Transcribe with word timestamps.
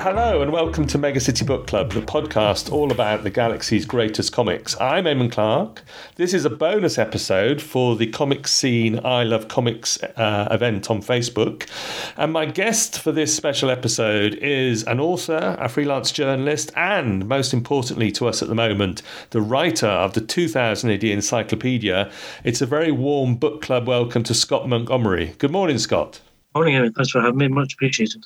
Hello 0.00 0.42
and 0.42 0.52
welcome 0.52 0.86
to 0.86 0.96
Mega 0.96 1.18
City 1.18 1.44
Book 1.44 1.66
Club, 1.66 1.90
the 1.90 2.00
podcast 2.00 2.70
all 2.70 2.92
about 2.92 3.24
the 3.24 3.30
galaxy's 3.30 3.84
greatest 3.84 4.32
comics. 4.32 4.80
I'm 4.80 5.06
Eamon 5.06 5.32
Clark. 5.32 5.82
This 6.14 6.32
is 6.32 6.44
a 6.44 6.50
bonus 6.50 6.98
episode 6.98 7.60
for 7.60 7.96
the 7.96 8.06
Comic 8.06 8.46
Scene 8.46 9.04
I 9.04 9.24
Love 9.24 9.48
Comics 9.48 10.00
uh, 10.00 10.46
event 10.52 10.88
on 10.88 11.02
Facebook. 11.02 11.68
And 12.16 12.32
my 12.32 12.46
guest 12.46 13.00
for 13.00 13.10
this 13.10 13.34
special 13.34 13.70
episode 13.70 14.34
is 14.34 14.84
an 14.84 15.00
author, 15.00 15.56
a 15.58 15.68
freelance 15.68 16.12
journalist, 16.12 16.70
and 16.76 17.26
most 17.26 17.52
importantly 17.52 18.12
to 18.12 18.28
us 18.28 18.40
at 18.40 18.46
the 18.46 18.54
moment, 18.54 19.02
the 19.30 19.40
writer 19.40 19.88
of 19.88 20.14
the 20.14 20.20
2000 20.20 20.92
AD 20.92 21.02
Encyclopedia. 21.02 22.08
It's 22.44 22.60
a 22.62 22.66
very 22.66 22.92
warm 22.92 23.34
book 23.34 23.62
club 23.62 23.88
welcome 23.88 24.22
to 24.22 24.32
Scott 24.32 24.68
Montgomery. 24.68 25.34
Good 25.38 25.50
morning, 25.50 25.78
Scott. 25.78 26.20
Morning, 26.54 26.76
Eamon. 26.76 26.94
Thanks 26.94 27.10
for 27.10 27.20
having 27.20 27.38
me. 27.38 27.48
Much 27.48 27.74
appreciated. 27.74 28.24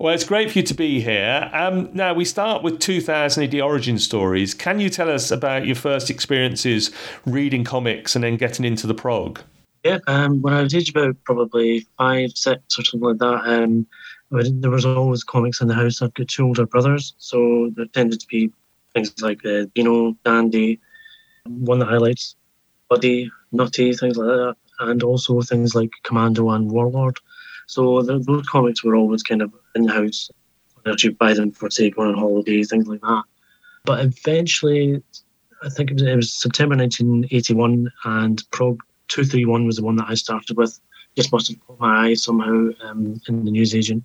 Well, 0.00 0.14
it's 0.14 0.24
great 0.24 0.50
for 0.50 0.60
you 0.60 0.64
to 0.64 0.72
be 0.72 1.00
here. 1.02 1.50
Um, 1.52 1.90
now, 1.92 2.14
we 2.14 2.24
start 2.24 2.62
with 2.62 2.80
2000 2.80 3.44
AD 3.44 3.60
origin 3.60 3.98
stories. 3.98 4.54
Can 4.54 4.80
you 4.80 4.88
tell 4.88 5.10
us 5.10 5.30
about 5.30 5.66
your 5.66 5.76
first 5.76 6.08
experiences 6.08 6.90
reading 7.26 7.64
comics 7.64 8.14
and 8.14 8.24
then 8.24 8.38
getting 8.38 8.64
into 8.64 8.86
the 8.86 8.94
prog? 8.94 9.40
Yeah, 9.84 9.98
um, 10.06 10.40
when 10.40 10.54
I 10.54 10.62
was 10.62 10.74
age 10.74 10.88
about 10.88 11.22
probably 11.24 11.86
five, 11.98 12.30
six, 12.34 12.78
or 12.78 12.84
something 12.84 13.10
like 13.10 13.18
that, 13.18 13.42
um, 13.44 13.86
there 14.30 14.70
was 14.70 14.86
always 14.86 15.22
comics 15.22 15.60
in 15.60 15.68
the 15.68 15.74
house. 15.74 16.00
I've 16.00 16.14
got 16.14 16.28
two 16.28 16.46
older 16.46 16.64
brothers, 16.64 17.12
so 17.18 17.70
there 17.76 17.84
tended 17.84 18.20
to 18.20 18.26
be 18.26 18.50
things 18.94 19.20
like 19.20 19.44
uh, 19.44 19.66
Beano, 19.74 20.16
Dandy, 20.24 20.80
one 21.46 21.78
that 21.80 21.88
highlights 21.88 22.36
Buddy, 22.88 23.30
Nutty, 23.52 23.92
things 23.92 24.16
like 24.16 24.28
that, 24.28 24.56
and 24.78 25.02
also 25.02 25.42
things 25.42 25.74
like 25.74 25.90
Commando 26.04 26.48
and 26.48 26.70
Warlord. 26.70 27.18
So 27.66 28.00
the, 28.00 28.18
those 28.18 28.48
comics 28.48 28.82
were 28.82 28.96
always 28.96 29.22
kind 29.22 29.42
of 29.42 29.52
in 29.74 29.84
the 29.84 29.92
house. 29.92 30.30
I'd 30.86 31.18
buy 31.18 31.34
them 31.34 31.52
for 31.52 31.70
say 31.70 31.90
going 31.90 32.08
on 32.08 32.18
holiday, 32.18 32.62
things 32.62 32.86
like 32.86 33.00
that. 33.02 33.24
But 33.84 34.04
eventually, 34.04 35.02
I 35.62 35.68
think 35.68 35.90
it 35.90 35.94
was, 35.94 36.02
it 36.02 36.16
was 36.16 36.32
September 36.32 36.76
1981, 36.76 37.92
and 38.04 38.42
Prog 38.50 38.80
231 39.08 39.66
was 39.66 39.76
the 39.76 39.84
one 39.84 39.96
that 39.96 40.08
I 40.08 40.14
started 40.14 40.56
with. 40.56 40.78
Just 41.16 41.32
must 41.32 41.48
have 41.48 41.60
caught 41.66 41.80
my 41.80 42.06
eye 42.08 42.14
somehow 42.14 42.68
um, 42.82 43.20
in 43.28 43.44
the 43.44 43.50
newsagent. 43.50 44.04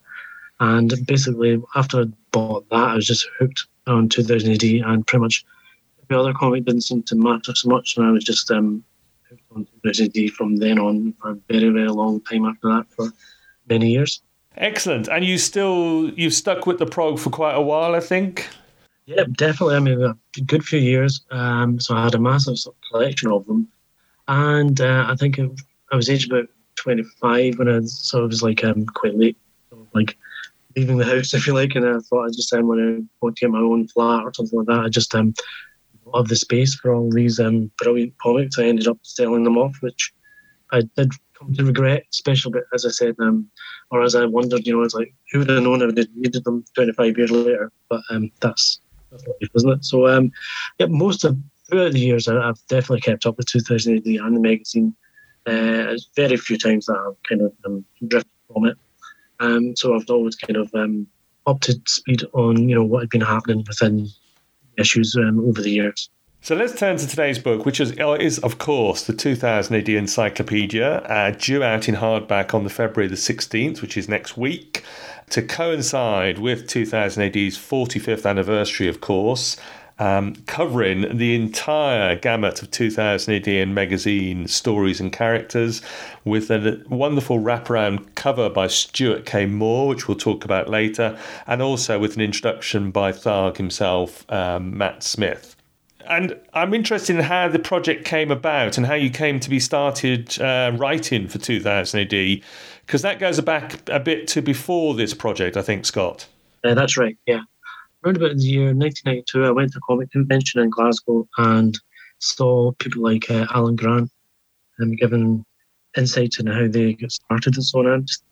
And 0.59 0.93
basically, 1.05 1.61
after 1.75 2.01
I 2.01 2.05
bought 2.31 2.67
that, 2.69 2.89
I 2.89 2.95
was 2.95 3.07
just 3.07 3.27
hooked 3.37 3.67
on 3.87 4.09
2000 4.09 4.51
AD, 4.51 4.63
and 4.63 5.05
pretty 5.05 5.21
much 5.21 5.45
the 6.07 6.19
other 6.19 6.33
comic 6.33 6.65
didn't 6.65 6.81
seem 6.81 7.03
to 7.03 7.15
matter 7.15 7.53
so 7.55 7.69
much, 7.69 7.97
and 7.97 8.05
I 8.05 8.11
was 8.11 8.23
just 8.23 8.49
um, 8.51 8.83
hooked 9.29 9.43
on 9.55 9.67
2000 9.83 10.17
AD 10.17 10.31
from 10.31 10.57
then 10.57 10.79
on 10.79 11.13
for 11.21 11.31
a 11.31 11.35
very, 11.49 11.69
very 11.69 11.89
long 11.89 12.21
time 12.21 12.45
after 12.45 12.69
that. 12.69 12.85
For 12.95 13.11
many 13.67 13.91
years. 13.91 14.21
Excellent. 14.57 15.07
And 15.07 15.25
you 15.25 15.37
still 15.37 16.11
you've 16.15 16.33
stuck 16.33 16.65
with 16.65 16.79
the 16.79 16.85
prog 16.85 17.19
for 17.19 17.29
quite 17.29 17.55
a 17.55 17.61
while, 17.61 17.95
I 17.95 17.99
think. 17.99 18.47
Yeah, 19.05 19.25
definitely. 19.33 19.75
I 19.75 19.79
mean, 19.79 20.01
a 20.01 20.15
good 20.45 20.63
few 20.63 20.79
years. 20.79 21.21
Um, 21.31 21.79
so 21.79 21.95
I 21.95 22.03
had 22.03 22.15
a 22.15 22.19
massive 22.19 22.57
of 22.65 22.73
collection 22.91 23.31
of 23.31 23.45
them, 23.45 23.67
and 24.27 24.81
uh, 24.81 25.05
I 25.07 25.15
think 25.15 25.39
I 25.39 25.95
was 25.95 26.09
aged 26.09 26.31
about 26.31 26.47
twenty 26.75 27.03
five 27.21 27.59
when 27.59 27.69
I 27.69 27.81
sort 27.81 28.23
of 28.23 28.31
was 28.31 28.41
like 28.41 28.63
um, 28.63 28.85
quite 28.87 29.15
late, 29.15 29.37
like 29.93 30.17
leaving 30.75 30.97
the 30.97 31.05
house, 31.05 31.33
if 31.35 31.45
you 31.45 31.53
like, 31.53 31.75
and 31.75 31.87
I 31.87 31.99
thought 31.99 32.25
I 32.25 32.29
just 32.29 32.51
um, 32.53 32.67
when 32.67 33.07
I 33.21 33.27
to 33.27 33.33
get 33.33 33.51
my 33.51 33.59
own 33.59 33.87
flat 33.87 34.23
or 34.23 34.33
something 34.33 34.59
like 34.59 34.67
that, 34.67 34.85
I 34.85 34.89
just 34.89 35.13
um 35.13 35.33
love 36.05 36.27
the 36.27 36.35
space 36.35 36.75
for 36.75 36.93
all 36.93 37.11
these 37.11 37.39
um 37.39 37.71
brilliant 37.77 38.17
comics. 38.17 38.57
I 38.57 38.65
ended 38.65 38.87
up 38.87 38.97
selling 39.03 39.43
them 39.43 39.57
off, 39.57 39.75
which 39.81 40.13
I 40.71 40.81
did 40.95 41.11
come 41.37 41.53
to 41.53 41.65
regret, 41.65 42.03
especially 42.11 42.53
but 42.53 42.63
as 42.73 42.85
I 42.85 42.89
said, 42.89 43.15
um, 43.19 43.47
or 43.91 44.03
as 44.03 44.15
I 44.15 44.25
wondered, 44.25 44.65
you 44.65 44.75
know, 44.75 44.83
it's 44.83 44.95
like 44.95 45.13
who 45.31 45.39
would 45.39 45.49
have 45.49 45.63
known 45.63 45.81
if 45.81 45.95
they 45.95 46.07
needed 46.15 46.43
them 46.43 46.65
25 46.75 47.17
years 47.17 47.31
later? 47.31 47.71
But 47.89 48.01
um, 48.09 48.31
that's 48.41 48.79
that's 49.11 49.25
life, 49.27 49.49
isn't 49.55 49.71
it? 49.71 49.85
So 49.85 50.07
um, 50.07 50.31
yeah, 50.79 50.87
most 50.87 51.23
of 51.23 51.37
throughout 51.69 51.93
the 51.93 51.99
years, 51.99 52.27
I, 52.27 52.45
have 52.45 52.59
definitely 52.67 53.01
kept 53.01 53.25
up 53.25 53.37
with 53.37 53.47
2000 53.47 53.97
AD 53.97 54.05
and 54.05 54.35
the 54.35 54.39
magazine. 54.39 54.95
Uh, 55.45 55.95
very 56.15 56.37
few 56.37 56.57
times 56.57 56.87
that 56.87 56.97
I've 56.97 57.21
kind 57.29 57.41
of 57.41 57.53
um, 57.65 57.85
drifted 58.07 58.31
from 58.51 58.65
it. 58.65 58.77
Um, 59.39 59.75
so 59.75 59.95
I've 59.95 60.09
always 60.09 60.35
kind 60.35 60.57
of 60.57 60.73
um, 60.73 61.07
up 61.45 61.59
to 61.61 61.79
speed 61.85 62.23
on 62.33 62.67
you 62.69 62.75
know 62.75 62.83
what 62.83 63.01
had 63.01 63.09
been 63.09 63.21
happening 63.21 63.63
within 63.67 64.07
issues 64.77 65.15
um, 65.15 65.39
over 65.47 65.61
the 65.61 65.69
years. 65.69 66.09
So 66.45 66.53
let's 66.53 66.75
turn 66.75 66.97
to 66.97 67.07
today's 67.07 67.39
book, 67.39 67.65
which 67.65 67.79
is, 67.79 67.97
uh, 67.99 68.11
is 68.19 68.37
of 68.37 68.59
course, 68.59 69.07
the 69.07 69.13
2000 69.13 69.77
AD 69.77 69.89
Encyclopedia, 69.89 70.97
uh, 70.97 71.31
due 71.31 71.63
out 71.63 71.89
in 71.89 71.95
hardback 71.95 72.53
on 72.53 72.63
the 72.63 72.69
February 72.69 73.07
the 73.07 73.17
16th, 73.17 73.81
which 73.81 73.97
is 73.97 74.07
next 74.07 74.37
week, 74.37 74.83
to 75.31 75.41
coincide 75.41 76.37
with 76.37 76.67
2000 76.67 77.23
AD's 77.23 77.57
45th 77.57 78.29
anniversary, 78.29 78.87
of 78.87 79.01
course. 79.01 79.57
Um, 79.97 80.35
covering 80.45 81.17
the 81.17 81.33
entire 81.33 82.15
gamut 82.15 82.61
of 82.61 82.69
2000 82.69 83.33
AD 83.33 83.47
and 83.47 83.73
magazine 83.73 84.47
stories 84.47 84.99
and 84.99 85.11
characters, 85.11 85.81
with 86.25 86.51
a 86.51 86.83
wonderful 86.87 87.39
wraparound 87.39 88.13
cover 88.13 88.51
by 88.51 88.67
Stuart 88.67 89.25
K. 89.25 89.47
Moore, 89.47 89.87
which 89.87 90.07
we'll 90.07 90.15
talk 90.15 90.45
about 90.45 90.69
later, 90.69 91.17
and 91.47 91.63
also 91.63 91.97
with 91.97 92.15
an 92.15 92.21
introduction 92.21 92.91
by 92.91 93.11
Tharg 93.11 93.57
himself, 93.57 94.31
um, 94.31 94.77
Matt 94.77 95.01
Smith. 95.01 95.54
And 96.07 96.39
I'm 96.53 96.73
interested 96.73 97.15
in 97.15 97.23
how 97.23 97.47
the 97.47 97.59
project 97.59 98.05
came 98.05 98.31
about 98.31 98.77
and 98.77 98.85
how 98.85 98.93
you 98.93 99.09
came 99.09 99.39
to 99.39 99.49
be 99.49 99.59
started 99.59 100.39
uh, 100.39 100.71
writing 100.75 101.27
for 101.27 101.39
2000 101.39 101.99
AD, 101.99 102.41
because 102.85 103.01
that 103.01 103.19
goes 103.19 103.39
back 103.41 103.87
a 103.89 103.99
bit 103.99 104.27
to 104.29 104.41
before 104.41 104.93
this 104.93 105.13
project, 105.13 105.57
I 105.57 105.61
think, 105.61 105.85
Scott. 105.85 106.27
Uh, 106.63 106.73
that's 106.73 106.97
right, 106.97 107.17
yeah. 107.25 107.41
Around 108.03 108.17
about 108.17 108.37
the 108.37 108.43
year 108.43 108.73
1992, 108.73 109.45
I 109.45 109.51
went 109.51 109.71
to 109.73 109.79
a 109.79 109.81
comic 109.81 110.11
convention 110.11 110.61
in 110.61 110.69
Glasgow 110.69 111.27
and 111.37 111.77
saw 112.19 112.71
people 112.73 113.03
like 113.03 113.29
uh, 113.29 113.47
Alan 113.53 113.75
Grant 113.75 114.11
and 114.77 114.97
given 114.97 115.45
insights 115.97 116.39
into 116.39 116.53
how 116.53 116.67
they 116.67 116.93
got 116.93 117.11
started 117.11 117.55
and 117.55 117.63
so 117.63 117.79
on. 117.79 117.87
And, 117.87 118.07
just, 118.07 118.23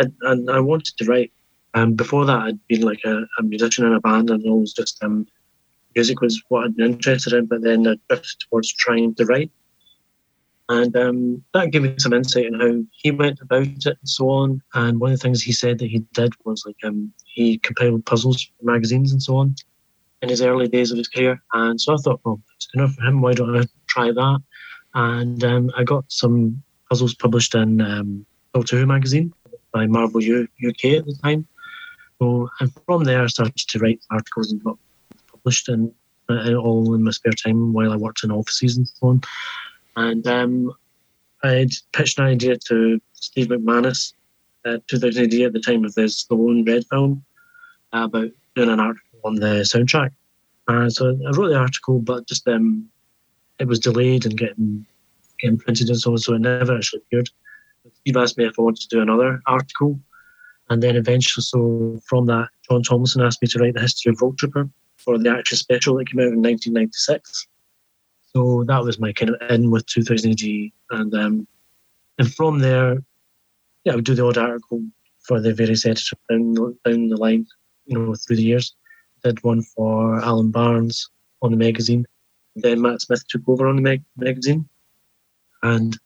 I, 0.00 0.04
and 0.22 0.50
I 0.50 0.60
wanted 0.60 0.96
to 0.98 1.04
write. 1.06 1.32
Um, 1.74 1.94
before 1.94 2.24
that, 2.24 2.38
I'd 2.38 2.66
been 2.68 2.82
like 2.82 3.00
a, 3.04 3.26
a 3.38 3.42
musician 3.42 3.84
in 3.84 3.92
a 3.92 4.00
band 4.00 4.30
and 4.30 4.42
always 4.46 4.72
just 4.72 5.02
um, 5.04 5.26
music 5.96 6.20
was 6.20 6.42
what 6.48 6.64
I'd 6.64 6.76
been 6.76 6.92
interested 6.92 7.32
in, 7.32 7.46
but 7.46 7.62
then 7.62 7.88
I 7.88 7.96
drifted 8.08 8.38
towards 8.40 8.72
trying 8.72 9.14
to 9.16 9.24
write. 9.24 9.50
And 10.68 10.94
um, 10.96 11.44
that 11.54 11.70
gave 11.70 11.82
me 11.82 11.94
some 11.98 12.12
insight 12.12 12.52
on 12.52 12.60
how 12.60 12.82
he 12.90 13.10
went 13.12 13.40
about 13.40 13.66
it 13.66 13.86
and 13.86 14.08
so 14.08 14.28
on. 14.28 14.62
And 14.74 15.00
one 15.00 15.12
of 15.12 15.18
the 15.18 15.22
things 15.22 15.42
he 15.42 15.52
said 15.52 15.78
that 15.78 15.88
he 15.88 16.00
did 16.12 16.32
was 16.44 16.64
like 16.66 16.76
um, 16.84 17.12
he 17.24 17.58
compiled 17.58 18.04
puzzles 18.04 18.42
for 18.42 18.72
magazines 18.72 19.12
and 19.12 19.22
so 19.22 19.36
on 19.36 19.54
in 20.22 20.28
his 20.28 20.42
early 20.42 20.68
days 20.68 20.90
of 20.90 20.98
his 20.98 21.08
career. 21.08 21.40
And 21.52 21.80
so 21.80 21.94
I 21.94 21.96
thought, 21.98 22.20
well, 22.24 22.40
it's 22.56 22.68
enough 22.74 22.94
for 22.94 23.04
him. 23.04 23.20
Why 23.20 23.32
don't 23.32 23.56
I 23.56 23.64
try 23.86 24.10
that? 24.10 24.42
And 24.94 25.44
um, 25.44 25.70
I 25.76 25.84
got 25.84 26.04
some 26.08 26.62
puzzles 26.90 27.14
published 27.14 27.54
in 27.54 27.80
um, 27.80 28.26
Doctor 28.52 28.78
Who 28.78 28.86
magazine 28.86 29.32
by 29.72 29.86
Marvel 29.86 30.22
U- 30.22 30.48
UK 30.66 30.84
at 30.98 31.06
the 31.06 31.16
time. 31.22 31.46
So, 32.18 32.48
and 32.60 32.72
from 32.86 33.04
there, 33.04 33.22
I 33.22 33.26
started 33.26 33.56
to 33.56 33.78
write 33.78 34.00
articles 34.10 34.50
and 34.50 34.64
got 34.64 34.78
and 35.68 35.92
uh, 36.28 36.54
all 36.54 36.94
in 36.94 37.04
my 37.04 37.10
spare 37.10 37.32
time 37.32 37.72
while 37.72 37.92
I 37.92 37.96
worked 37.96 38.24
in 38.24 38.30
offices 38.30 38.76
and 38.76 38.88
so 38.88 39.08
on. 39.08 39.20
And 39.96 40.26
um, 40.26 40.72
I 41.42 41.50
had 41.50 41.70
pitched 41.92 42.18
an 42.18 42.26
idea 42.26 42.56
to 42.56 43.00
Steve 43.14 43.48
McManus, 43.48 44.12
uh, 44.64 44.78
2000 44.88 45.24
AD 45.24 45.40
at 45.40 45.52
the 45.52 45.60
time 45.60 45.84
of 45.84 45.94
this 45.94 46.24
Stallone 46.24 46.66
Dredd 46.66 46.86
film, 46.88 47.24
uh, 47.92 48.04
about 48.04 48.30
doing 48.54 48.70
an 48.70 48.80
article 48.80 49.20
on 49.24 49.36
the 49.36 49.62
soundtrack. 49.62 50.10
Uh, 50.68 50.90
so 50.90 51.10
I 51.10 51.30
wrote 51.36 51.48
the 51.48 51.58
article, 51.58 52.00
but 52.00 52.26
just 52.26 52.46
um, 52.48 52.88
it 53.58 53.68
was 53.68 53.78
delayed 53.78 54.26
and 54.26 54.36
getting 54.36 54.84
getting 55.38 55.58
printed 55.58 55.88
and 55.88 56.00
so 56.00 56.12
on, 56.12 56.18
so 56.18 56.34
it 56.34 56.40
never 56.40 56.76
actually 56.76 57.02
appeared. 57.06 57.28
Steve 58.00 58.16
asked 58.16 58.38
me 58.38 58.46
if 58.46 58.58
I 58.58 58.62
wanted 58.62 58.80
to 58.82 58.88
do 58.88 59.02
another 59.02 59.42
article, 59.46 60.00
and 60.70 60.82
then 60.82 60.96
eventually, 60.96 61.42
so 61.42 62.00
from 62.06 62.26
that, 62.26 62.48
John 62.68 62.82
Thompson 62.82 63.22
asked 63.22 63.42
me 63.42 63.48
to 63.48 63.58
write 63.58 63.74
the 63.74 63.80
history 63.80 64.10
of 64.10 64.20
Rogue 64.20 64.38
Trooper, 64.38 64.68
for 65.06 65.16
the 65.16 65.30
Action 65.30 65.56
Special 65.56 65.96
that 65.96 66.10
came 66.10 66.20
out 66.20 66.34
in 66.34 66.42
1996. 66.42 67.46
So 68.34 68.64
that 68.64 68.82
was 68.82 68.98
my 68.98 69.12
kind 69.12 69.30
of 69.30 69.50
in 69.50 69.70
with 69.70 69.86
2000 69.86 70.32
AD. 70.32 70.72
And, 70.90 71.14
um, 71.14 71.48
and 72.18 72.34
from 72.34 72.58
there, 72.58 72.98
yeah, 73.84 73.92
I 73.92 73.96
would 73.96 74.04
do 74.04 74.14
the 74.14 74.26
odd 74.26 74.36
article 74.36 74.82
for 75.20 75.40
the 75.40 75.54
various 75.54 75.86
editors 75.86 76.12
down, 76.28 76.54
down 76.54 77.08
the 77.08 77.16
line, 77.16 77.46
you 77.86 77.96
know, 77.96 78.14
through 78.14 78.36
the 78.36 78.42
years. 78.42 78.74
Did 79.24 79.42
one 79.42 79.62
for 79.62 80.20
Alan 80.20 80.50
Barnes 80.50 81.08
on 81.40 81.52
the 81.52 81.56
magazine. 81.56 82.04
Then 82.56 82.82
Matt 82.82 83.00
Smith 83.00 83.26
took 83.28 83.48
over 83.48 83.66
on 83.66 83.76
the 83.76 83.82
mag- 83.82 84.04
magazine. 84.16 84.68
And 85.62 85.96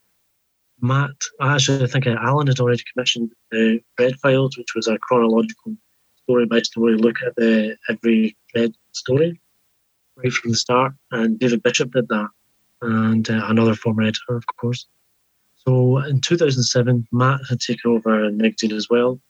Matt, 0.81 1.11
actually, 1.41 1.85
I 1.85 1.87
think 1.87 2.07
Alan 2.07 2.47
had 2.47 2.61
already 2.61 2.83
commissioned 2.93 3.33
the 3.51 3.81
Dredd 3.99 4.19
Files, 4.21 4.57
which 4.57 4.75
was 4.75 4.89
a 4.89 4.99
chronological 4.99 5.75
story 6.23 6.47
by 6.47 6.61
story 6.63 6.97
look 6.97 7.17
at 7.27 7.35
the 7.37 7.77
every 7.89 8.37
Dredd 8.55 8.75
story 8.93 9.41
right 10.17 10.33
from 10.33 10.51
the 10.51 10.57
start. 10.57 10.93
And 11.11 11.39
David 11.39 11.63
Bishop 11.63 11.93
did 11.93 12.09
that, 12.09 12.29
and 12.83 13.29
uh, 13.29 13.47
another 13.47 13.75
former 13.75 14.03
editor, 14.03 14.37
of 14.37 14.45
course. 14.57 14.87
So 15.57 15.99
in 15.99 16.21
2007, 16.21 17.07
Matt 17.13 17.41
had 17.49 17.61
taken 17.61 17.91
over 17.91 18.31
Magazine 18.31 18.73
as 18.73 18.89
well, 18.89 19.21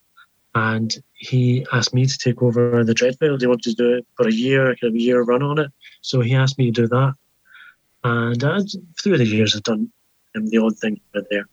and 0.55 0.95
he 1.13 1.65
asked 1.73 1.93
me 1.93 2.05
to 2.05 2.17
take 2.17 2.41
over 2.41 2.83
the 2.83 2.93
Dredd 2.93 3.19
File. 3.19 3.37
He 3.37 3.47
wanted 3.47 3.75
to 3.75 3.83
do 3.83 3.93
it 3.95 4.07
for 4.15 4.27
a 4.27 4.33
year, 4.33 4.75
kind 4.75 4.91
of 4.91 4.95
a 4.95 4.99
year 4.99 5.21
run 5.21 5.43
on 5.43 5.59
it. 5.59 5.71
So 6.01 6.21
he 6.21 6.35
asked 6.35 6.57
me 6.57 6.71
to 6.71 6.81
do 6.83 6.87
that, 6.87 7.13
and 8.03 8.43
uh, 8.43 8.61
through 9.01 9.17
the 9.17 9.27
years, 9.27 9.55
I've 9.55 9.63
done 9.63 9.91
um, 10.35 10.47
the 10.47 10.57
odd 10.57 10.77
thing 10.77 10.99
there. 11.13 11.47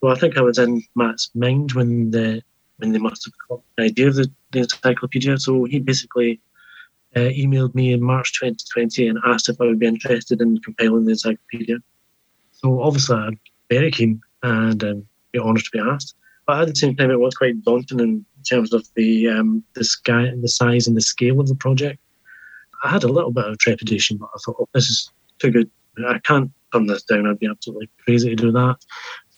So 0.00 0.08
I 0.08 0.14
think 0.14 0.36
I 0.36 0.42
was 0.42 0.58
in 0.58 0.82
Matt's 0.94 1.30
mind 1.34 1.72
when 1.72 2.10
the 2.10 2.42
when 2.78 2.92
they 2.92 2.98
must 2.98 3.24
have 3.24 3.32
got 3.48 3.60
the 3.76 3.84
idea 3.84 4.08
of 4.08 4.16
the, 4.16 4.30
the 4.52 4.60
encyclopedia. 4.60 5.38
So 5.38 5.64
he 5.64 5.78
basically 5.78 6.40
uh, 7.16 7.30
emailed 7.30 7.74
me 7.74 7.92
in 7.92 8.02
March 8.02 8.38
2020 8.38 9.08
and 9.08 9.18
asked 9.26 9.48
if 9.48 9.60
I 9.60 9.64
would 9.64 9.78
be 9.78 9.86
interested 9.86 10.40
in 10.40 10.58
compiling 10.58 11.06
the 11.06 11.12
encyclopedia. 11.12 11.78
So 12.52 12.80
obviously, 12.80 13.16
I'm 13.16 13.40
very 13.70 13.90
keen 13.90 14.20
and 14.42 14.82
um, 14.84 15.06
be 15.32 15.38
honoured 15.38 15.64
to 15.64 15.70
be 15.72 15.80
asked. 15.80 16.14
But 16.46 16.60
at 16.60 16.68
the 16.68 16.76
same 16.76 16.94
time, 16.94 17.10
it 17.10 17.18
was 17.18 17.34
quite 17.34 17.62
daunting 17.64 18.00
in 18.00 18.24
terms 18.48 18.72
of 18.72 18.86
the 18.94 19.28
um, 19.28 19.64
the 19.74 19.82
sky, 19.82 20.30
the 20.40 20.48
size 20.48 20.86
and 20.86 20.96
the 20.96 21.00
scale 21.00 21.40
of 21.40 21.48
the 21.48 21.56
project. 21.56 21.98
I 22.84 22.90
had 22.90 23.04
a 23.04 23.08
little 23.08 23.32
bit 23.32 23.46
of 23.46 23.58
trepidation, 23.58 24.18
but 24.18 24.28
I 24.34 24.38
thought, 24.44 24.56
oh, 24.60 24.68
this 24.74 24.88
is 24.88 25.10
too 25.38 25.50
good. 25.50 25.70
I 26.06 26.18
can't 26.18 26.52
turn 26.72 26.86
this 26.86 27.02
down. 27.02 27.26
I'd 27.26 27.38
be 27.38 27.48
absolutely 27.48 27.88
crazy 28.04 28.28
to 28.28 28.36
do 28.36 28.52
that. 28.52 28.76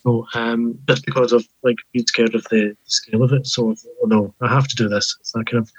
So 0.02 0.26
um, 0.34 0.78
just 0.88 1.06
because 1.06 1.32
of 1.32 1.46
like 1.62 1.76
being 1.92 2.06
scared 2.06 2.34
of 2.34 2.44
the 2.44 2.76
scale 2.84 3.22
of 3.22 3.32
it, 3.32 3.46
so 3.46 3.74
oh 4.02 4.06
no, 4.06 4.34
I 4.40 4.48
have 4.48 4.68
to 4.68 4.76
do 4.76 4.88
this. 4.88 5.16
It's 5.20 5.32
that 5.32 5.46
kind 5.46 5.62
of 5.62 5.70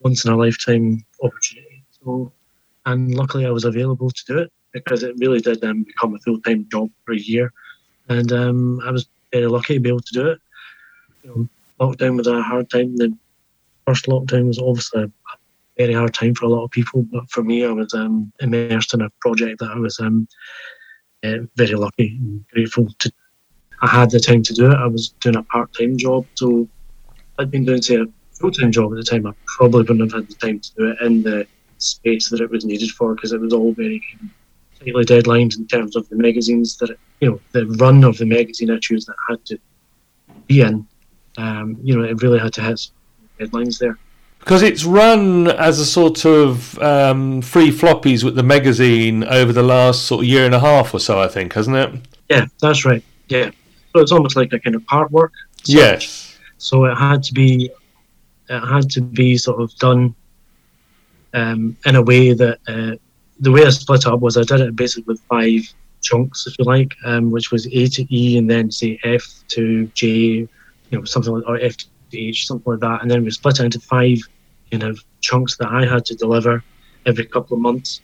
once 0.00 0.24
in 0.24 0.32
a 0.32 0.36
lifetime 0.36 1.04
opportunity. 1.22 1.84
So, 2.02 2.32
and 2.86 3.14
luckily 3.14 3.46
I 3.46 3.50
was 3.50 3.64
available 3.64 4.10
to 4.10 4.24
do 4.26 4.38
it 4.38 4.52
because 4.72 5.02
it 5.02 5.14
really 5.18 5.40
did 5.40 5.62
um, 5.64 5.82
become 5.82 6.14
a 6.14 6.18
full 6.20 6.40
time 6.40 6.66
job 6.70 6.88
for 7.04 7.12
a 7.12 7.18
year, 7.18 7.52
and 8.08 8.32
um, 8.32 8.80
I 8.84 8.90
was 8.90 9.08
very 9.32 9.46
lucky 9.46 9.74
to 9.74 9.80
be 9.80 9.88
able 9.88 10.00
to 10.00 10.14
do 10.14 10.28
it. 10.28 10.38
You 11.22 11.30
know, 11.30 11.86
lockdown 11.86 12.16
was 12.16 12.26
a 12.26 12.42
hard 12.42 12.70
time. 12.70 12.96
The 12.96 13.16
first 13.86 14.06
lockdown 14.06 14.46
was 14.46 14.58
obviously 14.58 15.04
a 15.04 15.10
very 15.76 15.94
hard 15.94 16.14
time 16.14 16.34
for 16.34 16.46
a 16.46 16.48
lot 16.48 16.64
of 16.64 16.70
people, 16.70 17.02
but 17.10 17.30
for 17.30 17.42
me, 17.42 17.64
I 17.64 17.72
was 17.72 17.92
um, 17.94 18.32
immersed 18.40 18.94
in 18.94 19.02
a 19.02 19.10
project 19.20 19.60
that 19.60 19.70
I 19.70 19.78
was 19.78 19.98
um, 20.00 20.26
uh, 21.24 21.38
very 21.56 21.74
lucky 21.74 22.18
and 22.20 22.44
grateful 22.52 22.88
to. 23.00 23.12
I 23.82 23.88
had 23.88 24.10
the 24.10 24.20
time 24.20 24.42
to 24.42 24.52
do 24.52 24.70
it. 24.70 24.74
I 24.74 24.86
was 24.86 25.08
doing 25.20 25.36
a 25.36 25.42
part 25.44 25.70
time 25.78 25.96
job, 25.96 26.26
so 26.34 26.68
I'd 27.38 27.50
been 27.50 27.64
doing 27.64 27.80
say 27.80 28.04
full 28.40 28.50
time 28.50 28.72
job 28.72 28.92
at 28.92 28.96
the 28.96 29.02
time. 29.02 29.26
I 29.26 29.32
probably 29.46 29.82
wouldn't 29.82 30.00
have 30.00 30.12
had 30.12 30.28
the 30.28 30.34
time 30.34 30.60
to 30.60 30.74
do 30.74 30.90
it 30.90 31.00
in 31.00 31.22
the 31.22 31.46
space 31.78 32.28
that 32.30 32.40
it 32.40 32.50
was 32.50 32.64
needed 32.64 32.90
for 32.90 33.14
because 33.14 33.32
it 33.32 33.40
was 33.40 33.52
all 33.52 33.72
very 33.72 34.02
tightly 34.78 35.04
deadlines 35.04 35.58
in 35.58 35.66
terms 35.66 35.96
of 35.96 36.08
the 36.08 36.16
magazines 36.16 36.76
that 36.78 36.90
it, 36.90 36.98
you 37.20 37.30
know 37.30 37.40
the 37.52 37.66
run 37.78 38.04
of 38.04 38.18
the 38.18 38.26
magazine 38.26 38.70
issues 38.70 39.04
that 39.06 39.16
I 39.28 39.32
had 39.32 39.44
to 39.46 39.58
be 40.46 40.62
in. 40.62 40.86
Um, 41.36 41.78
you 41.82 41.96
know, 41.96 42.04
it 42.04 42.22
really 42.22 42.38
had 42.38 42.52
to 42.54 42.62
hit 42.62 42.90
deadlines 43.38 43.78
there 43.78 43.98
because 44.40 44.62
it's 44.62 44.84
run 44.84 45.48
as 45.48 45.78
a 45.78 45.86
sort 45.86 46.24
of 46.24 46.78
um, 46.78 47.42
free 47.42 47.70
floppies 47.70 48.24
with 48.24 48.34
the 48.34 48.42
magazine 48.42 49.22
over 49.24 49.52
the 49.52 49.62
last 49.62 50.06
sort 50.06 50.24
of 50.24 50.28
year 50.28 50.46
and 50.46 50.54
a 50.54 50.60
half 50.60 50.92
or 50.94 50.98
so, 50.98 51.20
I 51.20 51.28
think, 51.28 51.52
hasn't 51.52 51.76
it? 51.76 51.94
Yeah, 52.30 52.46
that's 52.60 52.84
right. 52.84 53.04
Yeah, 53.28 53.50
so 53.92 54.00
it's 54.00 54.12
almost 54.12 54.36
like 54.36 54.52
a 54.52 54.58
kind 54.58 54.74
of 54.74 54.84
part 54.86 55.10
work. 55.10 55.32
Yes. 55.66 56.38
So 56.58 56.86
it 56.86 56.94
had 56.94 57.22
to 57.24 57.34
be, 57.34 57.70
it 58.50 58.60
had 58.66 58.90
to 58.90 59.00
be 59.00 59.36
sort 59.36 59.62
of 59.62 59.74
done 59.76 60.14
um, 61.32 61.76
in 61.86 61.96
a 61.96 62.02
way 62.02 62.32
that 62.32 62.58
uh, 62.66 62.96
the 63.38 63.52
way 63.52 63.64
I 63.64 63.70
split 63.70 64.06
up 64.06 64.20
was 64.20 64.36
I 64.36 64.42
did 64.42 64.60
it 64.60 64.76
basically 64.76 65.04
with 65.04 65.20
five 65.22 65.62
chunks, 66.00 66.46
if 66.46 66.58
you 66.58 66.64
like, 66.64 66.94
um, 67.04 67.30
which 67.30 67.52
was 67.52 67.66
A 67.66 67.86
to 67.86 68.14
E 68.14 68.36
and 68.36 68.50
then 68.50 68.70
say 68.70 68.98
F 69.04 69.24
to 69.48 69.86
J, 69.94 70.06
you 70.06 70.48
know, 70.90 71.04
something 71.04 71.32
like 71.32 71.46
or 71.46 71.58
F 71.60 71.76
stage, 72.08 72.46
something 72.46 72.72
like 72.72 72.80
that. 72.80 73.02
And 73.02 73.10
then 73.10 73.24
we 73.24 73.30
split 73.30 73.60
it 73.60 73.64
into 73.64 73.80
five 73.80 74.18
kind 74.70 74.82
of 74.82 75.02
chunks 75.20 75.56
that 75.58 75.68
I 75.68 75.86
had 75.86 76.04
to 76.06 76.14
deliver 76.16 76.62
every 77.06 77.26
couple 77.26 77.56
of 77.56 77.62
months 77.62 78.00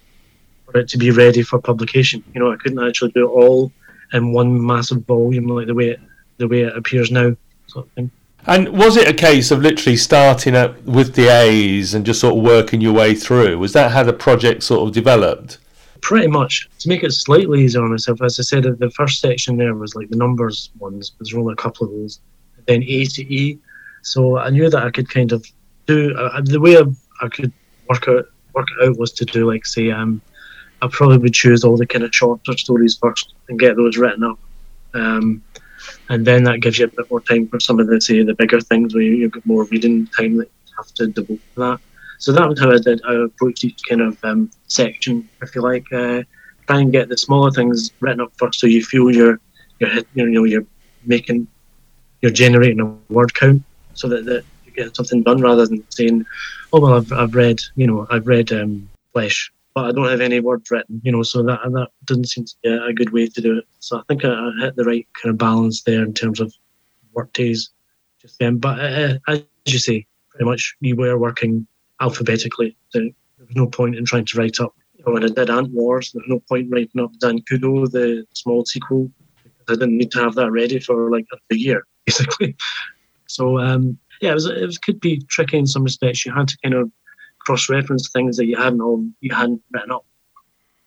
for 0.65 0.79
it 0.79 0.89
to 0.89 0.99
be 0.99 1.11
ready 1.11 1.43
for 1.43 1.59
publication. 1.59 2.23
You 2.35 2.41
know, 2.41 2.53
I 2.53 2.57
couldn't 2.57 2.87
actually 2.87 3.11
do 3.13 3.27
it 3.27 3.31
all 3.33 3.73
in 4.13 4.33
one 4.33 4.65
massive 4.65 5.05
volume 5.07 5.49
like 5.49 5.67
the 5.67 5.75
way 5.75 5.91
it, 5.91 6.01
the 6.39 6.47
way 6.49 6.63
it 6.63 6.77
appears 6.77 7.11
now, 7.11 7.37
sort 7.67 7.87
of 7.87 7.93
thing. 7.93 8.11
And 8.47 8.69
was 8.69 8.97
it 8.97 9.09
a 9.09 9.15
case 9.15 9.51
of 9.51 9.61
literally 9.61 9.97
starting 9.97 10.55
up 10.55 10.81
with 10.85 11.15
the 11.15 11.29
A's 11.29 11.95
and 11.95 12.07
just 12.07 12.21
sort 12.21 12.37
of 12.37 12.45
working 12.45 12.81
your 12.81 12.93
way 12.93 13.15
through? 13.15 13.59
Was 13.59 13.73
that 13.73 13.91
how 13.91 14.03
the 14.03 14.13
project 14.13 14.63
sort 14.63 14.87
of 14.87 14.95
developed? 14.95 15.59
Pretty 16.01 16.29
much. 16.29 16.69
To 16.81 16.89
make 16.89 17.03
it 17.03 17.13
slightly 17.13 17.65
easier 17.65 17.83
on 17.83 17.91
myself, 17.91 18.23
as 18.23 18.39
I 18.39 18.43
said, 18.43 18.63
the 18.63 18.91
first 18.91 19.21
section 19.21 19.57
there 19.57 19.75
was 19.75 19.97
like 19.97 20.09
the 20.11 20.17
numbers 20.17 20.71
ones. 20.79 21.13
There's 21.19 21.35
only 21.35 21.55
a 21.55 21.57
couple 21.57 21.87
of 21.87 21.93
those. 21.93 22.21
Then 22.67 22.83
A 22.85 23.05
to 23.05 23.35
E 23.35 23.59
so 24.07 24.39
I 24.39 24.51
knew 24.51 24.71
that 24.71 24.85
I 24.85 24.91
could 24.93 25.11
kind 25.11 25.33
of 25.33 25.45
do 25.87 26.17
uh, 26.17 26.41
the 26.41 26.61
way 26.61 26.77
I, 26.77 26.85
I 27.21 27.29
could 27.29 27.53
work 27.91 28.07
out 28.07 28.27
work 28.53 28.69
it 28.79 28.89
out 28.89 28.99
was 28.99 29.13
to 29.15 29.25
do 29.25 29.51
like 29.51 29.67
say 29.67 29.91
um, 29.91 30.23
I 30.81 30.89
probably 30.93 31.19
would 31.19 31.35
choose 31.35 31.65
all 31.65 31.77
the 31.77 31.87
kind 31.87 32.05
of 32.05 32.15
shorter 32.15 32.57
stories 32.57 32.97
first 32.97 33.35
and 33.49 33.59
get 33.59 33.77
those 33.77 33.97
written 33.97 34.23
up. 34.23 34.39
Um, 34.95 35.43
and 36.09 36.27
then 36.27 36.45
that 36.45 36.61
gives 36.61 36.79
you 36.79 36.87
a 36.87 36.89
bit 36.89 37.11
more 37.11 37.21
time 37.21 37.49
for 37.49 37.61
some 37.61 37.81
of 37.81 37.87
the 37.87 38.01
say 38.01 38.23
the 38.23 38.35
bigger 38.35 38.61
things 38.61 38.95
where 38.95 39.03
you, 39.03 39.23
have 39.25 39.33
got 39.33 39.47
more 39.47 39.65
reading 39.65 40.07
time 40.09 40.37
that 40.37 40.49
you 40.67 40.73
have 40.77 40.93
to 40.95 41.07
devote 41.09 41.41
to 41.55 41.61
that. 41.61 41.81
So 42.19 42.33
that 42.33 42.49
was 42.49 42.59
how 42.59 42.73
I 42.73 42.79
did. 42.79 43.01
I 43.07 43.25
approached 43.25 43.65
each 43.65 43.81
kind 43.89 44.01
of 44.01 44.23
um, 44.25 44.51
section, 44.69 45.29
if 45.43 45.55
you 45.55 45.63
like. 45.63 45.93
Uh, 45.93 46.23
try 46.67 46.81
and 46.81 46.93
get 46.93 47.09
the 47.09 47.17
smaller 47.17 47.51
things 47.51 47.93
written 48.01 48.21
up 48.21 48.33
first, 48.37 48.61
so 48.61 48.67
you 48.67 48.83
feel 48.83 49.11
you're 49.11 49.41
you're 49.79 49.91
you 50.15 50.27
know 50.27 50.45
you're 50.45 50.67
making 51.05 51.47
you're 52.23 52.33
generating 52.33 52.81
a 52.81 53.13
word 53.13 53.35
count 53.35 53.63
so 53.95 54.09
that, 54.09 54.25
that 54.25 54.45
you 54.65 54.73
get 54.73 54.97
something 54.97 55.23
done 55.23 55.41
rather 55.41 55.67
than 55.67 55.85
saying, 55.91 56.25
"Oh 56.73 56.81
well, 56.81 56.95
I've, 56.95 57.13
I've 57.13 57.35
read 57.35 57.61
you 57.77 57.87
know 57.87 58.07
I've 58.11 58.27
read 58.27 58.53
um, 58.53 58.89
Flesh, 59.13 59.53
but 59.77 59.85
I 59.85 59.93
don't 59.93 60.09
have 60.09 60.23
any 60.23 60.41
words 60.41 60.71
written." 60.71 61.01
You 61.05 61.13
know, 61.13 61.23
so 61.23 61.43
that 61.43 61.61
that 61.63 61.89
doesn't 62.07 62.31
seem 62.31 62.47
to 62.47 62.55
be 62.63 62.71
a 62.71 62.93
good 62.95 63.13
way 63.13 63.29
to 63.29 63.41
do 63.41 63.59
it. 63.59 63.65
So 63.79 63.99
I 63.99 64.03
think 64.09 64.25
I, 64.25 64.31
I 64.31 64.53
hit 64.63 64.77
the 64.77 64.85
right 64.85 65.07
kind 65.23 65.31
of 65.33 65.39
balance 65.39 65.83
there 65.83 66.03
in 66.03 66.15
terms 66.15 66.41
of 66.41 66.53
work 67.13 67.33
days. 67.35 67.71
Just 68.21 68.39
then, 68.39 68.57
but 68.57 68.81
uh, 68.81 69.19
uh, 69.29 69.33
as 69.35 69.43
you 69.67 69.79
say, 69.79 70.07
pretty 70.31 70.47
much 70.47 70.75
we 70.81 70.95
were 70.95 71.19
working 71.19 71.67
alphabetically. 72.01 72.75
So 72.89 73.01
there 73.01 73.13
was 73.47 73.55
no 73.55 73.67
point 73.67 73.97
in 73.97 74.07
trying 74.07 74.25
to 74.25 74.39
write 74.39 74.59
up. 74.61 74.75
You 74.95 75.05
know, 75.07 75.13
when 75.13 75.25
I 75.25 75.29
did 75.29 75.51
Ant 75.51 75.71
Wars, 75.71 76.11
there 76.13 76.23
was 76.23 76.31
no 76.31 76.41
point 76.49 76.69
writing 76.71 77.03
up 77.03 77.13
Dan 77.21 77.41
Kudo, 77.43 77.91
the 77.91 78.25
small 78.33 78.65
sequel, 78.65 79.11
because 79.43 79.77
I 79.77 79.79
didn't 79.79 79.99
need 79.99 80.11
to 80.13 80.21
have 80.21 80.37
that 80.37 80.51
ready 80.51 80.81
for 80.81 81.11
like 81.11 81.27
a 81.53 81.55
year, 81.55 81.87
basically. 82.07 82.57
So 83.27 83.59
um, 83.59 83.99
yeah, 84.23 84.31
it 84.31 84.35
was 84.35 84.47
it 84.47 84.83
could 84.83 85.01
be 85.01 85.21
tricky 85.29 85.59
in 85.59 85.67
some 85.67 85.85
respects. 85.85 86.25
You 86.25 86.33
had 86.33 86.49
to 86.49 86.57
kind 86.63 86.75
of 86.75 86.91
cross-reference 87.47 88.11
things 88.11 88.37
that 88.37 88.47
you 88.47 88.57
hadn't 88.57 88.81
all 88.81 89.03
you 89.21 89.35
hadn't 89.35 89.63
written 89.71 89.93
up. 89.93 90.05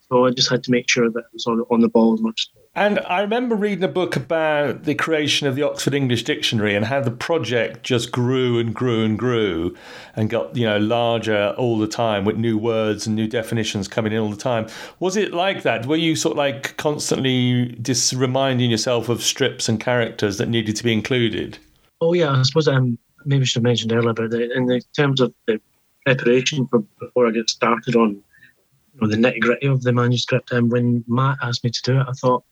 So 0.09 0.25
I 0.25 0.31
just 0.31 0.49
had 0.49 0.63
to 0.63 0.71
make 0.71 0.89
sure 0.89 1.09
that 1.09 1.19
it 1.19 1.33
was 1.33 1.45
on, 1.45 1.63
on 1.69 1.81
the 1.81 1.87
ball 1.87 2.15
as 2.15 2.21
much. 2.21 2.49
And 2.75 2.99
I 3.01 3.21
remember 3.21 3.55
reading 3.55 3.83
a 3.83 3.87
book 3.87 4.15
about 4.15 4.83
the 4.83 4.95
creation 4.95 5.47
of 5.47 5.55
the 5.55 5.61
Oxford 5.61 5.93
English 5.93 6.23
Dictionary 6.23 6.75
and 6.75 6.85
how 6.85 6.99
the 6.99 7.11
project 7.11 7.83
just 7.83 8.11
grew 8.11 8.57
and 8.57 8.73
grew 8.73 9.05
and 9.05 9.19
grew 9.19 9.77
and 10.15 10.29
got, 10.29 10.55
you 10.55 10.65
know, 10.65 10.79
larger 10.79 11.53
all 11.59 11.77
the 11.77 11.87
time 11.87 12.25
with 12.25 12.37
new 12.37 12.57
words 12.57 13.05
and 13.05 13.15
new 13.15 13.27
definitions 13.27 13.87
coming 13.87 14.11
in 14.11 14.19
all 14.19 14.31
the 14.31 14.35
time. 14.35 14.67
Was 14.99 15.15
it 15.15 15.31
like 15.31 15.61
that? 15.61 15.85
Were 15.85 15.95
you 15.95 16.15
sort 16.15 16.33
of 16.33 16.37
like 16.37 16.75
constantly 16.77 17.77
just 17.81 18.13
reminding 18.13 18.71
yourself 18.71 19.09
of 19.09 19.21
strips 19.21 19.69
and 19.69 19.79
characters 19.79 20.39
that 20.39 20.49
needed 20.49 20.75
to 20.75 20.83
be 20.83 20.91
included? 20.91 21.59
Oh 22.01 22.13
yeah, 22.13 22.31
I 22.31 22.41
suppose 22.41 22.67
um, 22.67 22.97
maybe 23.25 23.43
I 23.43 23.45
should 23.45 23.59
have 23.59 23.63
mentioned 23.63 23.93
earlier, 23.93 24.13
but 24.13 24.31
the, 24.31 24.51
in 24.53 24.65
the 24.65 24.81
terms 24.95 25.21
of 25.21 25.33
the 25.45 25.61
preparation 26.05 26.67
for 26.67 26.79
before 26.99 27.27
I 27.27 27.31
get 27.31 27.49
started 27.49 27.95
on 27.95 28.21
you 28.93 29.01
know, 29.01 29.07
the 29.07 29.17
nitty 29.17 29.39
gritty 29.39 29.67
of 29.67 29.83
the 29.83 29.93
manuscript, 29.93 30.51
and 30.51 30.71
when 30.71 31.03
Matt 31.07 31.37
asked 31.41 31.63
me 31.63 31.69
to 31.69 31.81
do 31.81 31.99
it, 31.99 32.05
I 32.07 32.11
thought 32.13 32.43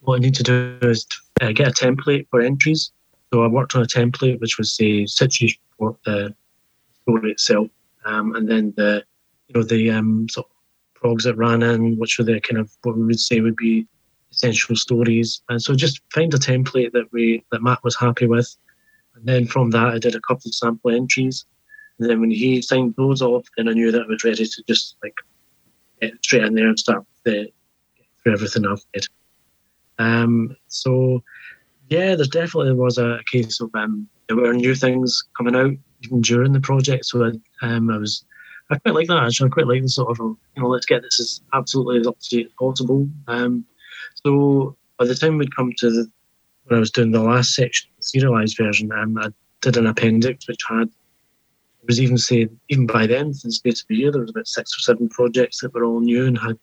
what 0.00 0.16
I 0.16 0.18
need 0.18 0.34
to 0.36 0.42
do 0.42 0.78
is 0.82 1.06
uh, 1.40 1.52
get 1.52 1.68
a 1.68 1.70
template 1.72 2.26
for 2.30 2.40
entries. 2.40 2.92
So 3.32 3.42
I 3.42 3.48
worked 3.48 3.74
on 3.74 3.82
a 3.82 3.86
template 3.86 4.40
which 4.40 4.58
was 4.58 4.76
the 4.76 5.06
situation 5.06 5.60
for 5.76 5.96
the 6.04 6.34
story 7.02 7.32
itself, 7.32 7.68
um, 8.04 8.34
and 8.34 8.48
then 8.48 8.72
the 8.76 9.04
you 9.48 9.54
know 9.54 9.62
the 9.62 9.90
um, 9.90 10.28
sort 10.28 10.46
of 10.46 11.00
progs 11.00 11.24
that 11.24 11.36
ran 11.36 11.62
in, 11.62 11.96
which 11.98 12.18
were 12.18 12.24
the 12.24 12.40
kind 12.40 12.58
of 12.58 12.70
what 12.82 12.96
we 12.96 13.04
would 13.04 13.20
say 13.20 13.40
would 13.40 13.56
be 13.56 13.86
essential 14.30 14.76
stories. 14.76 15.42
And 15.48 15.60
so 15.60 15.74
just 15.74 16.00
find 16.12 16.32
a 16.34 16.38
template 16.38 16.92
that 16.92 17.10
we 17.12 17.44
that 17.52 17.62
Matt 17.62 17.82
was 17.84 17.96
happy 17.96 18.26
with, 18.26 18.54
and 19.14 19.26
then 19.26 19.46
from 19.46 19.70
that, 19.70 19.94
I 19.94 19.98
did 19.98 20.14
a 20.14 20.20
couple 20.20 20.48
of 20.48 20.54
sample 20.54 20.90
entries. 20.90 21.44
And 21.98 22.08
then 22.08 22.20
when 22.20 22.30
he 22.30 22.62
signed 22.62 22.94
those 22.96 23.22
off, 23.22 23.46
then 23.56 23.68
I 23.68 23.72
knew 23.72 23.90
that 23.90 24.02
I 24.02 24.06
was 24.06 24.24
ready 24.24 24.46
to 24.46 24.62
just 24.68 24.96
like 25.02 25.16
get 26.00 26.12
straight 26.22 26.44
in 26.44 26.54
there 26.54 26.68
and 26.68 26.78
start 26.78 27.04
the, 27.24 27.50
through 28.22 28.34
everything 28.34 28.66
I've 28.66 28.84
read. 28.94 29.04
Um, 29.98 30.56
so, 30.68 31.22
yeah, 31.88 32.14
there 32.14 32.26
definitely 32.26 32.72
was 32.74 32.98
a 32.98 33.20
case 33.30 33.60
of 33.60 33.70
um, 33.74 34.08
there 34.28 34.36
were 34.36 34.52
new 34.52 34.74
things 34.74 35.24
coming 35.36 35.56
out 35.56 35.72
even 36.04 36.20
during 36.20 36.52
the 36.52 36.60
project. 36.60 37.06
So 37.06 37.24
I, 37.24 37.66
um, 37.66 37.90
I 37.90 37.98
was, 37.98 38.24
I 38.70 38.78
quite 38.78 38.94
like 38.94 39.08
that 39.08 39.24
actually. 39.24 39.48
I 39.48 39.52
quite 39.54 39.66
like 39.66 39.82
the 39.82 39.88
sort 39.88 40.10
of, 40.10 40.18
you 40.18 40.62
know, 40.62 40.68
let's 40.68 40.86
get 40.86 41.02
this 41.02 41.18
as 41.18 41.40
absolutely 41.52 42.00
as 42.00 42.06
up 42.06 42.18
to 42.20 42.36
date 42.36 42.46
as 42.46 42.52
possible. 42.52 43.08
Um, 43.26 43.64
so 44.22 44.76
by 44.98 45.06
the 45.06 45.14
time 45.14 45.38
we'd 45.38 45.56
come 45.56 45.72
to 45.78 45.90
the 45.90 46.10
when 46.66 46.76
I 46.76 46.80
was 46.80 46.90
doing 46.90 47.12
the 47.12 47.22
last 47.22 47.54
section, 47.54 47.88
the 47.96 48.02
serialized 48.02 48.58
version, 48.58 48.92
um, 48.92 49.16
I'd 49.16 49.32
did 49.60 49.76
an 49.76 49.86
appendix 49.86 50.46
which 50.46 50.60
had 50.68 50.88
was 51.88 52.00
even 52.00 52.18
say 52.18 52.48
even 52.68 52.86
by 52.86 53.06
then 53.06 53.34
since 53.34 53.60
the 53.60 53.70
space 53.70 53.80
of 53.82 53.88
the 53.88 53.96
year 53.96 54.12
there 54.12 54.20
was 54.20 54.30
about 54.30 54.46
six 54.46 54.76
or 54.76 54.80
seven 54.80 55.08
projects 55.08 55.60
that 55.60 55.74
were 55.74 55.84
all 55.84 56.00
new 56.00 56.26
and 56.26 56.38
had 56.38 56.58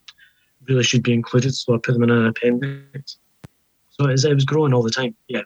really 0.67 0.84
should 0.84 1.03
be 1.03 1.13
included 1.13 1.53
so 1.53 1.75
I 1.75 1.77
put 1.77 1.94
them 1.94 2.03
in 2.03 2.12
an 2.12 2.27
appendix. 2.27 3.17
So 3.89 4.05
it 4.08 4.12
was, 4.12 4.25
it 4.25 4.34
was 4.34 4.46
growing 4.46 4.74
all 4.74 4.84
the 4.84 4.89
time 4.89 5.15
yeah. 5.27 5.41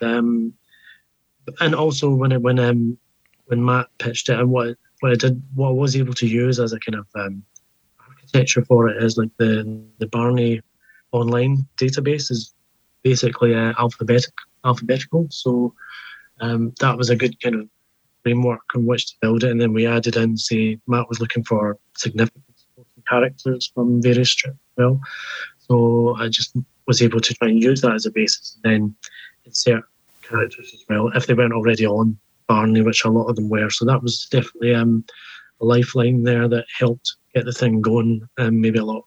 Um, 0.00 0.52
and 1.60 1.74
also 1.74 2.12
when 2.12 2.40
when 2.42 2.58
um 2.58 2.98
when 3.46 3.64
Matt 3.64 3.86
pitched 3.98 4.28
it 4.28 4.38
and 4.38 4.50
what 4.50 4.76
what 5.00 5.12
I 5.12 5.14
did 5.14 5.42
what 5.54 5.68
I 5.68 5.72
was 5.72 5.96
able 5.96 6.14
to 6.14 6.26
use 6.26 6.58
as 6.60 6.72
a 6.72 6.80
kind 6.80 6.96
of 6.96 7.06
um, 7.14 7.42
architecture 8.08 8.64
for 8.64 8.88
it 8.88 9.02
is 9.02 9.16
like 9.16 9.30
the 9.38 9.82
the 9.98 10.06
Barney 10.06 10.60
online 11.12 11.66
database 11.76 12.30
is 12.30 12.54
basically 13.02 13.54
uh, 13.54 13.74
alphabetic 13.78 14.32
alphabetical. 14.64 15.26
So 15.30 15.74
um, 16.40 16.72
that 16.80 16.96
was 16.96 17.10
a 17.10 17.16
good 17.16 17.40
kind 17.40 17.56
of 17.56 17.68
framework 18.22 18.60
on 18.74 18.86
which 18.86 19.06
to 19.06 19.14
build 19.20 19.44
it. 19.44 19.50
And 19.50 19.60
then 19.60 19.72
we 19.72 19.86
added 19.86 20.16
in, 20.16 20.36
say, 20.36 20.78
Matt 20.86 21.08
was 21.08 21.20
looking 21.20 21.44
for 21.44 21.78
significant 21.96 22.44
supporting 22.56 23.02
characters 23.08 23.70
from 23.74 24.02
various 24.02 24.30
strips 24.30 24.58
well. 24.76 25.00
So 25.58 26.16
I 26.16 26.28
just 26.28 26.56
was 26.86 27.02
able 27.02 27.20
to 27.20 27.34
try 27.34 27.48
and 27.48 27.62
use 27.62 27.80
that 27.82 27.94
as 27.94 28.06
a 28.06 28.10
basis 28.10 28.58
and 28.62 28.72
then 28.72 28.96
insert 29.44 29.84
characters 30.22 30.72
as 30.74 30.84
well, 30.88 31.08
if 31.08 31.26
they 31.26 31.34
weren't 31.34 31.52
already 31.52 31.86
on 31.86 32.18
Barney, 32.48 32.82
which 32.82 33.04
a 33.04 33.10
lot 33.10 33.26
of 33.26 33.36
them 33.36 33.48
were. 33.48 33.70
So 33.70 33.84
that 33.84 34.02
was 34.02 34.26
definitely 34.30 34.74
um, 34.74 35.04
a 35.60 35.64
lifeline 35.64 36.24
there 36.24 36.48
that 36.48 36.66
helped 36.76 37.16
get 37.34 37.44
the 37.44 37.52
thing 37.52 37.80
going 37.80 38.28
um, 38.38 38.60
maybe 38.60 38.78
a 38.78 38.84
lot 38.84 39.04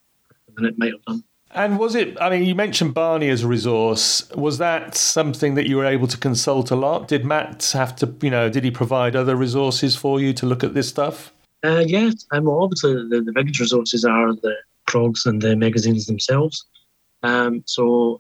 than 0.56 0.66
it 0.66 0.78
might 0.78 0.94
have 0.94 1.04
done. 1.06 1.24
And 1.56 1.80
was 1.80 1.96
it, 1.96 2.20
I 2.20 2.30
mean, 2.30 2.44
you 2.44 2.54
mentioned 2.54 2.94
Barney 2.94 3.30
as 3.30 3.44
a 3.44 3.48
resource. 3.48 4.30
Was 4.32 4.58
that 4.58 4.96
something 4.96 5.56
that 5.56 5.68
you 5.68 5.78
were 5.78 5.86
able 5.86 6.06
to 6.08 6.18
consult 6.18 6.70
a 6.70 6.76
lot? 6.76 7.08
Did 7.08 7.24
Matt 7.24 7.72
have 7.74 7.96
to, 7.98 8.14
you 8.22 8.30
know, 8.30 8.50
did 8.50 8.66
he 8.66 8.72
provide 8.72 9.16
other 9.16 9.38
resources 9.38 9.96
for 9.96 10.20
you 10.20 10.34
to 10.34 10.46
look 10.46 10.66
at 10.66 10.74
this 10.74 10.90
stuff? 10.90 11.34
Uh, 11.64 11.84
yes, 11.88 12.28
and 12.32 12.46
well, 12.46 12.62
obviously 12.62 12.94
the, 12.94 13.22
the 13.22 13.32
biggest 13.32 13.62
resources 13.62 14.04
are 14.04 14.34
the 14.36 14.54
progs 14.86 15.26
and 15.26 15.42
the 15.42 15.56
magazines 15.56 16.06
themselves. 16.06 16.66
Um, 17.24 17.64
so 17.66 18.20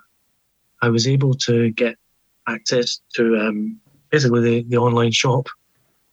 I 0.81 0.87
was 0.87 1.05
able 1.05 1.33
to 1.33 1.71
get 1.71 1.97
access 2.47 3.01
to 3.15 3.37
um, 3.37 3.81
basically 4.11 4.41
the, 4.41 4.63
the 4.69 4.77
online 4.77 5.11
shop 5.11 5.47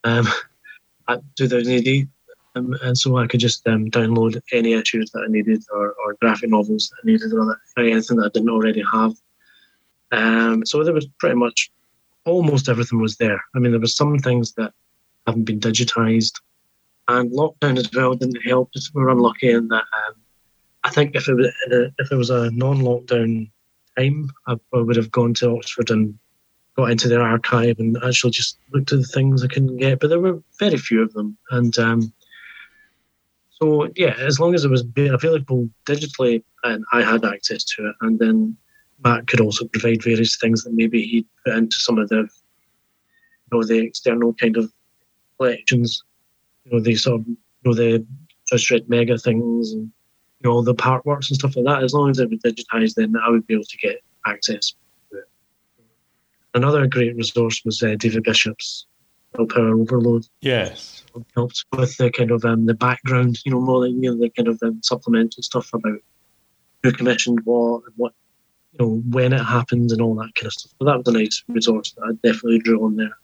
um, 0.02 0.26
at 1.08 1.20
2000 1.36 1.72
AD 1.72 2.08
um, 2.54 2.76
and 2.82 2.96
so 2.96 3.16
I 3.16 3.26
could 3.26 3.40
just 3.40 3.66
um, 3.66 3.90
download 3.90 4.40
any 4.52 4.74
issues 4.74 5.10
that 5.12 5.24
I 5.26 5.30
needed 5.30 5.64
or, 5.72 5.94
or 6.04 6.16
graphic 6.20 6.50
novels 6.50 6.90
that 6.90 6.96
I 7.02 7.12
needed 7.12 7.32
or 7.32 7.58
anything 7.78 8.18
that 8.18 8.26
I 8.26 8.30
didn't 8.34 8.50
already 8.50 8.84
have. 8.92 9.12
Um, 10.10 10.66
so 10.66 10.84
there 10.84 10.92
was 10.92 11.06
pretty 11.18 11.36
much 11.36 11.70
almost 12.24 12.68
everything 12.68 13.00
was 13.00 13.16
there. 13.16 13.40
I 13.54 13.58
mean, 13.58 13.72
there 13.72 13.80
were 13.80 13.86
some 13.86 14.18
things 14.18 14.52
that 14.54 14.72
haven't 15.26 15.44
been 15.44 15.60
digitized, 15.60 16.34
and 17.08 17.32
lockdown 17.32 17.78
as 17.78 17.90
well 17.92 18.14
didn't 18.14 18.46
help. 18.46 18.70
We 18.94 19.02
were 19.02 19.10
unlucky 19.10 19.50
in 19.50 19.68
that. 19.68 19.84
Um, 19.92 20.14
I 20.84 20.90
think 20.90 21.14
if 21.14 21.28
it 21.28 21.34
was 21.34 21.46
a, 21.70 21.84
if 21.98 22.12
it 22.12 22.16
was 22.16 22.30
a 22.30 22.50
non-lockdown 22.50 23.50
time, 23.96 24.30
I, 24.46 24.56
I 24.74 24.78
would 24.78 24.96
have 24.96 25.10
gone 25.10 25.32
to 25.34 25.56
Oxford 25.56 25.90
and 25.90 26.18
got 26.76 26.90
into 26.90 27.08
their 27.08 27.22
archive 27.22 27.78
and 27.78 27.96
actually 28.04 28.30
just 28.30 28.58
looked 28.72 28.92
at 28.92 28.98
the 28.98 29.04
things 29.04 29.42
I 29.42 29.48
couldn't 29.48 29.76
get. 29.76 30.00
But 30.00 30.08
there 30.08 30.20
were 30.20 30.42
very 30.58 30.76
few 30.76 31.02
of 31.02 31.12
them, 31.14 31.38
and 31.50 31.76
um, 31.78 32.12
so 33.62 33.88
yeah, 33.94 34.16
as 34.18 34.40
long 34.40 34.56
as 34.56 34.64
it 34.64 34.70
was 34.70 34.84
available 34.96 35.68
digitally 35.86 36.42
and 36.64 36.84
I 36.92 37.02
had 37.02 37.24
access 37.24 37.62
to 37.64 37.90
it, 37.90 37.94
and 38.00 38.18
then 38.18 38.56
Matt 39.04 39.28
could 39.28 39.40
also 39.40 39.66
provide 39.68 40.02
various 40.02 40.36
things 40.36 40.64
that 40.64 40.72
maybe 40.72 41.02
he'd 41.02 41.26
put 41.44 41.54
into 41.54 41.76
some 41.76 41.96
of 41.96 42.08
the, 42.08 42.16
you 42.16 43.50
know, 43.52 43.62
the 43.62 43.78
external 43.78 44.34
kind 44.34 44.56
of 44.56 44.72
collections, 45.38 46.02
you 46.64 46.72
know, 46.72 46.80
the 46.80 46.96
sort 46.96 47.20
of, 47.20 47.28
you 47.28 47.36
know, 47.64 47.74
the 47.74 48.04
Judge 48.48 48.66
Dredd 48.66 48.88
mega 48.88 49.16
things 49.16 49.72
and 49.72 49.82
you 49.82 50.50
know 50.50 50.54
all 50.54 50.64
the 50.64 50.74
part 50.74 51.06
works 51.06 51.30
and 51.30 51.38
stuff 51.38 51.54
like 51.54 51.66
that. 51.66 51.84
As 51.84 51.94
long 51.94 52.10
as 52.10 52.18
it 52.18 52.30
was 52.30 52.40
digitized, 52.40 52.94
then 52.94 53.14
I 53.16 53.30
would 53.30 53.46
be 53.46 53.54
able 53.54 53.62
to 53.62 53.76
get 53.76 54.02
access 54.26 54.74
to 55.10 55.18
it. 55.18 55.28
Another 56.54 56.88
great 56.88 57.14
resource 57.14 57.64
was 57.64 57.80
uh, 57.80 57.94
David 57.96 58.24
Bishop's 58.24 58.86
Power 59.36 59.78
Overload. 59.78 60.26
Yes 60.40 61.01
helped 61.34 61.64
with 61.76 61.96
the 61.96 62.10
kind 62.10 62.30
of 62.30 62.44
um, 62.44 62.66
the 62.66 62.74
background, 62.74 63.38
you 63.44 63.52
know, 63.52 63.60
more 63.60 63.86
like 63.86 63.92
you 63.92 64.10
know, 64.10 64.18
the 64.18 64.30
kind 64.30 64.48
of 64.48 64.58
um, 64.62 64.80
supplemental 64.82 65.42
stuff 65.42 65.72
about 65.74 65.98
who 66.82 66.92
commissioned 66.92 67.40
what 67.44 67.82
and 67.84 67.94
what, 67.96 68.12
you 68.72 68.78
know, 68.80 69.02
when 69.10 69.32
it 69.32 69.42
happened 69.42 69.90
and 69.90 70.00
all 70.00 70.14
that 70.16 70.34
kind 70.34 70.46
of 70.46 70.52
stuff. 70.52 70.72
But 70.78 70.86
that 70.86 70.98
was 70.98 71.08
a 71.08 71.18
nice 71.18 71.44
resource 71.48 71.92
that 71.92 72.04
I 72.04 72.12
definitely 72.26 72.58
drew 72.58 72.84
on 72.84 72.96
there. 72.96 73.16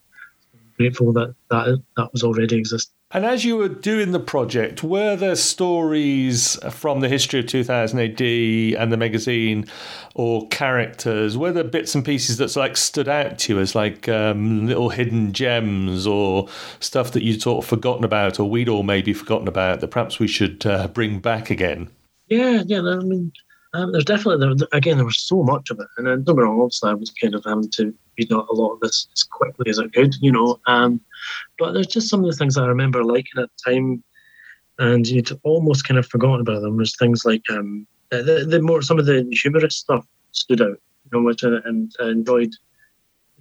I'm 0.54 0.72
grateful 0.76 1.12
that 1.14 1.34
that 1.50 1.82
that 1.96 2.12
was 2.12 2.22
already 2.22 2.56
existing. 2.56 2.97
And 3.10 3.24
as 3.24 3.42
you 3.42 3.56
were 3.56 3.70
doing 3.70 4.12
the 4.12 4.20
project, 4.20 4.82
were 4.82 5.16
there 5.16 5.34
stories 5.34 6.58
from 6.70 7.00
the 7.00 7.08
history 7.08 7.40
of 7.40 7.46
2000 7.46 7.98
AD 7.98 8.20
and 8.20 8.92
the 8.92 8.98
magazine 8.98 9.64
or 10.14 10.46
characters? 10.48 11.34
Were 11.34 11.50
there 11.50 11.64
bits 11.64 11.94
and 11.94 12.04
pieces 12.04 12.36
that 12.36 12.54
like 12.54 12.76
stood 12.76 13.08
out 13.08 13.38
to 13.38 13.54
you 13.54 13.60
as 13.60 13.74
like 13.74 14.10
um, 14.10 14.66
little 14.66 14.90
hidden 14.90 15.32
gems 15.32 16.06
or 16.06 16.48
stuff 16.80 17.12
that 17.12 17.22
you'd 17.22 17.40
sort 17.40 17.64
of 17.64 17.68
forgotten 17.68 18.04
about 18.04 18.38
or 18.38 18.44
we'd 18.44 18.68
all 18.68 18.82
maybe 18.82 19.14
forgotten 19.14 19.48
about 19.48 19.80
that 19.80 19.88
perhaps 19.88 20.18
we 20.18 20.28
should 20.28 20.66
uh, 20.66 20.86
bring 20.88 21.18
back 21.18 21.48
again? 21.48 21.88
Yeah, 22.26 22.62
yeah. 22.66 22.80
I 22.80 22.96
mean, 22.96 23.32
um, 23.72 23.92
there's 23.92 24.04
definitely, 24.04 24.54
there, 24.54 24.68
again, 24.72 24.98
there 24.98 25.06
was 25.06 25.18
so 25.18 25.42
much 25.42 25.70
of 25.70 25.80
it. 25.80 25.86
And 25.96 26.08
I 26.08 26.16
don't 26.16 26.24
get 26.24 26.36
me 26.36 26.42
wrong, 26.42 26.60
obviously, 26.60 26.90
I 26.90 26.94
was 26.94 27.10
kind 27.10 27.34
of 27.34 27.42
having 27.46 27.70
to 27.70 27.94
read 28.18 28.30
a 28.30 28.36
lot 28.36 28.74
of 28.74 28.80
this 28.80 29.08
as 29.14 29.22
quickly 29.22 29.70
as 29.70 29.78
I 29.78 29.88
could, 29.88 30.14
you 30.20 30.30
know. 30.30 30.60
Um, 30.66 31.00
but 31.58 31.72
there's 31.72 31.86
just 31.86 32.08
some 32.08 32.24
of 32.24 32.30
the 32.30 32.36
things 32.36 32.56
I 32.56 32.66
remember 32.66 33.04
liking 33.04 33.38
at 33.38 33.48
the 33.48 33.72
time, 33.72 34.02
and 34.78 35.06
you'd 35.06 35.30
almost 35.42 35.86
kind 35.86 35.98
of 35.98 36.06
forgotten 36.06 36.40
about 36.40 36.62
them. 36.62 36.76
There's 36.76 36.96
things 36.96 37.24
like 37.24 37.42
um, 37.50 37.86
the, 38.10 38.46
the 38.48 38.62
more, 38.62 38.82
some 38.82 38.98
of 38.98 39.06
the 39.06 39.26
humorous 39.42 39.76
stuff 39.76 40.06
stood 40.32 40.60
out, 40.60 40.68
you 40.68 41.10
know, 41.12 41.22
which 41.22 41.44
I, 41.44 41.48
and 41.64 41.92
I 42.00 42.08
enjoyed, 42.08 42.52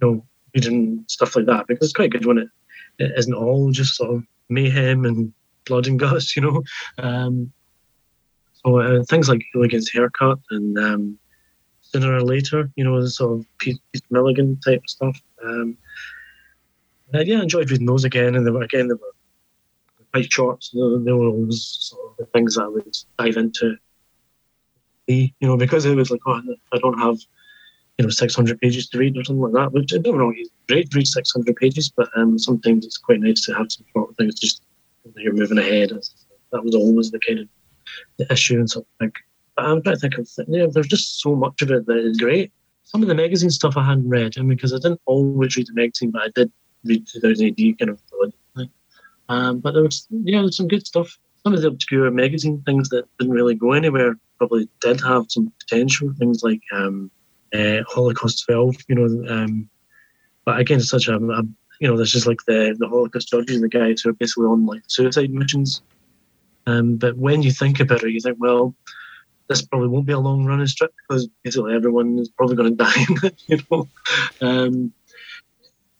know, 0.00 0.26
reading 0.54 1.04
stuff 1.08 1.36
like 1.36 1.46
that 1.46 1.66
because 1.66 1.88
it's 1.88 1.96
quite 1.96 2.10
good 2.10 2.26
when 2.26 2.38
it, 2.38 2.48
it 2.98 3.12
isn't 3.16 3.34
all 3.34 3.70
just 3.70 3.96
sort 3.96 4.16
of 4.16 4.24
mayhem 4.48 5.04
and 5.04 5.32
blood 5.66 5.86
and 5.86 5.98
guts, 5.98 6.36
you 6.36 6.42
know. 6.42 6.62
Um, 6.98 7.52
so 8.52 8.78
uh, 8.80 9.04
things 9.04 9.28
like 9.28 9.44
Hewligan's 9.54 9.90
haircut 9.90 10.38
and 10.50 10.78
um, 10.78 11.18
sooner 11.80 12.14
or 12.14 12.22
later, 12.22 12.70
you 12.76 12.84
know, 12.84 13.00
the 13.00 13.08
sort 13.08 13.38
of 13.38 13.46
Pete, 13.58 13.80
Pete 13.92 14.04
Milligan 14.10 14.58
type 14.60 14.82
stuff. 14.86 15.20
Um, 15.44 15.76
uh, 17.14 17.20
yeah, 17.20 17.38
I 17.38 17.42
enjoyed 17.42 17.70
reading 17.70 17.86
those 17.86 18.04
again, 18.04 18.34
and 18.34 18.46
they 18.46 18.50
were 18.50 18.62
again 18.62 18.88
they 18.88 18.94
were 18.94 19.14
quite 20.12 20.32
short, 20.32 20.62
so 20.64 20.98
they 20.98 21.12
were 21.12 21.28
always 21.28 21.64
sort 21.80 22.10
of 22.10 22.16
the 22.18 22.26
things 22.26 22.58
I 22.58 22.66
would 22.66 22.96
dive 23.18 23.36
into. 23.36 23.76
You 25.06 25.30
know, 25.40 25.56
because 25.56 25.86
it 25.86 25.96
was 25.96 26.10
like, 26.10 26.20
oh, 26.26 26.42
I 26.72 26.78
don't 26.78 26.98
have 26.98 27.16
you 27.96 28.04
know 28.04 28.10
600 28.10 28.60
pages 28.60 28.88
to 28.90 28.98
read 28.98 29.16
or 29.16 29.24
something 29.24 29.40
like 29.40 29.52
that. 29.54 29.72
Which 29.72 29.94
I 29.94 29.98
don't 29.98 30.18
know, 30.18 30.32
it's 30.36 30.50
great 30.68 30.90
to 30.90 30.96
read 30.98 31.06
600 31.08 31.56
pages, 31.56 31.88
but 31.88 32.08
um, 32.16 32.38
sometimes 32.38 32.84
it's 32.84 32.98
quite 32.98 33.20
nice 33.20 33.44
to 33.46 33.54
have 33.54 33.72
some 33.72 33.86
short 33.92 34.16
things 34.16 34.38
just 34.38 34.62
you're 35.16 35.32
moving 35.32 35.58
ahead. 35.58 35.90
That 36.52 36.64
was 36.64 36.74
always 36.74 37.10
the 37.10 37.20
kind 37.20 37.40
of 37.40 37.48
the 38.18 38.30
issue 38.32 38.58
and 38.58 38.70
something. 38.70 39.12
But 39.56 39.64
I'm 39.64 39.82
trying 39.82 39.96
to 39.96 40.00
think 40.00 40.18
of 40.18 40.28
you 40.46 40.58
know, 40.58 40.70
there's 40.70 40.86
just 40.86 41.20
so 41.20 41.34
much 41.34 41.62
of 41.62 41.70
it 41.70 41.86
that 41.86 41.96
is 41.96 42.18
great. 42.18 42.52
Some 42.84 43.02
of 43.02 43.08
the 43.08 43.14
magazine 43.14 43.50
stuff 43.50 43.76
I 43.76 43.84
hadn't 43.84 44.08
read, 44.08 44.34
I 44.38 44.40
mean, 44.40 44.56
because 44.56 44.72
I 44.72 44.76
didn't 44.76 45.00
always 45.04 45.56
read 45.56 45.66
the 45.66 45.74
magazine, 45.74 46.10
but 46.10 46.22
I 46.22 46.28
did 46.34 46.52
read 46.84 47.06
2000 47.06 47.46
AD 47.46 47.78
kind 47.78 47.90
of 47.90 48.00
thing. 48.56 48.70
Um, 49.28 49.60
but 49.60 49.72
there 49.72 49.82
was 49.82 50.06
yeah, 50.10 50.40
there's 50.40 50.56
some 50.56 50.68
good 50.68 50.86
stuff. 50.86 51.18
Some 51.42 51.54
of 51.54 51.62
the 51.62 51.68
obscure 51.68 52.10
magazine 52.10 52.62
things 52.64 52.88
that 52.90 53.06
didn't 53.18 53.34
really 53.34 53.54
go 53.54 53.72
anywhere 53.72 54.16
probably 54.38 54.68
did 54.80 55.00
have 55.02 55.26
some 55.28 55.52
potential. 55.60 56.12
Things 56.18 56.42
like 56.42 56.62
um, 56.72 57.10
uh, 57.54 57.82
Holocaust 57.86 58.44
12, 58.46 58.76
you 58.88 58.94
know. 58.94 59.32
Um, 59.32 59.68
but 60.44 60.58
again, 60.58 60.80
such 60.80 61.08
a, 61.08 61.16
a 61.16 61.42
you 61.80 61.88
know, 61.88 61.96
there's 61.96 62.12
just 62.12 62.26
like 62.26 62.40
the 62.46 62.74
the 62.78 62.88
Holocaust 62.88 63.28
judges 63.28 63.60
the 63.60 63.68
guys 63.68 64.00
who 64.00 64.10
are 64.10 64.14
basically 64.14 64.46
on 64.46 64.66
like 64.66 64.82
suicide 64.86 65.30
missions 65.30 65.82
um, 66.68 66.96
but 66.96 67.16
when 67.16 67.42
you 67.42 67.50
think 67.50 67.80
about 67.80 68.04
it, 68.04 68.10
you 68.10 68.20
think, 68.20 68.36
well, 68.38 68.74
this 69.48 69.62
probably 69.62 69.88
won't 69.88 70.04
be 70.04 70.12
a 70.12 70.18
long 70.18 70.44
running 70.44 70.66
strip 70.66 70.92
because 71.08 71.26
basically 71.42 71.74
everyone 71.74 72.18
is 72.18 72.28
probably 72.28 72.56
going 72.56 72.76
to 72.76 72.84
die 72.84 73.26
you 73.46 73.58
know. 73.70 73.88
Um, 74.42 74.92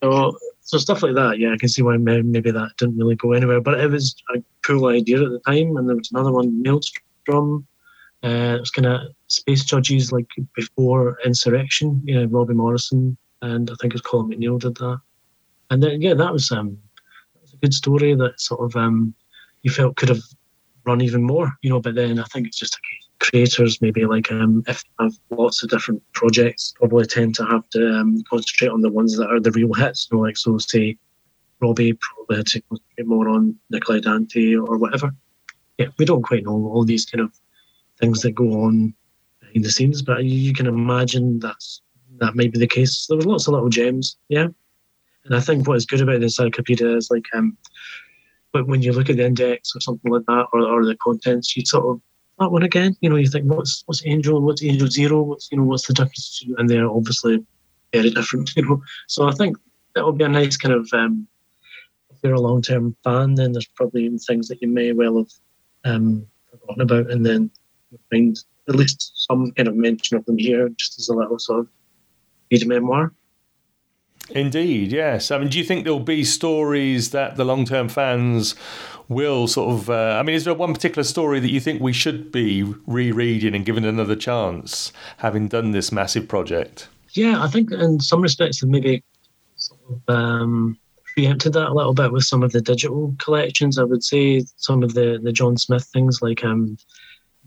so, 0.02 0.37
so 0.68 0.76
stuff 0.76 1.02
like 1.02 1.14
that, 1.14 1.38
yeah, 1.38 1.54
I 1.54 1.56
can 1.56 1.70
see 1.70 1.80
why 1.80 1.96
maybe 1.96 2.50
that 2.50 2.72
didn't 2.76 2.98
really 2.98 3.16
go 3.16 3.32
anywhere. 3.32 3.62
But 3.62 3.80
it 3.80 3.90
was 3.90 4.14
a 4.34 4.42
cool 4.66 4.88
idea 4.88 5.22
at 5.22 5.30
the 5.30 5.40
time, 5.46 5.78
and 5.78 5.88
there 5.88 5.96
was 5.96 6.10
another 6.12 6.30
one, 6.30 6.60
Maelstrom. 6.62 7.66
Uh, 8.22 8.56
it 8.56 8.60
was 8.60 8.70
kind 8.70 8.84
of 8.84 9.00
space 9.28 9.64
judges 9.64 10.12
like 10.12 10.26
before 10.54 11.16
Insurrection. 11.25 12.02
You 12.04 12.20
know, 12.20 12.26
Robbie 12.26 12.52
Morrison 12.52 13.16
and 13.40 13.70
I 13.70 13.75
think 13.80 13.94
it 13.94 13.94
was 13.94 14.02
Colin 14.02 14.28
McNeil 14.28 14.60
did 14.60 14.75
that. 14.76 15.00
And 15.70 15.82
then 15.82 16.02
yeah, 16.02 16.12
that 16.12 16.34
was 16.34 16.52
um, 16.52 16.76
that 17.32 17.40
was 17.40 17.54
a 17.54 17.56
good 17.56 17.72
story 17.72 18.14
that 18.14 18.38
sort 18.38 18.60
of 18.60 18.76
um, 18.76 19.14
you 19.62 19.70
felt 19.70 19.96
could 19.96 20.10
have 20.10 20.22
run 20.84 21.00
even 21.00 21.22
more, 21.22 21.50
you 21.62 21.70
know. 21.70 21.80
But 21.80 21.94
then 21.94 22.18
I 22.18 22.25
think 22.25 22.46
it's 22.46 22.58
just 22.58 22.75
a 22.75 22.78
case 22.78 23.07
creators, 23.20 23.80
maybe 23.80 24.04
like 24.04 24.30
um, 24.30 24.62
if 24.66 24.82
they 24.82 25.04
have 25.04 25.14
lots 25.30 25.62
of 25.62 25.70
different 25.70 26.02
projects, 26.12 26.75
probably 26.76 27.06
tend 27.06 27.34
to 27.37 27.44
have 27.46 27.68
to 27.70 27.94
um, 27.94 28.22
concentrate 28.28 28.68
on 28.68 28.80
the 28.80 28.90
ones 28.90 29.16
that 29.16 29.28
are 29.28 29.40
the 29.40 29.52
real 29.52 29.72
hits. 29.75 30.08
You 30.10 30.18
know, 30.18 30.25
like 30.25 30.37
so, 30.37 30.58
say 30.58 30.96
Robbie 31.60 31.94
probably 31.94 32.37
had 32.37 32.46
to 32.46 32.60
concentrate 32.62 33.06
more 33.06 33.28
on 33.28 33.56
Nikolai 33.70 34.00
Dante 34.00 34.54
or 34.54 34.78
whatever. 34.78 35.14
Yeah, 35.78 35.88
we 35.98 36.04
don't 36.04 36.22
quite 36.22 36.44
know 36.44 36.70
all 36.72 36.84
these 36.84 37.04
kind 37.04 37.22
of 37.22 37.32
things 38.00 38.22
that 38.22 38.32
go 38.32 38.64
on 38.64 38.94
behind 39.40 39.64
the 39.64 39.70
scenes, 39.70 40.02
but 40.02 40.25
you 40.25 40.52
can 40.52 40.66
imagine 40.66 41.38
that's 41.38 41.82
that 42.18 42.34
might 42.34 42.52
be 42.52 42.58
the 42.58 42.66
case. 42.66 43.06
There 43.06 43.16
was 43.16 43.26
lots 43.26 43.46
of 43.46 43.54
little 43.54 43.68
gems, 43.68 44.16
yeah. 44.28 44.48
And 45.25 45.37
I 45.37 45.40
think 45.40 45.68
what 45.68 45.76
is 45.76 45.87
good 45.87 46.00
about 46.00 46.20
the 46.20 46.25
encyclopedia 46.25 46.96
is 46.96 47.10
like 47.10 47.26
um, 47.34 47.56
but 48.52 48.66
when 48.66 48.82
you 48.82 48.92
look 48.92 49.10
at 49.10 49.16
the 49.16 49.26
index 49.26 49.75
or 49.76 49.80
something 49.80 50.10
like 50.10 50.25
that, 50.26 50.46
or, 50.52 50.60
or 50.60 50.84
the 50.84 50.96
contents, 50.96 51.56
you 51.56 51.64
sort 51.64 51.87
of 51.87 52.00
that 52.38 52.50
one 52.50 52.62
again. 52.62 52.97
You 53.00 53.11
know, 53.11 53.16
you 53.16 53.28
think 53.28 53.50
what's 53.50 53.83
what's 53.87 54.07
Angel, 54.07 54.40
what's 54.40 54.62
Angel 54.62 54.88
Zero, 54.88 55.23
what's 55.23 55.50
you 55.50 55.59
know 55.59 55.64
what's 55.64 55.87
the 55.87 55.95
difference? 55.95 56.45
And 56.57 56.68
they're 56.68 56.88
obviously 56.88 57.45
very 57.92 58.11
different. 58.11 58.50
You 58.57 58.62
know, 58.62 58.83
so 59.07 59.28
I 59.28 59.33
think 59.33 59.57
that 59.95 60.04
will 60.04 60.12
be 60.12 60.25
a 60.25 60.28
nice 60.28 60.57
kind 60.57 60.75
of 60.75 60.88
um, 60.92 61.26
if 62.11 62.18
you're 62.23 62.35
a 62.35 62.40
long 62.40 62.62
term 62.62 62.97
fan, 63.04 63.35
then 63.35 63.52
there's 63.52 63.66
probably 63.66 64.09
things 64.18 64.49
that 64.49 64.61
you 64.61 64.68
may 64.68 64.92
well 64.92 65.18
have 65.18 65.33
um, 65.85 66.26
forgotten 66.50 66.83
about, 66.83 67.11
and 67.11 67.25
then 67.25 67.50
find 68.11 68.38
at 68.68 68.75
least 68.75 69.12
some 69.14 69.50
kind 69.52 69.68
of 69.68 69.76
mention 69.76 70.16
of 70.16 70.25
them 70.26 70.38
here, 70.38 70.68
just 70.71 70.99
as 70.99 71.09
a 71.09 71.14
little 71.14 71.38
sort 71.38 71.61
of 71.61 71.68
read 72.50 72.66
memoir. 72.66 73.12
Indeed, 74.30 74.92
yes. 74.92 75.30
I 75.30 75.38
mean, 75.38 75.49
do 75.49 75.58
you 75.58 75.64
think 75.64 75.85
there'll 75.85 76.00
be 76.00 76.25
stories 76.25 77.11
that 77.11 77.37
the 77.37 77.44
long 77.44 77.64
term 77.64 77.88
fans 77.88 78.54
will 79.08 79.47
sort 79.47 79.70
of. 79.70 79.90
Uh, 79.90 80.16
I 80.18 80.23
mean, 80.23 80.37
is 80.37 80.44
there 80.44 80.54
one 80.54 80.75
particular 80.75 81.04
story 81.04 81.40
that 81.40 81.50
you 81.50 81.61
think 81.61 81.80
we 81.80 81.92
should 81.92 82.30
be 82.30 82.62
rereading 82.87 83.54
and 83.54 83.64
giving 83.64 83.85
another 83.85 84.16
chance, 84.16 84.92
having 85.18 85.49
done 85.49 85.73
this 85.73 85.90
massive 85.90 86.28
project? 86.28 86.88
Yeah, 87.12 87.42
I 87.42 87.49
think 87.49 87.73
in 87.73 88.00
some 88.00 88.20
respects, 88.20 88.62
maybe 88.62 89.02
sort 89.56 89.80
of, 89.90 90.14
um, 90.14 90.78
preempted 91.14 91.54
that 91.54 91.70
a 91.70 91.75
little 91.75 91.94
bit 91.94 92.12
with 92.12 92.25
some 92.25 92.42
of 92.42 92.52
the 92.52 92.61
digital 92.61 93.14
collections. 93.18 93.78
I 93.78 93.85
would 93.85 94.04
say 94.04 94.44
some 94.56 94.82
of 94.82 94.94
the, 94.94 95.18
the 95.23 95.32
John 95.32 95.56
Smith 95.56 95.85
things 95.92 96.20
like 96.20 96.44
um, 96.44 96.76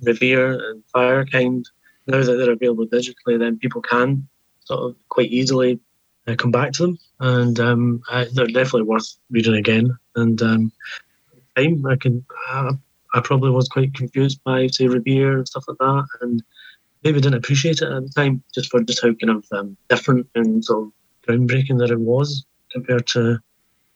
Revere 0.02 0.54
and 0.54 0.84
Firekind, 0.94 1.66
now 2.08 2.24
that 2.24 2.34
they're 2.34 2.52
available 2.52 2.88
digitally, 2.88 3.38
then 3.38 3.60
people 3.60 3.82
can 3.82 4.28
sort 4.66 4.82
of 4.82 4.96
quite 5.10 5.30
easily 5.30 5.80
uh, 6.28 6.36
come 6.36 6.52
back 6.52 6.72
to 6.74 6.84
them, 6.84 7.00
and 7.20 7.60
um, 7.60 8.02
I, 8.10 8.28
they're 8.34 8.48
definitely 8.48 8.84
worth 8.84 9.16
reading 9.30 9.56
again. 9.56 9.98
And 10.16 10.42
um, 10.42 10.72
time, 11.56 11.86
I 11.86 11.96
can 11.96 12.26
I, 12.50 12.72
I, 13.14 13.22
probably 13.22 13.52
was 13.52 13.68
quite 13.68 13.94
confused 13.94 14.44
by 14.44 14.68
say 14.68 14.88
Revere 14.88 15.38
and 15.38 15.48
stuff 15.48 15.66
like 15.68 15.78
that, 15.78 16.08
and 16.22 16.44
maybe 17.04 17.22
didn't 17.22 17.38
appreciate 17.38 17.82
it 17.82 17.92
at 17.92 18.04
the 18.04 18.12
time, 18.16 18.44
just 18.54 18.70
for 18.70 18.82
just 18.82 19.02
how 19.02 19.14
kind 19.14 19.38
of 19.38 19.46
um, 19.52 19.78
different 19.90 20.28
and 20.36 20.64
of 20.70 20.92
groundbreaking 21.28 21.80
that 21.80 21.92
it 21.92 22.00
was 22.00 22.46
compared 22.72 23.06
to 23.06 23.40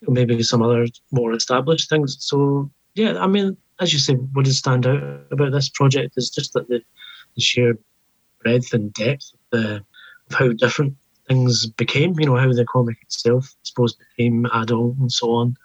maybe 0.08 0.42
some 0.44 0.62
other 0.62 0.88
more 1.12 1.34
established 1.34 1.90
things. 1.90 2.18
So 2.20 2.70
yeah, 2.96 3.18
I 3.20 3.28
mean, 3.28 3.58
as 3.80 3.94
you 3.94 4.00
say, 4.00 4.14
what 4.14 4.46
does 4.46 4.58
stand 4.58 4.88
out 4.88 5.26
about 5.32 5.52
this 5.52 5.70
project 5.70 6.14
is 6.18 6.30
just 6.30 6.54
that 6.54 6.68
the, 6.68 6.82
the 7.36 7.42
sheer 7.42 7.78
breadth 8.42 8.74
and 8.74 8.94
depth 8.94 9.32
of, 9.34 9.40
the, 9.52 9.76
of 9.76 10.36
how 10.38 10.50
different 10.50 10.96
things 11.28 11.66
became, 11.66 12.20
you 12.20 12.26
know, 12.26 12.36
how 12.36 12.52
the 12.52 12.66
comic 12.66 12.98
itself, 13.02 13.54
I 13.54 13.64
suppose, 13.64 13.96
became 13.96 14.46
adult 14.54 14.98
and 14.98 15.12
so 15.12 15.32
on. 15.32 15.58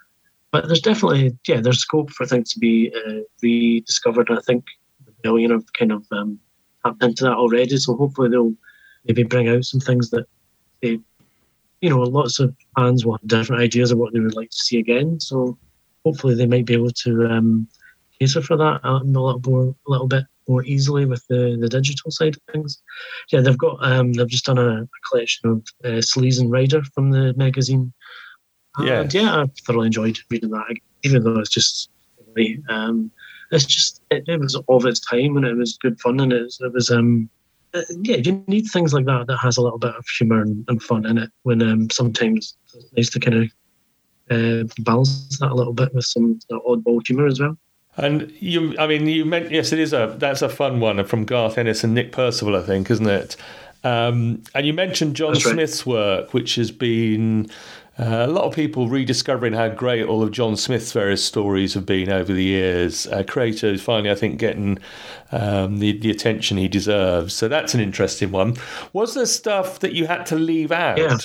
But 0.51 0.67
there's 0.67 0.81
definitely, 0.81 1.37
yeah, 1.47 1.61
there's 1.61 1.79
scope 1.79 2.11
for 2.11 2.25
things 2.25 2.51
to 2.53 2.59
be 2.59 2.93
uh, 2.93 3.21
rediscovered. 3.41 4.29
I 4.29 4.39
think 4.41 4.65
the 5.05 5.11
Rebellion 5.17 5.51
have 5.51 5.71
kind 5.73 5.91
of 5.91 6.05
um, 6.11 6.39
tapped 6.83 7.03
into 7.03 7.23
that 7.23 7.33
already. 7.33 7.77
So 7.77 7.95
hopefully 7.95 8.29
they'll 8.29 8.53
maybe 9.05 9.23
bring 9.23 9.47
out 9.47 9.63
some 9.63 9.79
things 9.79 10.09
that 10.09 10.25
they, 10.81 10.99
you 11.81 11.89
know, 11.89 11.99
lots 12.01 12.39
of 12.39 12.55
fans 12.77 13.05
will 13.05 13.17
have 13.17 13.27
different 13.27 13.61
ideas 13.61 13.91
of 13.91 13.97
what 13.97 14.13
they 14.13 14.19
would 14.19 14.35
like 14.35 14.49
to 14.49 14.57
see 14.57 14.77
again. 14.79 15.19
So 15.19 15.57
hopefully 16.03 16.35
they 16.35 16.47
might 16.47 16.65
be 16.65 16.73
able 16.73 16.91
to 16.91 17.27
um, 17.27 17.67
cater 18.19 18.41
for 18.41 18.57
that 18.57 18.81
a 18.83 18.95
little 18.95 19.41
more, 19.45 19.75
a 19.87 19.89
little 19.89 20.07
bit 20.07 20.25
more 20.51 20.63
easily 20.65 21.05
with 21.05 21.25
the, 21.27 21.57
the 21.59 21.69
digital 21.69 22.11
side 22.11 22.35
of 22.35 22.41
things. 22.51 22.81
Yeah, 23.31 23.41
they've 23.41 23.57
got 23.57 23.77
um, 23.81 24.13
they've 24.13 24.27
just 24.27 24.45
done 24.45 24.57
a, 24.57 24.87
collection 25.09 25.49
of 25.49 25.57
uh, 25.85 26.01
Sleaze 26.01 26.39
and 26.39 26.51
Ryder 26.51 26.83
from 26.93 27.11
the 27.11 27.33
magazine. 27.35 27.93
Yeah, 28.79 29.01
and 29.01 29.13
yeah, 29.13 29.41
I 29.41 29.45
thoroughly 29.65 29.87
enjoyed 29.87 30.17
reading 30.29 30.51
that, 30.51 30.75
even 31.03 31.23
though 31.23 31.39
it's 31.39 31.49
just 31.49 31.89
um, 32.69 33.11
it's 33.51 33.65
just 33.65 34.01
it, 34.11 34.23
it, 34.27 34.39
was 34.39 34.55
of 34.55 34.85
its 34.85 34.99
time 34.99 35.35
and 35.37 35.45
it 35.45 35.55
was 35.55 35.77
good 35.77 35.99
fun 35.99 36.19
and 36.19 36.31
it 36.31 36.43
was, 36.43 36.59
it 36.61 36.73
was 36.73 36.89
um 36.89 37.29
uh, 37.73 37.81
yeah 38.03 38.15
you 38.15 38.41
need 38.47 38.63
things 38.63 38.93
like 38.93 39.05
that 39.05 39.27
that 39.27 39.37
has 39.37 39.57
a 39.57 39.61
little 39.61 39.77
bit 39.77 39.93
of 39.95 40.05
humor 40.17 40.41
and, 40.41 40.63
and 40.69 40.81
fun 40.81 41.05
in 41.05 41.17
it 41.17 41.29
when 41.43 41.61
um 41.61 41.89
sometimes 41.89 42.55
it's 42.73 42.93
nice 42.95 43.09
to 43.09 43.19
kind 43.19 43.43
of 43.43 43.51
uh, 44.31 44.63
balance 44.79 45.37
that 45.39 45.51
a 45.51 45.53
little 45.53 45.73
bit 45.73 45.93
with 45.93 46.05
some 46.05 46.39
oddball 46.51 47.05
humor 47.05 47.27
as 47.27 47.41
well. 47.41 47.57
And 47.97 48.31
you, 48.39 48.75
I 48.79 48.87
mean, 48.87 49.05
you 49.05 49.25
meant 49.25 49.51
yes, 49.51 49.71
it 49.71 49.79
is 49.79 49.93
a 49.93 50.15
that's 50.17 50.41
a 50.41 50.49
fun 50.49 50.79
one 50.79 51.03
from 51.05 51.25
Garth 51.25 51.57
Ennis 51.57 51.83
and 51.83 51.93
Nick 51.93 52.11
Percival, 52.11 52.55
I 52.55 52.61
think, 52.61 52.89
isn't 52.89 53.07
it? 53.07 53.35
Um, 53.83 54.43
and 54.53 54.65
you 54.65 54.73
mentioned 54.73 55.15
John 55.15 55.33
right. 55.33 55.41
Smith's 55.41 55.85
work, 55.85 56.33
which 56.33 56.55
has 56.55 56.71
been 56.71 57.49
uh, 57.99 58.25
a 58.25 58.27
lot 58.27 58.45
of 58.45 58.53
people 58.53 58.87
rediscovering 58.87 59.53
how 59.53 59.69
great 59.69 60.05
all 60.05 60.23
of 60.23 60.31
John 60.31 60.55
Smith's 60.55 60.91
various 60.91 61.23
stories 61.23 61.73
have 61.73 61.85
been 61.85 62.09
over 62.09 62.31
the 62.31 62.43
years. 62.43 63.07
Uh, 63.07 63.23
creator 63.27 63.67
is 63.67 63.81
finally, 63.81 64.11
I 64.11 64.15
think, 64.15 64.39
getting 64.39 64.77
um, 65.31 65.79
the, 65.79 65.97
the 65.97 66.11
attention 66.11 66.57
he 66.57 66.67
deserves. 66.67 67.33
So 67.33 67.47
that's 67.47 67.73
an 67.73 67.81
interesting 67.81 68.31
one. 68.31 68.55
Was 68.93 69.15
there 69.15 69.25
stuff 69.25 69.79
that 69.79 69.93
you 69.93 70.07
had 70.07 70.25
to 70.27 70.35
leave 70.35 70.71
out? 70.71 70.97
Yeah 70.97 71.17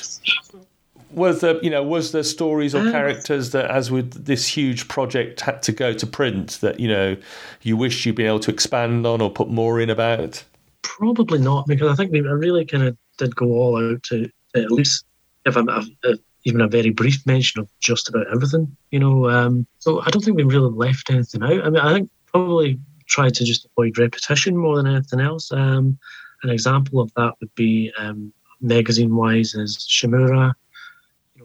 was 1.16 1.40
there 1.40 1.62
you 1.64 1.70
know 1.70 1.82
was 1.82 2.12
there 2.12 2.22
stories 2.22 2.74
or 2.74 2.80
um, 2.80 2.92
characters 2.92 3.50
that 3.50 3.68
as 3.70 3.90
with 3.90 4.26
this 4.26 4.46
huge 4.46 4.86
project 4.86 5.40
had 5.40 5.62
to 5.62 5.72
go 5.72 5.92
to 5.92 6.06
print 6.06 6.58
that 6.60 6.78
you 6.78 6.86
know 6.86 7.16
you 7.62 7.76
wish 7.76 8.04
you'd 8.04 8.14
been 8.14 8.26
able 8.26 8.38
to 8.38 8.50
expand 8.50 9.06
on 9.06 9.20
or 9.20 9.30
put 9.30 9.48
more 9.48 9.80
in 9.80 9.90
about? 9.90 10.44
Probably 10.82 11.38
not 11.38 11.66
because 11.66 11.90
i 11.90 11.94
think 11.96 12.12
we 12.12 12.20
really 12.20 12.64
kind 12.64 12.84
of 12.84 12.96
did 13.18 13.34
go 13.34 13.46
all 13.46 13.82
out 13.82 14.02
to, 14.04 14.30
to 14.54 14.62
at 14.62 14.70
least 14.70 15.06
give 15.44 15.56
a, 15.56 15.62
a, 16.04 16.18
even 16.44 16.60
a 16.60 16.68
very 16.68 16.90
brief 16.90 17.26
mention 17.26 17.62
of 17.62 17.68
just 17.80 18.08
about 18.08 18.26
everything 18.32 18.76
you 18.90 18.98
know 18.98 19.28
um, 19.28 19.66
so 19.78 20.00
i 20.02 20.10
don't 20.10 20.22
think 20.22 20.36
we 20.36 20.44
really 20.44 20.70
left 20.70 21.10
anything 21.10 21.42
out. 21.42 21.64
I 21.64 21.70
mean 21.70 21.80
i 21.80 21.92
think 21.94 22.10
probably 22.26 22.78
tried 23.06 23.34
to 23.34 23.44
just 23.44 23.66
avoid 23.66 23.98
repetition 23.98 24.56
more 24.56 24.76
than 24.76 24.86
anything 24.88 25.20
else. 25.20 25.52
Um, 25.52 25.96
an 26.42 26.50
example 26.50 27.00
of 27.00 27.12
that 27.14 27.34
would 27.40 27.54
be 27.54 27.92
um, 27.98 28.32
magazine 28.60 29.14
wise 29.14 29.54
is 29.54 29.78
shimura 29.78 30.52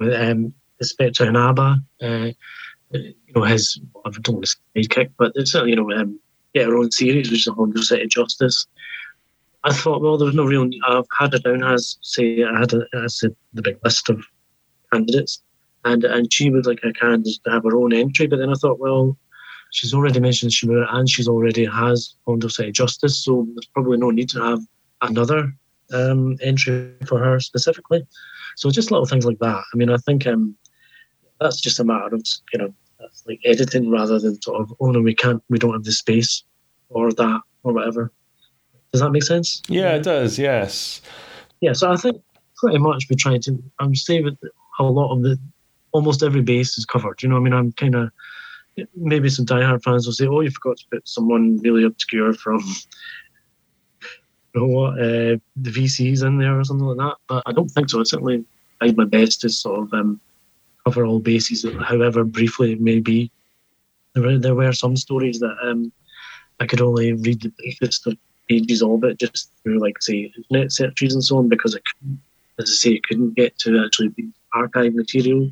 um, 0.01 0.53
Inspector 0.79 1.25
Inaba, 1.25 1.81
uh, 2.01 2.29
you 2.91 3.13
know, 3.35 3.43
his, 3.43 3.79
I 4.05 4.09
don't 4.09 4.35
want 4.35 4.45
to 4.45 4.83
say 4.83 5.07
but 5.17 5.31
it's 5.35 5.53
you 5.53 5.75
know, 5.75 5.91
um, 5.91 6.19
get 6.53 6.67
her 6.67 6.75
own 6.75 6.91
series, 6.91 7.29
which 7.29 7.39
is 7.39 7.45
the 7.45 7.53
Hondo 7.53 7.81
City 7.81 8.07
Justice. 8.07 8.67
I 9.63 9.73
thought, 9.73 10.01
well, 10.01 10.17
there's 10.17 10.33
no 10.33 10.45
real. 10.45 10.69
I've 10.87 11.05
had 11.19 11.33
it 11.33 11.43
down 11.43 11.63
as 11.63 11.97
say 12.01 12.43
I 12.43 12.59
had 12.59 12.73
a, 12.73 12.85
as 13.03 13.21
a, 13.23 13.29
the 13.53 13.61
big 13.61 13.77
list 13.83 14.09
of 14.09 14.23
candidates, 14.91 15.41
and 15.85 16.03
and 16.03 16.33
she 16.33 16.49
would 16.49 16.65
like 16.65 16.79
a 16.83 16.93
candidate 16.93 17.39
to 17.45 17.51
have 17.51 17.63
her 17.63 17.77
own 17.77 17.93
entry. 17.93 18.27
But 18.27 18.37
then 18.37 18.49
I 18.49 18.55
thought, 18.55 18.79
well, 18.79 19.17
she's 19.71 19.93
already 19.93 20.19
mentioned 20.19 20.51
Shimura 20.51 20.87
and 20.93 21.07
she's 21.07 21.27
already 21.27 21.65
has 21.65 22.15
Hondo 22.25 22.47
City 22.47 22.71
Justice, 22.71 23.23
so 23.23 23.47
there's 23.53 23.67
probably 23.67 23.97
no 23.97 24.09
need 24.09 24.29
to 24.29 24.41
have 24.41 24.61
another 25.01 25.53
um, 25.93 26.37
entry 26.41 26.93
for 27.05 27.19
her 27.19 27.39
specifically. 27.39 28.05
So 28.55 28.69
just 28.69 28.91
little 28.91 29.05
things 29.05 29.25
like 29.25 29.39
that. 29.39 29.63
I 29.73 29.77
mean, 29.77 29.89
I 29.89 29.97
think 29.97 30.27
um, 30.27 30.55
that's 31.39 31.59
just 31.59 31.79
a 31.79 31.83
matter 31.83 32.15
of 32.15 32.23
you 32.53 32.59
know 32.59 32.73
like 33.25 33.39
editing 33.45 33.89
rather 33.89 34.19
than 34.19 34.41
sort 34.41 34.61
of 34.61 34.73
oh 34.79 34.91
no 34.91 35.01
we 35.01 35.15
can't 35.15 35.43
we 35.49 35.57
don't 35.57 35.73
have 35.73 35.83
the 35.83 35.91
space 35.91 36.43
or 36.89 37.11
that 37.11 37.41
or 37.63 37.73
whatever. 37.73 38.11
Does 38.91 39.01
that 39.01 39.11
make 39.11 39.23
sense? 39.23 39.61
Yeah, 39.67 39.95
it 39.95 40.03
does. 40.03 40.37
Yes. 40.37 41.01
Yeah, 41.61 41.73
so 41.73 41.91
I 41.91 41.95
think 41.95 42.21
pretty 42.57 42.77
much 42.77 43.07
we 43.09 43.15
try 43.15 43.37
to. 43.37 43.63
I'm 43.79 43.95
saying 43.95 44.25
that 44.25 44.51
a 44.79 44.83
lot 44.83 45.13
of 45.13 45.23
the 45.23 45.39
almost 45.91 46.23
every 46.23 46.41
base 46.41 46.77
is 46.77 46.85
covered. 46.85 47.21
You 47.23 47.29
know, 47.29 47.37
I 47.37 47.39
mean, 47.39 47.53
I'm 47.53 47.71
kind 47.73 47.95
of 47.95 48.11
maybe 48.95 49.29
some 49.29 49.45
diehard 49.45 49.83
fans 49.83 50.05
will 50.05 50.13
say, 50.13 50.27
"Oh, 50.27 50.41
you 50.41 50.51
forgot 50.51 50.77
to 50.77 50.85
put 50.91 51.07
someone 51.07 51.57
really 51.59 51.83
obscure 51.83 52.33
from 52.33 52.61
know 54.55 54.67
what, 54.67 54.93
uh, 54.93 55.37
the 55.55 55.71
VCs 55.71 56.25
in 56.25 56.37
there 56.37 56.59
or 56.59 56.63
something 56.63 56.85
like 56.85 56.97
that. 56.97 57.17
But 57.27 57.43
I 57.45 57.51
don't 57.51 57.69
think 57.69 57.89
so. 57.89 57.99
I 57.99 58.03
certainly 58.03 58.45
tried 58.79 58.97
my 58.97 59.05
best 59.05 59.41
to 59.41 59.49
sort 59.49 59.81
of 59.81 59.93
um, 59.93 60.19
cover 60.85 61.05
all 61.05 61.19
bases, 61.19 61.65
however 61.83 62.23
briefly 62.23 62.73
it 62.73 62.81
may 62.81 62.99
be. 62.99 63.31
There 64.13 64.23
were, 64.23 64.37
there 64.37 64.55
were 64.55 64.73
some 64.73 64.97
stories 64.97 65.39
that 65.39 65.55
um, 65.63 65.91
I 66.59 66.65
could 66.65 66.81
only 66.81 67.13
read 67.13 67.41
the 67.41 67.49
briefest 67.49 68.07
of 68.07 68.17
pages 68.49 68.83
of 68.83 69.03
it 69.03 69.19
just 69.19 69.51
through, 69.63 69.79
like, 69.79 70.01
say, 70.01 70.31
internet 70.35 70.71
searches 70.71 71.13
and 71.13 71.23
so 71.23 71.37
on, 71.37 71.47
because 71.47 71.75
I 71.75 71.79
couldn't, 71.79 72.21
as 72.59 72.69
I 72.69 72.73
say, 72.73 72.95
I 72.95 73.01
couldn't 73.07 73.35
get 73.35 73.57
to 73.59 73.83
actually 73.85 74.09
the 74.09 74.29
archive 74.53 74.93
material. 74.93 75.49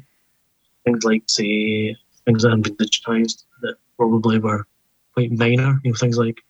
Things 0.83 1.03
like, 1.03 1.23
say, 1.27 1.95
things 2.25 2.43
that 2.43 2.51
had 2.51 2.63
been 2.63 2.75
digitized 2.75 3.43
that 3.61 3.75
probably 3.97 4.39
were 4.39 4.67
quite 5.13 5.31
minor, 5.31 5.79
you 5.83 5.91
know, 5.91 5.97
things 5.97 6.17
like 6.17 6.41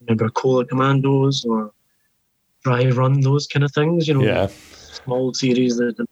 remember 0.00 0.28
Cola 0.30 0.64
Commandos 0.64 1.44
or 1.44 1.72
Dry 2.64 2.88
Run, 2.88 3.20
those 3.20 3.46
kind 3.46 3.64
of 3.64 3.72
things. 3.72 4.08
You 4.08 4.14
know, 4.14 4.22
yeah. 4.22 4.48
small 4.48 5.32
series 5.34 5.76
that 5.76 6.06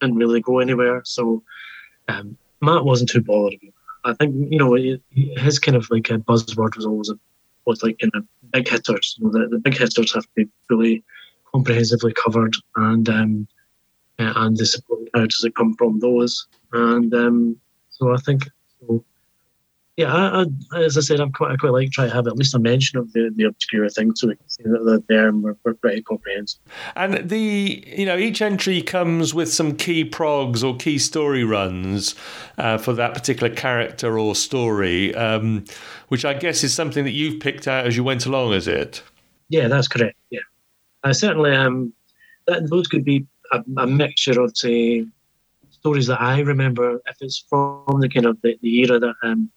didn't 0.00 0.16
really 0.16 0.40
go 0.40 0.58
anywhere. 0.58 1.02
So 1.04 1.42
um, 2.08 2.36
Matt 2.60 2.84
wasn't 2.84 3.10
too 3.10 3.22
bothered. 3.22 3.58
I 4.04 4.12
think 4.14 4.34
you 4.52 4.58
know 4.58 4.74
his 5.38 5.58
kind 5.58 5.76
of 5.76 5.90
like 5.90 6.10
a 6.10 6.18
buzzword 6.18 6.76
was 6.76 6.86
always 6.86 7.10
was 7.64 7.82
like 7.82 7.98
kind 7.98 8.12
of 8.14 8.26
big 8.52 8.68
hitters. 8.68 9.16
You 9.18 9.26
know, 9.26 9.32
the, 9.32 9.48
the 9.48 9.58
big 9.58 9.76
hitters 9.76 10.12
have 10.14 10.24
to 10.24 10.30
be 10.36 10.48
really 10.68 11.02
comprehensively 11.52 12.12
covered, 12.12 12.54
and 12.76 13.08
um, 13.08 13.48
and 14.18 14.56
the 14.56 14.66
supporting 14.66 15.08
characters 15.14 15.40
that 15.40 15.56
come 15.56 15.74
from 15.74 16.00
those. 16.00 16.46
And 16.72 17.14
um, 17.14 17.56
so 17.90 18.12
I 18.12 18.18
think 18.18 18.42
so 18.80 19.04
yeah, 19.96 20.12
I, 20.12 20.44
I, 20.72 20.80
as 20.82 20.98
I 20.98 21.00
said, 21.02 21.20
I'm 21.20 21.30
quite, 21.30 21.52
I 21.52 21.56
quite 21.56 21.72
like 21.72 21.92
try 21.92 22.06
to 22.06 22.12
have 22.12 22.26
at 22.26 22.36
least 22.36 22.54
a 22.54 22.58
mention 22.58 22.98
of 22.98 23.12
the, 23.12 23.30
the 23.36 23.44
obscure 23.44 23.88
things 23.88 24.20
so 24.20 24.26
we 24.26 24.34
can 24.34 24.48
see 24.48 24.64
that 24.64 24.84
they're 24.84 24.98
there 25.08 25.28
and 25.28 25.42
we're, 25.42 25.56
we're 25.64 25.74
pretty 25.74 26.02
comprehensive. 26.02 26.58
And 26.96 27.28
the, 27.28 27.84
you 27.86 28.04
know, 28.04 28.16
each 28.16 28.42
entry 28.42 28.82
comes 28.82 29.34
with 29.34 29.52
some 29.52 29.76
key 29.76 30.04
progs 30.04 30.64
or 30.64 30.76
key 30.76 30.98
story 30.98 31.44
runs 31.44 32.16
uh, 32.58 32.78
for 32.78 32.92
that 32.94 33.14
particular 33.14 33.54
character 33.54 34.18
or 34.18 34.34
story, 34.34 35.14
um, 35.14 35.64
which 36.08 36.24
I 36.24 36.34
guess 36.34 36.64
is 36.64 36.74
something 36.74 37.04
that 37.04 37.12
you've 37.12 37.38
picked 37.38 37.68
out 37.68 37.86
as 37.86 37.96
you 37.96 38.02
went 38.02 38.26
along, 38.26 38.52
is 38.52 38.66
it? 38.66 39.00
Yeah, 39.48 39.68
that's 39.68 39.86
correct. 39.86 40.16
Yeah, 40.30 40.40
I 41.04 41.12
certainly 41.12 41.54
um, 41.54 41.92
that 42.48 42.68
those 42.68 42.88
could 42.88 43.04
be 43.04 43.26
a, 43.52 43.62
a 43.76 43.86
mixture 43.86 44.40
of 44.40 44.56
say 44.56 45.06
stories 45.70 46.08
that 46.08 46.20
I 46.20 46.40
remember 46.40 47.00
if 47.06 47.16
it's 47.20 47.44
from 47.48 48.00
the 48.00 48.08
kind 48.08 48.26
of 48.26 48.40
the, 48.42 48.58
the 48.60 48.80
era 48.80 48.98
that 48.98 49.14
um 49.22 49.50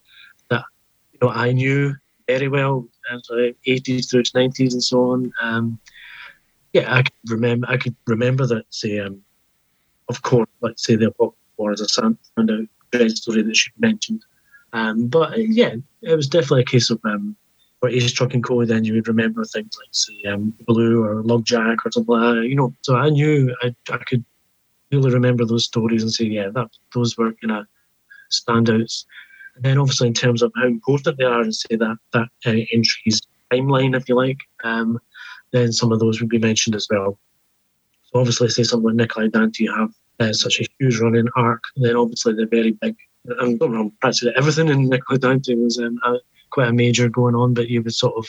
you 1.22 1.28
know, 1.28 1.34
I 1.34 1.52
knew 1.52 1.96
very 2.28 2.48
well, 2.48 2.88
as 3.14 3.24
the 3.24 3.56
80s 3.66 4.10
through 4.10 4.24
to 4.24 4.32
90s 4.32 4.74
and 4.74 4.84
so 4.84 5.12
on. 5.12 5.32
Um, 5.42 5.80
yeah, 6.74 6.94
I 6.94 7.04
could 7.04 7.14
remember. 7.30 7.68
I 7.70 7.78
could 7.78 7.96
remember 8.06 8.46
that. 8.48 8.66
Say, 8.70 9.00
um, 9.00 9.22
of 10.10 10.22
course, 10.22 10.50
let's 10.62 10.84
say 10.86 10.96
the 10.96 11.08
Apocalypse 11.08 11.38
War 11.58 11.72
as 11.72 11.82
a 11.82 11.86
standout 11.86 12.68
Dredd 12.92 13.12
story 13.12 13.42
that 13.42 13.56
she 13.56 13.72
mentioned. 13.80 14.24
Um, 14.74 15.08
but 15.08 15.34
uh, 15.34 15.38
yeah, 15.38 15.76
it 16.02 16.16
was 16.16 16.28
definitely 16.28 16.62
a 16.62 16.66
case 16.66 16.90
of 16.90 17.00
um, 17.06 17.36
for 17.80 17.90
Ace 17.90 18.12
Trucking 18.12 18.42
Co. 18.42 18.66
Then 18.66 18.84
you 18.84 18.94
would 18.94 19.08
remember 19.08 19.44
things 19.46 19.76
like 19.80 19.90
say 19.92 20.30
um, 20.30 20.54
Blue 20.68 21.04
or 21.04 21.24
Lugjack 21.24 21.78
or 21.86 21.92
something 21.92 22.14
like 22.14 22.36
that. 22.36 22.48
You 22.48 22.56
know, 22.56 22.74
so 22.82 22.96
I 22.96 23.10
knew 23.10 23.56
I, 23.62 23.74
I 23.90 23.98
could 23.98 24.24
really 24.92 25.12
remember 25.12 25.46
those 25.46 25.66
stories 25.66 26.04
and 26.04 26.12
say, 26.12 26.26
yeah, 26.26 26.50
that 26.50 26.70
those 26.94 27.18
were 27.18 27.34
kind 27.34 27.60
of 27.60 27.66
standouts. 28.32 29.06
And 29.58 29.66
then 29.66 29.80
obviously 29.80 30.08
in 30.08 30.14
terms 30.14 30.44
of 30.44 30.52
how 30.56 30.68
important 30.68 31.18
they 31.18 31.26
are 31.26 31.42
and 31.42 31.54
say 31.54 31.76
that 31.78 31.98
that 32.14 32.30
uh, 32.46 32.62
entry's 32.72 33.22
timeline, 33.52 33.98
if 33.98 34.08
you 34.08 34.16
like, 34.16 34.38
um, 34.64 35.00
then 35.52 35.72
some 35.74 35.92
of 35.92 36.00
those 36.00 36.22
would 36.22 36.30
be 36.30 36.38
mentioned 36.38 36.76
as 36.76 36.88
well. 36.92 37.18
So 38.04 38.20
obviously 38.20 38.50
say 38.50 38.62
something 38.62 38.86
like 38.88 38.96
Nikolai 38.96 39.30
Dante, 39.30 39.64
you 39.64 39.74
have 39.74 39.90
uh, 40.20 40.32
such 40.32 40.62
a 40.62 40.66
huge 40.80 41.00
running 41.00 41.28
arc, 41.36 41.64
then 41.76 41.96
obviously 41.96 42.34
the 42.34 42.46
very 42.46 42.72
big, 42.72 42.96
and 43.26 43.60
don't 43.60 43.74
know, 43.74 43.92
practically 44.00 44.34
everything 44.38 44.70
in 44.70 44.90
Nikolai 44.90 45.18
Dante 45.18 45.56
was 45.56 45.80
um, 45.80 46.00
a, 46.06 46.18
quite 46.52 46.68
a 46.68 46.74
major 46.74 47.10
going 47.10 47.34
on, 47.34 47.56
but 47.56 47.68
you 47.68 47.82
would 47.82 47.96
sort 47.96 48.16
of 48.16 48.28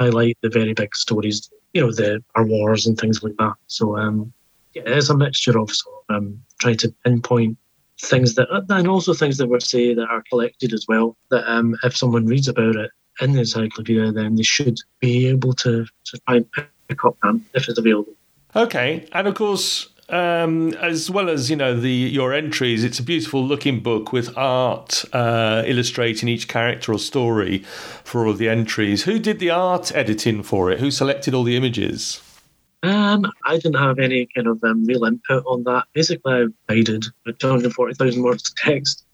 highlight 0.00 0.36
the 0.42 0.48
very 0.48 0.74
big 0.74 0.92
stories, 0.96 1.50
you 1.72 1.82
know, 1.82 1.92
the 1.92 2.20
Tsar 2.34 2.46
Wars 2.46 2.86
and 2.88 2.98
things 2.98 3.22
like 3.22 3.36
that. 3.38 3.54
So 3.68 3.96
um, 3.96 4.32
yeah, 4.74 4.82
it's 4.86 5.08
a 5.08 5.16
mixture 5.16 5.56
of 5.56 5.70
sort 5.70 5.96
of 6.08 6.16
um, 6.16 6.42
trying 6.58 6.78
to 6.78 6.92
pinpoint 7.04 7.56
things 8.00 8.34
that, 8.36 8.48
and 8.68 8.88
also 8.88 9.14
things 9.14 9.38
that 9.38 9.48
were 9.48 9.60
say 9.60 9.94
that 9.94 10.08
are 10.08 10.22
collected 10.30 10.72
as 10.72 10.86
well. 10.88 11.16
That 11.30 11.50
um, 11.50 11.76
if 11.82 11.96
someone 11.96 12.26
reads 12.26 12.48
about 12.48 12.76
it 12.76 12.90
in 13.20 13.32
the 13.32 13.40
encyclopedia, 13.40 14.12
then 14.12 14.36
they 14.36 14.42
should 14.42 14.78
be 15.00 15.26
able 15.26 15.52
to, 15.54 15.84
to 15.84 16.20
try 16.26 16.36
and 16.36 16.46
pick 16.88 17.04
up 17.04 17.16
them 17.22 17.44
if 17.54 17.68
it's 17.68 17.78
available. 17.78 18.12
Okay, 18.56 19.06
and 19.12 19.26
of 19.26 19.34
course, 19.34 19.88
um, 20.08 20.72
as 20.74 21.10
well 21.10 21.28
as 21.28 21.50
you 21.50 21.56
know 21.56 21.78
the 21.78 21.90
your 21.90 22.32
entries, 22.32 22.82
it's 22.82 22.98
a 22.98 23.02
beautiful 23.02 23.44
looking 23.44 23.80
book 23.80 24.12
with 24.12 24.36
art 24.38 25.04
uh, 25.12 25.62
illustrating 25.66 26.28
each 26.28 26.48
character 26.48 26.92
or 26.92 26.98
story 26.98 27.58
for 28.04 28.24
all 28.24 28.30
of 28.30 28.38
the 28.38 28.48
entries. 28.48 29.04
Who 29.04 29.18
did 29.18 29.38
the 29.38 29.50
art 29.50 29.94
editing 29.94 30.42
for 30.42 30.70
it? 30.70 30.80
Who 30.80 30.90
selected 30.90 31.34
all 31.34 31.44
the 31.44 31.56
images? 31.56 32.22
Um, 32.82 33.26
I 33.44 33.56
didn't 33.56 33.74
have 33.74 33.98
any 33.98 34.28
kind 34.34 34.46
of 34.46 34.62
um, 34.62 34.84
real 34.84 35.04
input 35.04 35.44
on 35.46 35.64
that. 35.64 35.84
Basically, 35.94 36.32
I 36.32 36.46
provided 36.66 37.06
240,000 37.38 38.22
words 38.22 38.48
of 38.48 38.56
text, 38.56 39.04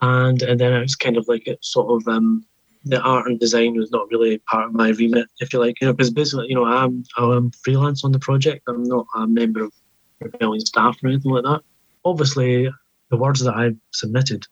and 0.00 0.42
and 0.42 0.58
then 0.58 0.72
it 0.72 0.80
was 0.80 0.96
kind 0.96 1.16
of 1.16 1.28
like 1.28 1.46
it 1.46 1.64
sort 1.64 2.02
of 2.02 2.08
um, 2.08 2.44
the 2.84 3.00
art 3.00 3.26
and 3.28 3.38
design 3.38 3.76
was 3.76 3.92
not 3.92 4.08
really 4.10 4.38
part 4.38 4.66
of 4.66 4.74
my 4.74 4.88
remit, 4.88 5.28
if 5.40 5.52
you 5.52 5.60
like. 5.60 5.80
You 5.80 5.86
know, 5.86 5.92
because 5.92 6.10
basically, 6.10 6.48
you 6.48 6.56
know, 6.56 6.64
I'm 6.64 7.04
I'm 7.16 7.52
freelance 7.52 8.04
on 8.04 8.12
the 8.12 8.18
project. 8.18 8.64
I'm 8.66 8.82
not 8.82 9.06
a 9.14 9.26
member 9.26 9.64
of 9.64 9.72
Rebellion 10.20 10.64
staff 10.64 10.96
or 11.02 11.08
anything 11.08 11.30
like 11.30 11.44
that. 11.44 11.62
Obviously, 12.04 12.68
the 13.10 13.16
words 13.16 13.40
that 13.40 13.54
I've 13.54 13.76
submitted, 13.92 14.46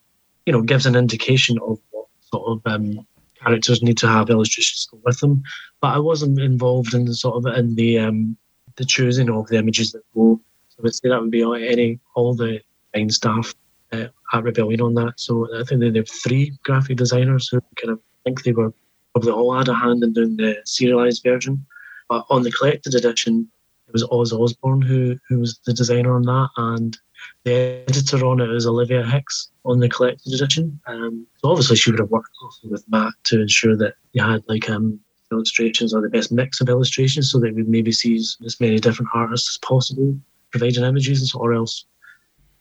you 0.46 0.52
know, 0.52 0.62
gives 0.62 0.86
an 0.86 0.94
indication 0.94 1.58
of 1.58 1.80
what 1.90 2.06
sort 2.20 2.46
of 2.46 2.72
um, 2.72 3.04
characters 3.42 3.82
need 3.82 3.98
to 3.98 4.08
have 4.08 4.30
illustrations 4.30 4.88
with 5.04 5.18
them. 5.18 5.42
But 5.80 5.94
I 5.94 5.98
wasn't 5.98 6.38
involved 6.38 6.94
in 6.94 7.06
the 7.06 7.14
sort 7.14 7.36
of 7.36 7.58
in 7.58 7.74
the 7.74 7.98
um, 7.98 8.36
the 8.80 8.86
choosing 8.86 9.28
of 9.28 9.46
the 9.48 9.58
images 9.58 9.92
that 9.92 10.02
go. 10.14 10.40
So 10.70 10.76
I 10.78 10.82
would 10.82 10.94
say 10.94 11.10
that 11.10 11.20
would 11.20 11.30
be 11.30 11.42
any 11.42 12.00
all 12.14 12.34
the 12.34 12.60
design 12.94 13.10
staff 13.10 13.54
uh, 13.92 14.06
at 14.32 14.42
Rebellion 14.42 14.80
on 14.80 14.94
that. 14.94 15.14
So 15.16 15.46
I 15.54 15.64
think 15.64 15.80
they 15.80 15.98
have 15.98 16.08
three 16.08 16.56
graphic 16.64 16.96
designers 16.96 17.48
who 17.48 17.60
kind 17.80 17.92
of 17.92 18.00
think 18.24 18.42
they 18.42 18.52
were 18.52 18.72
probably 19.12 19.32
all 19.32 19.54
had 19.54 19.68
a 19.68 19.74
hand 19.74 20.02
in 20.02 20.14
doing 20.14 20.36
the 20.36 20.56
serialized 20.64 21.22
version. 21.22 21.66
But 22.08 22.24
on 22.30 22.42
the 22.42 22.50
collected 22.52 22.94
edition, 22.94 23.50
it 23.86 23.92
was 23.92 24.04
Oz 24.10 24.32
Osborne 24.32 24.80
who 24.80 25.18
who 25.28 25.38
was 25.40 25.60
the 25.66 25.74
designer 25.74 26.14
on 26.14 26.22
that, 26.22 26.48
and 26.56 26.96
the 27.44 27.84
editor 27.86 28.24
on 28.24 28.40
it 28.40 28.48
was 28.48 28.66
Olivia 28.66 29.04
Hicks 29.04 29.50
on 29.66 29.80
the 29.80 29.90
collected 29.90 30.32
edition. 30.32 30.80
Um, 30.86 31.26
so 31.38 31.50
obviously 31.50 31.76
she 31.76 31.90
would 31.90 32.00
have 32.00 32.10
worked 32.10 32.30
closely 32.40 32.70
with 32.70 32.84
Matt 32.88 33.12
to 33.24 33.42
ensure 33.42 33.76
that 33.76 33.94
you 34.12 34.22
had 34.22 34.42
like 34.48 34.70
um, 34.70 35.00
illustrations 35.32 35.94
or 35.94 36.00
the 36.00 36.08
best 36.08 36.32
mix 36.32 36.60
of 36.60 36.68
illustrations 36.68 37.30
so 37.30 37.38
that 37.38 37.54
we 37.54 37.62
maybe 37.62 37.92
see 37.92 38.16
as 38.16 38.60
many 38.60 38.78
different 38.78 39.10
artists 39.14 39.54
as 39.54 39.58
possible 39.58 40.16
providing 40.50 40.84
images 40.84 41.34
or 41.34 41.52
else 41.52 41.84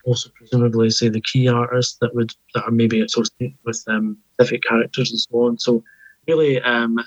also 0.05 0.29
presumably 0.35 0.89
say 0.89 1.09
the 1.09 1.21
key 1.21 1.47
artists 1.47 1.97
that 1.97 2.13
would 2.15 2.33
that 2.53 2.63
are 2.63 2.71
maybe 2.71 3.01
associated 3.01 3.57
with 3.65 3.83
um, 3.87 4.17
specific 4.33 4.63
characters 4.63 5.11
and 5.11 5.19
so 5.19 5.45
on. 5.45 5.57
So 5.57 5.83
really 6.27 6.61
um, 6.61 6.99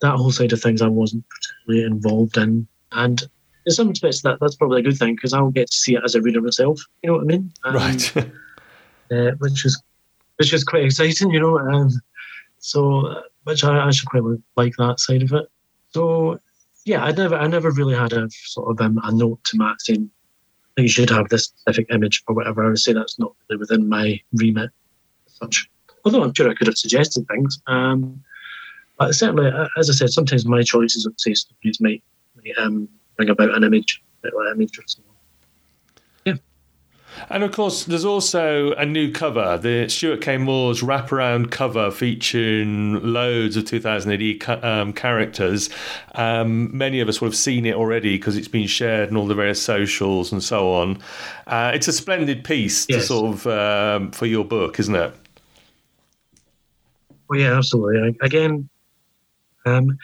that 0.00 0.16
whole 0.16 0.30
side 0.30 0.52
of 0.52 0.62
things 0.62 0.82
I 0.82 0.88
wasn't 0.88 1.24
particularly 1.28 1.86
involved 1.86 2.36
in. 2.36 2.66
And 2.92 3.22
in 3.66 3.72
some 3.72 3.88
respects 3.88 4.22
that 4.22 4.38
that's 4.40 4.56
probably 4.56 4.80
a 4.80 4.84
good 4.84 4.96
thing 4.96 5.16
because 5.16 5.32
I'll 5.32 5.50
get 5.50 5.70
to 5.70 5.76
see 5.76 5.96
it 5.96 6.04
as 6.04 6.14
a 6.14 6.22
reader 6.22 6.40
myself. 6.40 6.80
You 7.02 7.08
know 7.08 7.14
what 7.14 7.22
I 7.22 7.26
mean? 7.26 7.52
Um, 7.64 7.74
right. 7.74 8.16
uh, 9.10 9.32
which 9.38 9.64
is 9.64 9.82
which 10.36 10.52
is 10.52 10.64
quite 10.64 10.84
exciting, 10.84 11.30
you 11.30 11.40
know. 11.40 11.58
Um, 11.58 11.90
so 12.58 13.22
which 13.44 13.64
I 13.64 13.86
actually 13.86 14.06
quite 14.06 14.40
like 14.56 14.74
that 14.78 15.00
side 15.00 15.22
of 15.22 15.32
it. 15.32 15.46
So 15.90 16.38
yeah, 16.84 17.04
I 17.04 17.12
never 17.12 17.36
I 17.36 17.46
never 17.46 17.70
really 17.70 17.94
had 17.94 18.12
a 18.12 18.28
sort 18.30 18.70
of 18.70 18.84
um, 18.84 19.00
a 19.04 19.12
note 19.12 19.42
to 19.44 19.58
Matt 19.58 19.80
saying 19.80 20.10
you 20.76 20.88
should 20.88 21.10
have 21.10 21.28
this 21.28 21.44
specific 21.44 21.86
image 21.90 22.22
or 22.26 22.34
whatever. 22.34 22.64
I 22.64 22.68
would 22.68 22.78
say 22.78 22.92
that's 22.92 23.18
not 23.18 23.34
really 23.48 23.60
within 23.60 23.88
my 23.88 24.20
remit 24.32 24.70
such. 25.26 25.68
Although 26.04 26.22
I'm 26.22 26.34
sure 26.34 26.48
I 26.48 26.54
could 26.54 26.66
have 26.66 26.78
suggested 26.78 27.26
things. 27.28 27.60
Um, 27.66 28.22
but 28.98 29.14
certainly, 29.14 29.50
uh, 29.50 29.68
as 29.78 29.90
I 29.90 29.94
said, 29.94 30.10
sometimes 30.10 30.46
my 30.46 30.62
choices 30.62 31.06
of 31.06 31.14
say 31.18 31.34
stories 31.34 31.80
might, 31.80 32.02
might 32.36 32.56
um, 32.58 32.88
bring 33.16 33.30
about 33.30 33.54
an 33.54 33.64
image, 33.64 34.02
an 34.22 34.32
image 34.54 34.78
or 34.78 34.82
something. 34.86 35.09
And 37.28 37.42
of 37.42 37.52
course, 37.52 37.84
there's 37.84 38.04
also 38.04 38.72
a 38.72 38.86
new 38.86 39.10
cover, 39.10 39.58
the 39.58 39.88
Stuart 39.88 40.20
K. 40.20 40.36
Moore's 40.38 40.80
wraparound 40.82 41.50
cover 41.50 41.90
featuring 41.90 43.00
loads 43.02 43.56
of 43.56 43.64
2000 43.64 44.12
AD 44.12 44.64
um, 44.64 44.92
characters. 44.92 45.70
Um, 46.14 46.76
many 46.76 47.00
of 47.00 47.08
us 47.08 47.20
would 47.20 47.28
have 47.28 47.36
seen 47.36 47.66
it 47.66 47.74
already 47.74 48.16
because 48.16 48.36
it's 48.36 48.48
been 48.48 48.66
shared 48.66 49.10
on 49.10 49.16
all 49.16 49.26
the 49.26 49.34
various 49.34 49.62
socials 49.62 50.32
and 50.32 50.42
so 50.42 50.72
on. 50.72 50.98
Uh, 51.46 51.72
it's 51.74 51.88
a 51.88 51.92
splendid 51.92 52.44
piece 52.44 52.86
yes. 52.88 53.02
to 53.02 53.06
sort 53.06 53.34
of 53.34 53.46
um, 53.46 54.10
for 54.12 54.26
your 54.26 54.44
book, 54.44 54.78
isn't 54.80 54.94
it? 54.94 55.12
Well, 57.28 57.38
yeah, 57.38 57.56
absolutely. 57.56 58.16
Again, 58.22 58.68
um, 59.66 59.98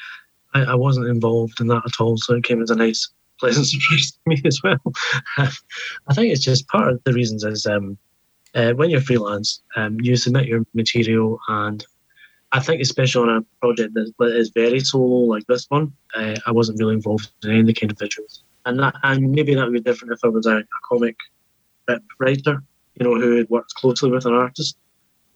I, 0.55 0.63
I 0.63 0.75
wasn't 0.75 1.09
involved 1.09 1.61
in 1.61 1.67
that 1.69 1.83
at 1.85 2.01
all, 2.01 2.17
so 2.17 2.35
it 2.35 2.45
came 2.45 2.63
as 2.63 2.71
a 2.71 2.77
nice 2.77 3.11
pleasant 3.39 3.67
surprise 3.67 4.13
to 4.13 4.19
me 4.27 4.41
as 4.45 4.61
well. 4.63 4.81
I 5.39 6.15
think 6.15 6.33
it's 6.33 6.45
just 6.45 6.69
part 6.69 6.93
of 6.93 7.03
the 7.05 7.13
reasons 7.13 7.45
is 7.45 7.67
um, 7.67 7.99
uh, 8.55 8.73
when 8.73 8.91
you're 8.91 9.01
freelance, 9.01 9.63
um, 9.77 10.01
you 10.01 10.17
submit 10.17 10.47
your 10.47 10.65
material, 10.75 11.39
and 11.49 11.85
I 12.53 12.61
think 12.61 12.81
especially 12.81 13.29
on 13.29 13.37
a 13.37 13.43
project 13.61 13.95
that 13.95 14.37
is 14.37 14.51
very 14.51 14.81
solo 14.81 15.27
like 15.27 15.47
this 15.47 15.67
one, 15.69 15.93
uh, 16.15 16.37
I 16.47 16.53
wasn't 16.53 16.79
really 16.79 16.95
involved 16.95 17.31
in 17.43 17.51
any 17.51 17.61
of 17.61 17.67
the 17.67 17.75
kind 17.75 17.93
of 17.93 17.99
visuals, 17.99 18.41
and 18.65 18.79
that 18.81 18.95
and 19.03 19.33
maybe 19.33 19.55
that 19.55 19.65
would 19.65 19.75
be 19.75 19.81
different 19.81 20.15
if 20.15 20.21
I 20.25 20.29
was 20.29 20.47
a, 20.47 20.59
a 20.59 20.65
comic 20.89 21.17
writer, 22.19 22.63
you 22.95 23.05
know, 23.05 23.21
who 23.21 23.47
works 23.49 23.73
closely 23.73 24.11
with 24.11 24.27
an 24.27 24.35
artist. 24.35 24.77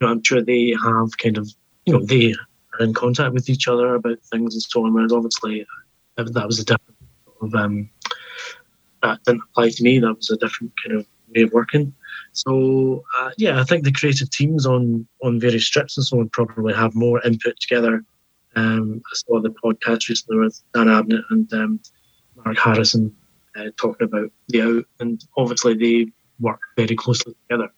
You 0.01 0.07
know, 0.07 0.13
I'm 0.13 0.23
sure 0.23 0.43
they 0.43 0.75
have 0.83 1.17
kind 1.19 1.39
of, 1.39 1.49
you 1.85 1.93
know, 1.93 2.05
they 2.05 2.33
are 2.33 2.85
in 2.85 2.95
contact 2.95 3.35
with 3.35 3.49
each 3.49 3.69
other 3.69 3.95
about 3.95 4.19
things 4.31 4.55
and 4.55 4.63
so 4.63 4.85
on. 4.85 4.95
Whereas 4.95 5.13
obviously 5.13 5.67
that 6.17 6.47
was 6.47 6.59
a 6.59 6.65
different 6.65 7.00
of 7.41 7.55
um, 7.55 7.89
that 9.03 9.23
didn't 9.25 9.43
apply 9.51 9.71
to 9.71 9.83
me. 9.83 9.99
That 9.99 10.15
was 10.15 10.31
a 10.31 10.37
different 10.37 10.73
kind 10.83 10.97
of 10.97 11.07
way 11.35 11.43
of 11.43 11.53
working. 11.53 11.95
So 12.33 13.05
uh, 13.19 13.31
yeah, 13.39 13.61
I 13.61 13.65
think 13.65 13.85
the 13.85 13.93
creative 13.93 14.31
teams 14.31 14.67
on 14.67 15.07
on 15.23 15.41
various 15.41 15.67
strips 15.67 15.97
and 15.97 16.07
so 16.07 16.21
on 16.21 16.29
probably 16.29 16.75
have 16.75 16.95
more 16.95 17.25
input 17.25 17.59
together. 17.61 18.05
Um, 18.57 19.01
I 19.07 19.15
saw 19.15 19.41
the 19.41 19.51
podcast 19.51 20.09
recently 20.09 20.39
with 20.39 20.61
Dan 20.75 20.87
Abnett 20.87 21.23
and 21.31 21.53
um, 21.53 21.81
Mark 22.45 22.59
Harrison 22.59 23.15
uh, 23.57 23.71
talking 23.77 24.07
about 24.07 24.31
the 24.49 24.63
out, 24.63 24.85
and 24.99 25.25
obviously 25.37 25.75
they 25.75 26.13
work 26.41 26.61
very 26.77 26.97
closely 26.97 27.35
together 27.49 27.71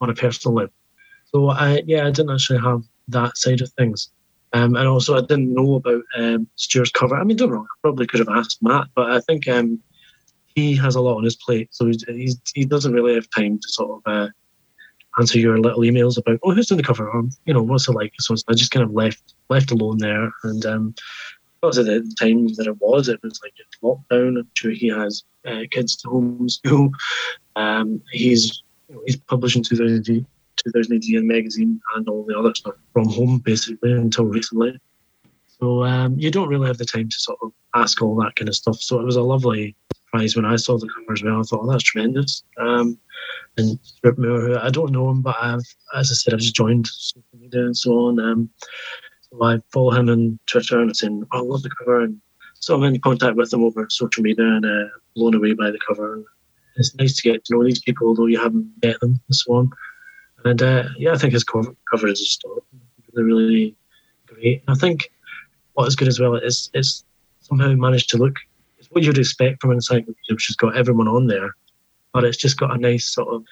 on 0.00 0.10
a 0.10 0.14
personal 0.14 0.54
level. 0.54 0.72
So 1.32 1.50
I 1.50 1.82
yeah, 1.86 2.06
I 2.06 2.10
didn't 2.10 2.32
actually 2.32 2.60
have 2.60 2.82
that 3.08 3.36
side 3.36 3.60
of 3.60 3.70
things. 3.72 4.10
Um, 4.52 4.76
and 4.76 4.86
also, 4.86 5.16
I 5.16 5.20
didn't 5.20 5.52
know 5.52 5.74
about 5.74 6.02
um, 6.16 6.46
Stuart's 6.56 6.90
cover. 6.90 7.16
I 7.16 7.24
mean, 7.24 7.36
don't 7.36 7.50
wrong. 7.50 7.66
I 7.70 7.76
probably 7.82 8.06
could 8.06 8.20
have 8.20 8.28
asked 8.28 8.62
Matt, 8.62 8.88
but 8.94 9.10
I 9.10 9.20
think 9.20 9.48
um, 9.48 9.80
he 10.54 10.74
has 10.76 10.94
a 10.94 11.00
lot 11.00 11.16
on 11.16 11.24
his 11.24 11.36
plate, 11.36 11.68
so 11.72 11.86
he's, 11.86 12.04
he's, 12.04 12.40
he 12.54 12.64
doesn't 12.64 12.92
really 12.92 13.14
have 13.14 13.28
time 13.30 13.58
to 13.58 13.68
sort 13.68 14.00
of 14.06 14.12
uh, 14.12 14.28
answer 15.18 15.38
your 15.38 15.58
little 15.58 15.80
emails 15.80 16.18
about, 16.18 16.38
oh, 16.42 16.52
who's 16.52 16.66
doing 16.66 16.78
the 16.78 16.82
cover? 16.82 17.08
Or, 17.08 17.24
you 17.44 17.54
know, 17.54 17.62
what's 17.62 17.88
it 17.88 17.92
like? 17.92 18.12
So 18.18 18.34
I 18.48 18.54
just 18.54 18.70
kind 18.70 18.84
of 18.84 18.92
left 18.92 19.34
left 19.48 19.70
alone 19.70 19.98
there. 19.98 20.30
And 20.44 20.64
um, 20.66 20.94
because 21.60 21.78
of 21.78 21.86
the 21.86 22.00
time 22.18 22.48
that 22.54 22.66
it 22.66 22.80
was, 22.80 23.08
it 23.08 23.20
was 23.22 23.40
like 23.42 23.54
lockdown. 23.82 24.38
I'm 24.38 24.50
sure 24.54 24.70
he 24.70 24.88
has 24.88 25.24
uh, 25.46 25.62
kids 25.70 25.96
to 25.96 26.08
homeschool. 26.08 26.90
Um, 27.56 28.02
he's 28.12 28.62
you 28.86 28.94
know, 28.96 29.02
he's 29.06 29.16
publishing 29.16 29.62
2000, 29.62 30.26
2018 30.64 31.26
magazine 31.26 31.80
and 31.94 32.08
all 32.08 32.24
the 32.24 32.38
other 32.38 32.54
stuff 32.54 32.74
from 32.92 33.08
home 33.08 33.38
basically 33.38 33.92
until 33.92 34.24
recently. 34.24 34.78
So 35.58 35.84
um, 35.84 36.18
you 36.18 36.30
don't 36.30 36.48
really 36.48 36.66
have 36.66 36.78
the 36.78 36.84
time 36.84 37.08
to 37.08 37.16
sort 37.16 37.38
of 37.42 37.52
ask 37.74 38.02
all 38.02 38.14
that 38.16 38.36
kind 38.36 38.48
of 38.48 38.54
stuff. 38.54 38.80
So 38.80 39.00
it 39.00 39.04
was 39.04 39.16
a 39.16 39.22
lovely 39.22 39.74
surprise 39.94 40.36
when 40.36 40.44
I 40.44 40.56
saw 40.56 40.78
the 40.78 40.88
cover 40.88 41.12
as 41.12 41.22
well. 41.22 41.40
I 41.40 41.42
thought, 41.42 41.60
oh, 41.62 41.70
that's 41.70 41.82
tremendous. 41.82 42.42
Um, 42.58 42.98
and 43.56 43.78
Stuart 43.82 44.18
Moore, 44.18 44.40
who 44.40 44.58
I 44.58 44.70
don't 44.70 44.92
know 44.92 45.08
him, 45.10 45.22
but 45.22 45.36
I've, 45.40 45.64
as 45.94 46.10
I 46.10 46.14
said, 46.14 46.34
I've 46.34 46.40
just 46.40 46.54
joined 46.54 46.86
social 46.86 47.22
media 47.38 47.62
and 47.62 47.76
so 47.76 47.92
on. 47.92 48.20
Um, 48.20 48.50
so 49.22 49.42
I 49.42 49.58
follow 49.72 49.92
him 49.92 50.08
on 50.10 50.38
Twitter 50.46 50.80
and 50.80 50.90
I'm 50.90 50.94
saying, 50.94 51.24
oh, 51.32 51.38
I 51.38 51.40
love 51.40 51.62
the 51.62 51.70
cover. 51.70 52.02
And 52.02 52.20
so 52.54 52.74
I'm 52.74 52.84
in 52.84 53.00
contact 53.00 53.36
with 53.36 53.52
him 53.52 53.64
over 53.64 53.86
social 53.90 54.22
media 54.22 54.44
and 54.44 54.66
uh, 54.66 54.88
blown 55.14 55.34
away 55.34 55.54
by 55.54 55.70
the 55.70 55.78
cover. 55.86 56.14
And 56.14 56.24
it's 56.76 56.94
nice 56.96 57.16
to 57.16 57.22
get 57.22 57.44
to 57.46 57.54
know 57.54 57.64
these 57.64 57.80
people, 57.80 58.08
although 58.08 58.26
you 58.26 58.38
haven't 58.38 58.70
met 58.82 59.00
them 59.00 59.20
and 59.26 59.34
so 59.34 59.54
on. 59.54 59.70
And 60.46 60.62
uh, 60.62 60.84
yeah, 60.98 61.12
I 61.12 61.18
think 61.18 61.32
his 61.32 61.44
cover, 61.44 61.74
cover 61.90 62.08
is 62.08 62.20
just 62.20 62.44
really, 63.14 63.26
really 63.26 63.76
great. 64.26 64.62
I 64.68 64.74
think 64.74 65.10
what 65.74 65.88
is 65.88 65.96
good 65.96 66.08
as 66.08 66.20
well 66.20 66.36
is 66.36 66.70
it's 66.74 67.04
somehow 67.40 67.72
managed 67.74 68.10
to 68.10 68.16
look 68.16 68.36
it's 68.86 68.94
what 68.94 69.04
you'd 69.04 69.18
expect 69.18 69.60
from 69.60 69.70
an 69.70 69.76
encyclopedia, 69.76 70.14
which 70.30 70.46
has 70.46 70.56
got 70.56 70.76
everyone 70.76 71.08
on 71.08 71.26
there, 71.26 71.54
but 72.12 72.24
it's 72.24 72.36
just 72.36 72.58
got 72.58 72.74
a 72.74 72.78
nice 72.78 73.06
sort 73.06 73.28
of 73.34 73.44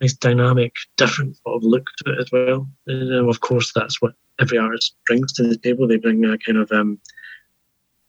nice 0.00 0.14
dynamic, 0.14 0.74
different 0.96 1.36
sort 1.38 1.56
of 1.56 1.62
look 1.62 1.88
to 1.98 2.12
it 2.12 2.20
as 2.20 2.30
well. 2.32 2.68
And 2.86 3.28
of 3.28 3.40
course, 3.40 3.72
that's 3.74 4.02
what 4.02 4.12
every 4.40 4.58
artist 4.58 4.96
brings 5.06 5.32
to 5.34 5.44
the 5.44 5.56
table. 5.56 5.86
They 5.86 5.96
bring 5.96 6.24
a 6.24 6.36
kind 6.38 6.58
of 6.58 6.70
um, 6.72 6.98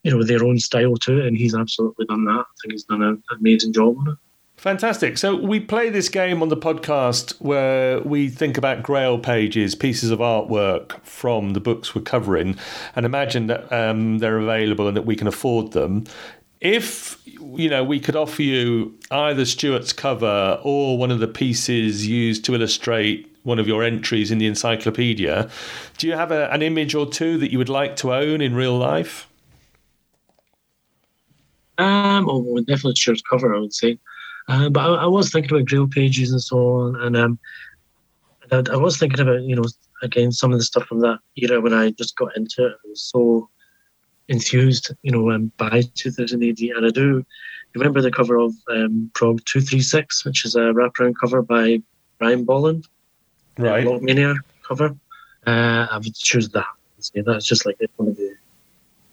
you 0.03 0.11
know 0.11 0.23
their 0.23 0.43
own 0.43 0.59
style 0.59 0.97
to 0.97 1.19
it, 1.19 1.27
and 1.27 1.37
he's 1.37 1.55
absolutely 1.55 2.05
done 2.07 2.25
that. 2.25 2.39
I 2.39 2.55
think 2.61 2.73
he's 2.73 2.83
done 2.83 3.01
an 3.01 3.23
amazing 3.31 3.73
job 3.73 3.97
on 3.99 4.09
it. 4.09 4.17
Fantastic. 4.65 5.19
So 5.19 5.35
we 5.35 5.59
play 5.59 5.91
this 5.91 6.09
game 6.09 6.41
on 6.41 6.49
the 6.49 6.57
podcast 6.57 7.39
where 7.39 8.01
we 8.01 8.29
think 8.29 8.57
about 8.57 8.81
grail 8.81 9.19
pages, 9.19 9.75
pieces 9.75 10.09
of 10.09 10.17
artwork 10.17 10.99
from 11.03 11.51
the 11.51 11.59
books 11.59 11.93
we're 11.93 12.01
covering, 12.01 12.57
and 12.95 13.05
imagine 13.05 13.45
that 13.45 13.71
um, 13.71 14.17
they're 14.17 14.39
available 14.39 14.87
and 14.87 14.97
that 14.97 15.05
we 15.05 15.15
can 15.15 15.27
afford 15.27 15.73
them. 15.73 16.05
If 16.61 17.21
you 17.27 17.69
know, 17.69 17.83
we 17.83 17.99
could 17.99 18.15
offer 18.15 18.41
you 18.41 18.97
either 19.11 19.45
Stuart's 19.45 19.93
cover 19.93 20.59
or 20.63 20.97
one 20.97 21.11
of 21.11 21.19
the 21.19 21.27
pieces 21.27 22.07
used 22.07 22.43
to 22.45 22.55
illustrate 22.55 23.31
one 23.43 23.59
of 23.59 23.67
your 23.67 23.83
entries 23.83 24.31
in 24.31 24.39
the 24.39 24.47
encyclopedia. 24.47 25.47
Do 25.99 26.07
you 26.07 26.13
have 26.13 26.31
a, 26.31 26.51
an 26.51 26.63
image 26.63 26.95
or 26.95 27.05
two 27.05 27.37
that 27.37 27.51
you 27.51 27.59
would 27.59 27.69
like 27.69 27.97
to 27.97 28.15
own 28.15 28.41
in 28.41 28.55
real 28.55 28.75
life? 28.75 29.29
Um, 31.77 32.27
oh, 32.27 32.59
definitely 32.61 32.95
Stuart's 32.95 33.21
cover, 33.21 33.55
I 33.55 33.59
would 33.59 33.71
say. 33.71 33.99
Uh, 34.47 34.69
but 34.69 34.81
I, 34.81 35.03
I, 35.03 35.05
was 35.05 35.31
thinking 35.31 35.51
about 35.51 35.67
Grail 35.67 35.87
pages 35.87 36.31
and 36.31 36.41
so 36.41 36.57
on, 36.57 37.01
and 37.01 37.17
um, 37.17 37.39
I, 38.51 38.63
I, 38.71 38.75
was 38.75 38.97
thinking 38.97 39.19
about 39.19 39.41
you 39.41 39.55
know 39.55 39.63
again 40.03 40.31
some 40.31 40.53
of 40.53 40.59
the 40.59 40.65
stuff 40.65 40.85
from 40.85 40.99
that 40.99 41.19
era 41.35 41.59
when 41.59 41.73
I 41.73 41.91
just 41.91 42.15
got 42.15 42.35
into 42.37 42.67
it. 42.67 42.73
I 42.73 42.89
was 42.89 43.01
so 43.01 43.49
enthused, 44.27 44.91
you 45.03 45.11
know, 45.11 45.31
um, 45.31 45.51
by 45.57 45.81
2000 45.95 46.43
AD, 46.43 46.59
and 46.59 46.85
I 46.85 46.89
do 46.89 47.25
remember 47.73 48.01
the 48.01 48.11
cover 48.11 48.37
of 48.37 48.53
um, 48.69 49.11
Prog 49.13 49.43
236, 49.45 50.25
which 50.25 50.45
is 50.45 50.55
a 50.55 50.59
wraparound 50.73 51.15
cover 51.19 51.41
by 51.41 51.81
Brian 52.19 52.45
Bolland, 52.45 52.87
right? 53.57 54.01
Mania 54.01 54.35
cover. 54.67 54.95
Uh, 55.45 55.87
I 55.91 55.97
would 55.97 56.15
choose 56.15 56.49
that. 56.49 56.65
That's 57.13 57.45
just 57.45 57.65
like 57.65 57.77
one 57.97 58.09
of 58.09 58.17
the. 58.17 58.35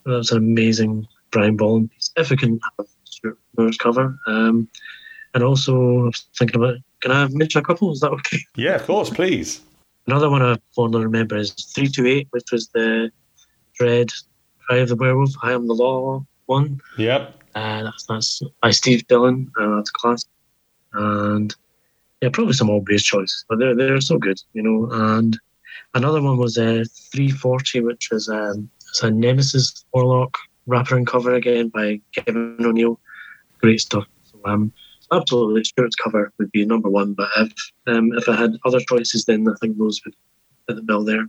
That's 0.04 0.32
an 0.32 0.38
amazing 0.38 1.06
Brian 1.30 1.56
Bolland 1.56 1.90
piece. 1.92 2.10
If 2.16 2.32
I 2.32 2.36
can 2.36 2.60
have 2.78 2.86
Stuart 3.04 3.38
Moore's 3.56 3.76
cover. 3.76 4.18
Um, 4.26 4.68
and 5.34 5.42
also, 5.42 5.74
I 5.74 6.04
was 6.04 6.26
thinking 6.38 6.56
about 6.56 6.76
can 7.00 7.10
I 7.10 7.26
mention 7.28 7.60
a 7.60 7.64
couple? 7.64 7.90
Is 7.92 8.00
that 8.00 8.10
okay? 8.12 8.38
Yeah, 8.56 8.76
of 8.76 8.86
course, 8.86 9.10
please. 9.10 9.60
Another 10.06 10.30
one 10.30 10.42
I 10.42 10.56
fondly 10.74 11.02
remember 11.02 11.36
is 11.36 11.52
328, 11.52 12.28
which 12.30 12.52
was 12.52 12.68
the 12.68 13.10
Dredd 13.78 14.12
Cry 14.66 14.78
of 14.78 14.88
the 14.88 14.96
Werewolf, 14.96 15.30
I 15.42 15.52
Am 15.52 15.66
the 15.66 15.74
Law 15.74 16.24
one. 16.46 16.80
Yep. 16.98 17.34
Uh, 17.54 17.82
that's, 17.84 18.06
that's 18.06 18.42
by 18.62 18.70
Steve 18.70 19.06
Dillon. 19.06 19.50
Uh, 19.60 19.76
that's 19.76 19.90
class. 19.90 20.24
And 20.92 21.54
yeah, 22.20 22.30
probably 22.32 22.54
some 22.54 22.70
obvious 22.70 23.02
choices, 23.02 23.44
but 23.48 23.58
they're, 23.58 23.74
they're 23.74 24.00
so 24.00 24.18
good, 24.18 24.40
you 24.52 24.62
know. 24.62 24.88
And 24.92 25.38
another 25.94 26.22
one 26.22 26.38
was 26.38 26.58
uh, 26.58 26.84
340, 27.12 27.80
which 27.80 28.10
was 28.10 28.28
um, 28.28 28.70
it's 28.88 29.02
a 29.02 29.10
Nemesis 29.10 29.84
Warlock 29.92 30.36
wrapper 30.66 30.96
and 30.96 31.06
cover 31.06 31.34
again 31.34 31.68
by 31.68 32.00
Kevin 32.14 32.56
O'Neill. 32.60 33.00
Great 33.60 33.80
stuff. 33.80 34.06
So, 34.24 34.38
um, 34.44 34.72
absolutely, 35.12 35.64
Stuart's 35.64 35.96
cover 35.96 36.32
would 36.38 36.50
be 36.52 36.64
number 36.64 36.88
one. 36.88 37.14
But 37.14 37.28
if 37.36 37.52
um, 37.86 38.12
if 38.14 38.28
I 38.28 38.36
had 38.36 38.56
other 38.64 38.80
choices, 38.80 39.24
then 39.24 39.46
I 39.48 39.54
think 39.60 39.78
those 39.78 40.00
would 40.04 40.14
fit 40.66 40.76
the 40.76 40.82
bill 40.82 41.04
there. 41.04 41.26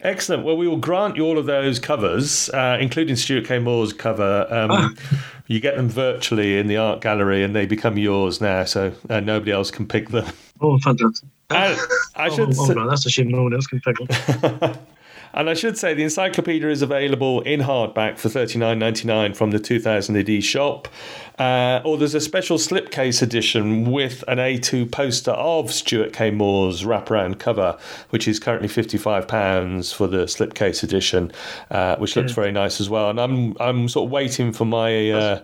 Excellent. 0.00 0.44
Well, 0.44 0.56
we 0.56 0.68
will 0.68 0.76
grant 0.76 1.16
you 1.16 1.24
all 1.24 1.38
of 1.38 1.46
those 1.46 1.80
covers, 1.80 2.48
uh, 2.50 2.78
including 2.80 3.16
Stuart 3.16 3.46
K. 3.46 3.58
Moore's 3.58 3.92
cover. 3.92 4.46
Um, 4.50 4.70
ah. 4.70 4.90
You 5.50 5.60
get 5.60 5.76
them 5.76 5.88
virtually 5.88 6.58
in 6.58 6.66
the 6.66 6.76
art 6.76 7.00
gallery, 7.00 7.42
and 7.42 7.56
they 7.56 7.64
become 7.64 7.96
yours 7.96 8.38
now, 8.38 8.64
so 8.64 8.92
uh, 9.08 9.20
nobody 9.20 9.50
else 9.50 9.70
can 9.70 9.88
pick 9.88 10.10
them. 10.10 10.30
Oh, 10.60 10.78
fantastic! 10.80 11.26
I, 11.48 11.74
I 12.16 12.28
should. 12.34 12.50
oh, 12.50 12.66
oh, 12.68 12.72
no, 12.74 12.86
that's 12.86 13.06
a 13.06 13.10
shame. 13.10 13.30
No 13.30 13.44
one 13.44 13.54
else 13.54 13.66
can 13.66 13.80
pick 13.80 13.96
them. 13.96 14.74
And 15.34 15.48
I 15.48 15.54
should 15.54 15.78
say 15.78 15.94
the 15.94 16.02
encyclopedia 16.02 16.68
is 16.68 16.82
available 16.82 17.40
in 17.42 17.60
hardback 17.60 18.18
for 18.18 18.28
thirty 18.28 18.58
nine 18.58 18.78
ninety 18.78 19.06
nine 19.06 19.34
from 19.34 19.50
the 19.50 19.58
2000 19.58 20.16
AD 20.16 20.44
shop. 20.44 20.88
Uh, 21.38 21.80
or 21.84 21.96
there's 21.96 22.14
a 22.14 22.20
special 22.20 22.58
slipcase 22.58 23.22
edition 23.22 23.90
with 23.92 24.24
an 24.26 24.38
A2 24.38 24.90
poster 24.90 25.30
of 25.30 25.72
Stuart 25.72 26.12
K. 26.12 26.32
Moore's 26.32 26.82
wraparound 26.82 27.38
cover, 27.38 27.78
which 28.10 28.26
is 28.26 28.40
currently 28.40 28.66
£55 28.68 29.94
for 29.94 30.08
the 30.08 30.24
slipcase 30.24 30.82
edition, 30.82 31.30
uh, 31.70 31.94
which 31.96 32.16
looks 32.16 32.32
yeah. 32.32 32.34
very 32.34 32.50
nice 32.50 32.80
as 32.80 32.90
well. 32.90 33.08
And 33.08 33.20
I'm 33.20 33.56
I'm 33.60 33.88
sort 33.88 34.06
of 34.06 34.10
waiting 34.10 34.52
for 34.52 34.64
my 34.64 35.10
uh, 35.10 35.42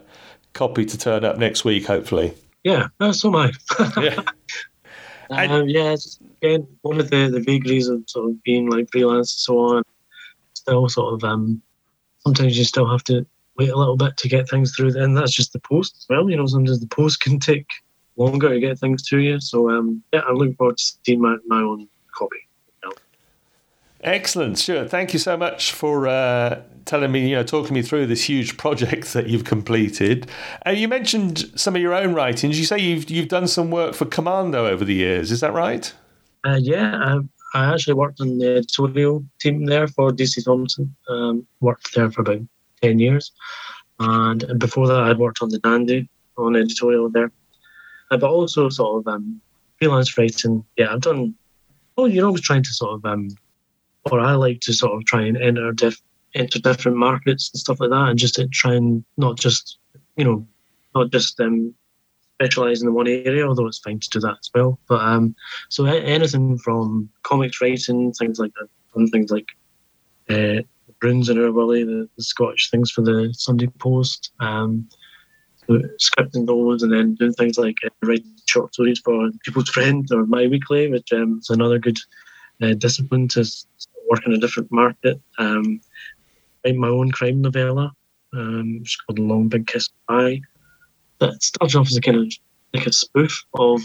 copy 0.53 0.85
to 0.85 0.99
turn 0.99 1.25
up 1.25 1.39
next 1.39 1.65
week, 1.65 1.87
hopefully. 1.87 2.35
Yeah, 2.65 2.89
am 3.01 3.37
I. 3.37 3.53
yeah. 4.01 4.23
Um, 5.31 5.69
yeah, 5.69 5.97
again, 6.43 6.67
one 6.83 7.01
of 7.01 7.11
the, 7.11 7.29
the 7.29 7.41
vagaries 7.41 7.89
of 7.89 8.03
sort 8.07 8.31
of 8.31 8.43
being 8.43 8.71
like 8.71 8.89
freelance 8.91 9.33
and 9.33 9.41
so 9.41 9.59
on, 9.59 9.83
still 10.55 10.89
sort 10.89 11.15
of, 11.15 11.25
um, 11.25 11.63
sometimes 12.21 12.57
you 12.57 12.65
still 12.65 12.89
have 12.89 13.05
to 13.05 13.27
wait 13.57 13.71
a 13.71 13.77
little 13.77 13.97
bit 13.97 14.17
to 14.19 14.29
get 14.29 14.49
things 14.49 14.75
through. 14.75 15.01
And 15.01 15.17
that's 15.17 15.33
just 15.33 15.53
the 15.53 15.61
post 15.61 15.97
as 15.99 16.07
well. 16.09 16.29
You 16.29 16.37
know, 16.37 16.47
sometimes 16.47 16.81
the 16.81 16.87
post 16.87 17.21
can 17.23 17.39
take 17.39 17.67
longer 18.17 18.49
to 18.49 18.61
get 18.61 18.79
things 18.79 19.03
to 19.09 19.19
you. 19.19 19.41
So, 19.41 19.71
um, 19.71 20.03
yeah, 20.13 20.21
I'm 20.29 20.37
looking 20.37 20.57
forward 20.57 20.79
to 20.79 20.85
seeing 21.05 21.21
my, 21.21 21.37
my 21.47 21.61
own 21.61 21.89
copy. 22.15 22.39
Excellent, 24.05 24.59
Stuart. 24.59 24.91
Thank 24.91 25.15
you 25.15 25.19
so 25.19 25.35
much 25.35 25.73
for 25.73 26.07
uh, 26.07 26.61
telling 26.85 27.13
me, 27.13 27.29
you 27.29 27.37
know, 27.37 27.43
talking 27.43 27.75
me 27.75 27.83
through 27.83 28.07
this 28.07 28.25
huge 28.25 28.57
project 28.57 29.13
that 29.15 29.27
you've 29.29 29.45
completed. 29.45 30.29
Uh, 30.67 30.71
you 30.71 30.89
mentioned 30.89 31.51
some 31.59 31.77
of 31.77 31.83
your 31.83 31.95
own 31.95 32.15
writings. 32.15 32.59
You 32.59 32.65
say 32.65 32.79
you've 32.79 33.11
you've 33.11 33.29
done 33.29 33.49
some 33.49 33.71
work 33.71 33.95
for 33.95 34.05
Commando 34.05 34.67
over 34.67 34.85
the 34.85 34.95
years. 34.95 35.31
Is 35.31 35.41
that 35.41 35.53
right? 35.53 35.93
Uh, 36.47 36.59
yeah, 36.61 36.97
I, 37.55 37.59
I, 37.59 37.73
actually 37.73 37.95
worked 37.95 38.21
on 38.21 38.39
the 38.39 38.57
editorial 38.57 39.25
team 39.41 39.65
there 39.65 39.89
for 39.89 40.11
DC 40.11 40.45
Thomson. 40.45 40.95
Um, 41.09 41.47
worked 41.61 41.95
there 41.95 42.11
for 42.11 42.21
about 42.21 42.43
ten 42.83 42.99
years, 42.99 43.33
and 43.99 44.59
before 44.59 44.87
that, 44.89 45.01
I'd 45.01 45.19
worked 45.19 45.41
on 45.43 45.49
the 45.49 45.59
Dandy 45.59 46.09
on 46.37 46.57
editorial 46.57 47.09
there. 47.09 47.31
Uh, 48.11 48.19
but 48.19 48.29
also 48.29 48.69
sort 48.69 49.01
of 49.01 49.13
um, 49.15 49.41
freelance 49.79 50.19
writing. 50.19 50.65
Yeah, 50.77 50.93
I've 50.93 51.01
done. 51.01 51.35
Oh, 51.97 52.07
you're 52.07 52.27
always 52.27 52.43
trying 52.43 52.65
to 52.65 52.71
sort 52.71 52.95
of 52.95 53.05
um, 53.07 53.29
or 54.11 54.21
I 54.21 54.33
like 54.33 54.61
to 54.61 54.73
sort 54.73 54.95
of 54.95 55.05
try 55.07 55.23
and 55.23 55.37
enter 55.37 55.73
diff, 55.73 56.01
enter 56.35 56.59
different 56.59 56.97
markets 56.97 57.51
and 57.53 57.61
stuff 57.61 57.81
like 57.81 57.91
that, 57.91 58.09
and 58.09 58.19
just 58.19 58.41
try 58.53 58.75
and 58.75 59.05
not 59.17 59.39
just 59.39 59.79
you 60.17 60.25
know 60.25 60.47
not 60.95 61.11
just 61.11 61.41
um, 61.41 61.75
specialize 62.35 62.81
in 62.81 62.87
the 62.87 62.93
one 62.93 63.09
area, 63.09 63.47
although 63.47 63.67
it's 63.67 63.79
fine 63.79 63.99
to 63.99 64.11
do 64.11 64.21
that 64.21 64.37
as 64.41 64.51
well. 64.55 64.79
But 64.89 65.01
um, 65.01 65.35
so 65.69 65.85
anything 65.85 66.59
from 66.59 67.09
comics 67.23 67.61
writing, 67.61 68.13
things 68.13 68.39
like 68.39 68.53
that, 68.55 68.69
and 68.95 69.11
things 69.11 69.31
like 69.31 69.49
uh, 70.29 70.63
Broons 71.01 71.29
and 71.29 71.39
Wullie, 71.55 71.85
the, 71.85 72.09
the, 72.17 72.23
Scottish 72.23 72.71
things 72.71 72.91
for 72.91 73.03
the 73.03 73.33
Sunday 73.37 73.67
Post, 73.79 74.33
um, 74.41 74.89
scripting 75.69 76.47
those, 76.47 76.83
and 76.83 76.93
then 76.93 77.15
doing 77.15 77.33
things 77.33 77.59
like 77.59 77.77
uh, 77.85 77.91
writing 78.03 78.33
short 78.47 78.75
stories 78.75 79.01
for 79.01 79.31
People's 79.45 79.69
Friend 79.75 80.07
or 80.13 80.27
My 80.27 80.47
Weekly, 80.47 80.91
which 80.91 81.13
um, 81.13 81.39
is 81.41 81.51
another 81.51 81.79
good 81.79 81.99
uh, 82.63 82.75
discipline 82.75 83.29
to 83.29 83.45
work 84.11 84.27
in 84.27 84.33
a 84.33 84.39
different 84.39 84.71
market. 84.71 85.21
Um, 85.39 85.81
write 86.65 86.77
my 86.77 86.89
own 86.89 87.11
crime 87.11 87.41
novella, 87.41 87.93
um, 88.35 88.79
it's 88.81 88.97
called 88.97 89.19
Long 89.19 89.49
Big 89.49 89.67
Kiss 89.67 89.91
Bye 90.09 90.41
that 91.19 91.43
started 91.43 91.77
off 91.77 91.89
as 91.89 91.97
a 91.97 92.01
kind 92.01 92.17
of 92.17 92.33
like 92.73 92.87
a 92.87 92.93
spoof 92.93 93.45
of 93.55 93.81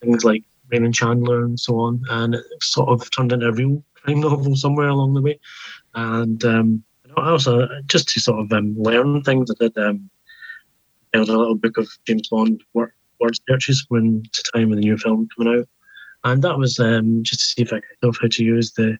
things 0.00 0.24
like 0.24 0.42
Raymond 0.70 0.94
Chandler 0.94 1.44
and 1.44 1.58
so 1.58 1.78
on, 1.78 2.02
and 2.10 2.34
it 2.34 2.44
sort 2.60 2.88
of 2.88 3.08
turned 3.14 3.32
into 3.32 3.48
a 3.48 3.52
real 3.52 3.82
crime 3.94 4.20
novel 4.20 4.56
somewhere 4.56 4.88
along 4.88 5.14
the 5.14 5.22
way. 5.22 5.38
And 5.94 6.44
um, 6.44 6.84
I 7.16 7.30
also 7.30 7.68
just 7.86 8.08
to 8.08 8.20
sort 8.20 8.40
of 8.40 8.52
um, 8.52 8.74
learn 8.76 9.22
things, 9.22 9.50
I 9.50 9.54
did 9.60 9.78
um, 9.78 10.10
a 11.14 11.20
little 11.20 11.54
book 11.54 11.76
of 11.76 11.88
James 12.06 12.28
Bond 12.28 12.62
word, 12.74 12.92
word 13.20 13.36
searches 13.48 13.84
when 13.88 14.22
to 14.32 14.42
time 14.52 14.70
when 14.70 14.80
the 14.80 14.84
new 14.86 14.96
film 14.98 15.28
coming 15.36 15.60
out, 15.60 15.68
and 16.24 16.42
that 16.42 16.58
was 16.58 16.78
um, 16.80 17.22
just 17.22 17.40
to 17.40 17.46
see 17.46 17.62
if 17.62 17.72
I 17.72 17.80
could 17.80 17.96
know 18.02 18.12
how 18.20 18.28
to 18.28 18.44
use 18.44 18.72
the 18.72 18.98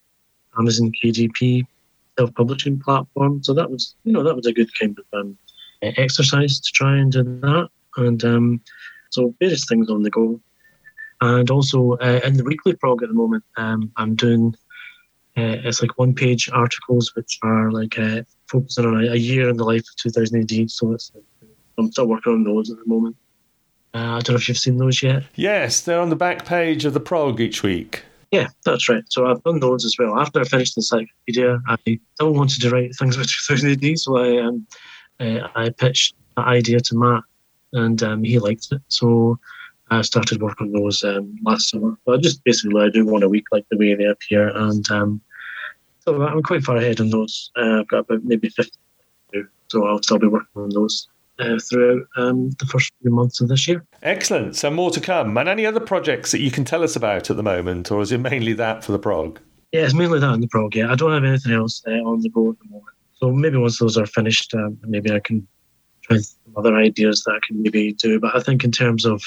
Amazon 0.59 0.93
KDP 1.03 1.67
self-publishing 2.19 2.81
platform. 2.81 3.43
So 3.43 3.55
that 3.55 3.71
was, 3.71 3.95
you 4.05 4.13
know, 4.13 4.23
that 4.23 4.37
was 4.37 4.47
a 4.47 4.53
good 4.53 4.71
kind 4.79 4.99
of 4.99 5.21
um, 5.21 5.39
exercise 5.83 6.61
to 6.61 6.73
try 6.73 6.97
and 6.97 7.11
do 7.11 7.23
that. 7.23 7.69
And 7.97 8.25
um, 8.25 8.61
so 9.11 9.35
various 9.39 9.67
things 9.67 9.91
on 9.91 10.03
the 10.03 10.11
go. 10.11 10.41
And 11.21 11.51
also 11.51 11.93
uh, 11.99 12.21
in 12.25 12.37
the 12.37 12.45
weekly 12.45 12.75
prog 12.75 13.03
at 13.03 13.09
the 13.09 13.15
moment, 13.15 13.45
um, 13.57 13.93
I'm 13.97 14.15
doing 14.15 14.55
uh, 15.37 15.57
it's 15.65 15.81
like 15.81 15.99
one 15.99 16.15
page 16.15 16.51
articles 16.53 17.15
which 17.15 17.39
are 17.43 17.71
like 17.71 17.99
uh, 17.99 18.23
focusing 18.49 18.85
on 18.85 19.05
a, 19.05 19.13
a, 19.13 19.17
year 19.17 19.49
in 19.49 19.57
the 19.57 19.65
life 19.65 19.81
of 19.81 19.97
2018. 19.97 20.69
So 20.69 20.93
it's, 20.93 21.11
I'm 21.79 21.91
still 21.91 22.07
working 22.07 22.35
on 22.35 22.45
those 22.45 22.71
at 22.71 22.77
the 22.77 22.87
moment. 22.87 23.17
Uh, 23.95 23.99
I 23.99 24.21
don't 24.21 24.31
know 24.31 24.35
if 24.35 24.49
you've 24.49 24.59
seen 24.59 24.77
those 24.77 25.03
yet. 25.03 25.25
Yes, 25.35 25.81
they're 25.81 26.01
on 26.01 26.11
the 26.11 26.17
back 26.17 26.45
page 26.45 26.85
of 26.85 26.93
the 26.93 27.01
prog 27.01 27.41
each 27.41 27.63
week. 27.63 28.05
Yeah, 28.33 28.49
that's 28.65 28.89
right. 28.89 29.05
So 29.11 29.27
I've 29.27 29.43
done 29.43 29.61
those 29.61 29.85
as 29.85 29.97
well. 29.99 30.19
After 30.19 30.41
I 30.41 30.45
finished 30.45 30.75
the 30.75 30.81
encyclopedia, 30.81 31.61
I 31.69 31.77
still 32.15 32.33
wanted 32.33 32.63
to 32.63 32.71
write 32.71 32.97
things 32.97 33.15
about 33.17 33.29
2000 33.29 33.85
AD, 33.85 33.99
so 33.99 34.17
I 34.17 34.39
um, 34.39 34.67
uh, 35.21 35.49
I 35.55 35.69
pitched 35.69 36.15
that 36.37 36.47
idea 36.47 36.81
to 36.81 36.97
Matt, 36.97 37.23
and 37.75 38.03
um, 38.03 38.25
he 38.25 38.39
liked 38.39 38.69
it. 38.73 38.81
So 38.89 39.39
I 39.91 40.01
started 40.01 40.41
working 40.41 40.69
on 40.69 40.83
those 40.83 41.05
um, 41.05 41.37
last 41.45 41.69
summer. 41.69 41.99
But 42.07 42.23
just 42.23 42.43
basically, 42.43 42.81
I 42.83 42.89
do 42.89 43.05
one 43.05 43.23
a 43.23 43.29
week, 43.29 43.45
like 43.53 43.67
the 43.71 43.77
way 43.77 43.95
they 43.95 44.07
appear, 44.07 44.49
and 44.49 44.91
um, 44.91 45.21
so 46.01 46.23
I'm 46.23 46.43
quite 46.43 46.65
far 46.65 46.79
ahead 46.79 47.01
on 47.01 47.11
those. 47.11 47.51
Uh, 47.55 47.81
I've 47.81 47.89
got 47.89 47.99
about 47.99 48.25
maybe 48.25 48.49
50, 48.49 48.73
so 49.69 49.87
I'll 49.87 50.03
still 50.03 50.19
be 50.19 50.27
working 50.27 50.63
on 50.63 50.71
those. 50.71 51.07
Uh, 51.43 51.59
throughout 51.59 52.03
um, 52.17 52.51
the 52.59 52.67
first 52.67 52.93
few 53.03 53.11
months 53.11 53.41
of 53.41 53.49
this 53.49 53.67
year. 53.67 53.85
Excellent. 54.03 54.57
So 54.57 54.71
more 54.71 54.91
to 54.91 55.01
come. 55.01 55.37
And 55.37 55.49
any 55.49 55.67
other 55.67 55.81
projects 55.81 56.31
that 56.33 56.41
you 56.41 56.51
can 56.51 56.65
tell 56.65 56.83
us 56.83 56.97
about 56.97 57.31
at 57.31 57.37
the 57.37 57.43
moment, 57.43 57.91
or 57.91 58.01
is 58.01 58.13
it 58.13 58.19
mainly 58.19 58.53
that 58.55 58.85
for 58.85 58.93
the 58.93 58.99
prog? 58.99 59.41
Yeah, 59.73 59.83
it's 59.83 59.95
mainly 59.95 60.21
that 60.21 60.35
in 60.35 60.41
the 60.41 60.49
prog. 60.49 60.77
Yeah, 60.77 60.93
I 60.93 60.95
don't 60.95 61.13
have 61.13 61.25
anything 61.25 61.53
else 61.53 61.83
uh, 61.87 61.91
on 61.91 62.21
the 62.21 62.29
go 62.29 62.51
at 62.51 62.59
the 62.59 62.69
moment. 62.71 62.95
So 63.15 63.31
maybe 63.31 63.57
once 63.57 63.79
those 63.79 63.97
are 63.97 64.07
finished, 64.07 64.55
um, 64.55 64.79
maybe 64.83 65.11
I 65.13 65.21
can 65.21 65.47
try 66.03 66.19
some 66.19 66.55
other 66.57 66.77
ideas 66.77 67.25
that 67.25 67.33
I 67.33 67.47
can 67.47 67.63
maybe 67.63 67.93
do. 67.95 68.21
But 68.21 68.37
I 68.37 68.41
think 68.41 68.65
in 68.65 68.73
terms 68.73 69.07
of 69.07 69.23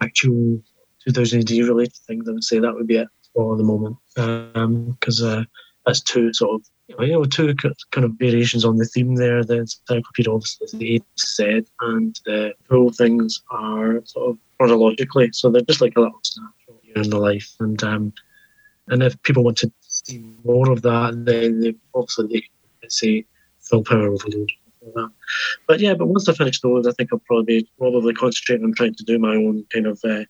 actual 0.00 0.62
2000 1.04 1.40
AD 1.40 1.50
related 1.66 1.96
things, 2.06 2.28
I 2.28 2.32
would 2.32 2.44
say 2.44 2.58
that 2.58 2.74
would 2.74 2.86
be 2.86 2.96
it 2.96 3.08
for 3.34 3.56
the 3.56 3.64
moment. 3.64 3.96
Because 4.14 5.22
um, 5.22 5.40
uh, 5.40 5.44
that's 5.84 6.00
two 6.00 6.32
sort 6.32 6.60
of, 6.60 6.66
you 6.88 7.12
know, 7.12 7.24
two 7.24 7.54
kind 7.54 8.04
of 8.04 8.12
variations 8.12 8.64
on 8.64 8.76
the 8.76 8.84
theme 8.84 9.16
there. 9.16 9.42
The 9.44 9.58
encyclopedia 9.58 10.32
obviously 10.32 10.66
is 10.66 10.72
the 10.72 10.96
A 10.96 10.98
to 10.98 11.04
Z, 11.18 11.66
and 11.80 12.20
the 12.24 12.54
full 12.68 12.90
things 12.92 13.42
are 13.50 14.02
sort 14.04 14.30
of 14.30 14.38
chronologically. 14.58 15.30
So 15.32 15.50
they're 15.50 15.62
just 15.62 15.80
like 15.80 15.96
a 15.96 16.00
little 16.00 16.20
snapshot 16.22 17.04
in 17.04 17.10
the 17.10 17.18
life. 17.18 17.54
And 17.60 17.82
um, 17.82 18.12
and 18.88 19.02
if 19.02 19.20
people 19.22 19.42
want 19.42 19.58
to 19.58 19.72
see 19.80 20.24
more 20.44 20.70
of 20.70 20.82
that, 20.82 21.24
then 21.24 21.60
they, 21.60 21.74
obviously 21.94 22.26
they 22.28 22.42
let's 22.82 23.00
say 23.00 23.24
Thrill-Power 23.62 24.08
Overload. 24.08 24.50
But 25.66 25.80
yeah, 25.80 25.94
but 25.94 26.06
once 26.06 26.28
I 26.28 26.34
finish 26.34 26.60
those, 26.60 26.86
I 26.86 26.92
think 26.92 27.12
I'll 27.12 27.18
probably 27.18 27.68
probably 27.78 28.14
concentrating 28.14 28.64
on 28.64 28.74
trying 28.74 28.94
to 28.94 29.04
do 29.04 29.18
my 29.18 29.34
own 29.34 29.66
kind 29.72 29.86
of 29.88 30.00
uh, 30.04 30.24